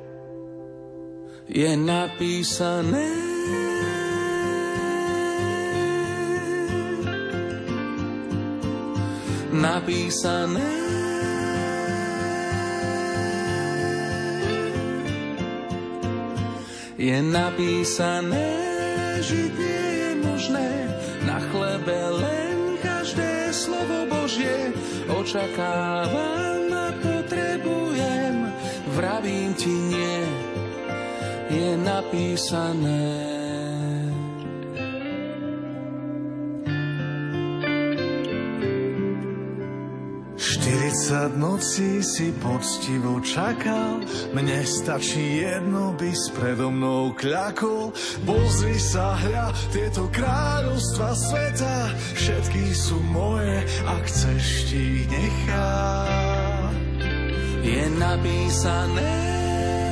Je 1.47 1.78
napísané 1.78 3.07
napísané 9.53 10.82
je 17.03 17.18
napísané, 17.18 18.55
že 19.18 19.50
nie 19.59 19.82
je 19.98 20.11
možné 20.22 20.70
na 21.26 21.42
chlebe 21.50 21.98
len 22.14 22.78
každé 22.78 23.50
slovo 23.50 24.07
Božie 24.07 24.70
očakávam 25.11 26.70
a 26.70 26.94
potrebujem, 27.03 28.55
vravím 28.94 29.50
ti 29.59 29.74
nie, 29.74 30.22
je 31.50 31.74
napísané. 31.82 33.32
40 41.12 41.36
nocí 41.36 42.00
si 42.00 42.32
poctivo 42.40 43.20
čakal, 43.20 44.00
mne 44.32 44.64
stačí 44.64 45.44
jedno, 45.44 45.92
by 45.92 46.08
s 46.08 46.32
predo 46.32 46.72
mnou 46.72 47.12
kľakol. 47.12 47.92
Pozri 48.24 48.80
sa, 48.80 49.20
hľa, 49.20 49.52
tieto 49.76 50.08
kráľovstva 50.08 51.12
sveta, 51.12 51.92
všetky 52.16 52.64
sú 52.72 52.96
moje, 53.12 53.60
ak 53.84 54.02
chceš 54.08 54.72
ti 54.72 55.04
nechá. 55.04 55.76
Je 57.60 57.84
napísané, 58.00 59.12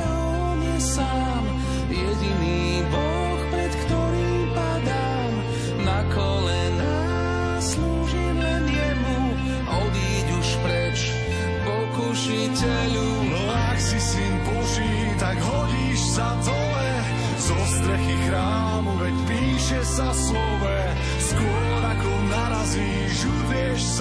on 0.09 0.57
je 0.57 0.77
sám, 0.81 1.20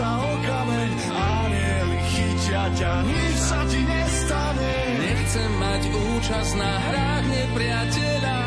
sa 0.00 0.16
o 0.16 0.32
kameň, 0.40 0.92
anieli 1.12 1.98
chytia 2.08 2.64
ťa, 2.72 2.92
nič 3.04 3.36
sa 3.36 3.60
ti 3.68 3.80
nestane. 3.84 4.74
Nechcem 4.96 5.50
mať 5.60 5.82
účasť 5.92 6.52
na 6.56 6.72
hrách 6.88 7.26
nepriateľa, 7.28 8.38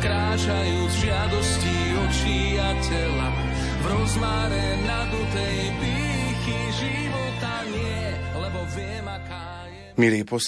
kráčajúc 0.00 0.88
v 0.88 1.00
žiadosti 1.04 1.76
očí 2.00 2.40
a 2.56 2.70
tela, 2.80 3.28
v 3.60 3.84
rozmáre 3.92 4.64
nadutej 4.88 5.58
pýchy 5.84 6.60
života 6.80 7.54
nie, 7.68 8.04
lebo 8.40 8.60
viem, 8.72 9.04
aká 9.04 9.68
je... 9.68 9.84
Milí 10.00 10.24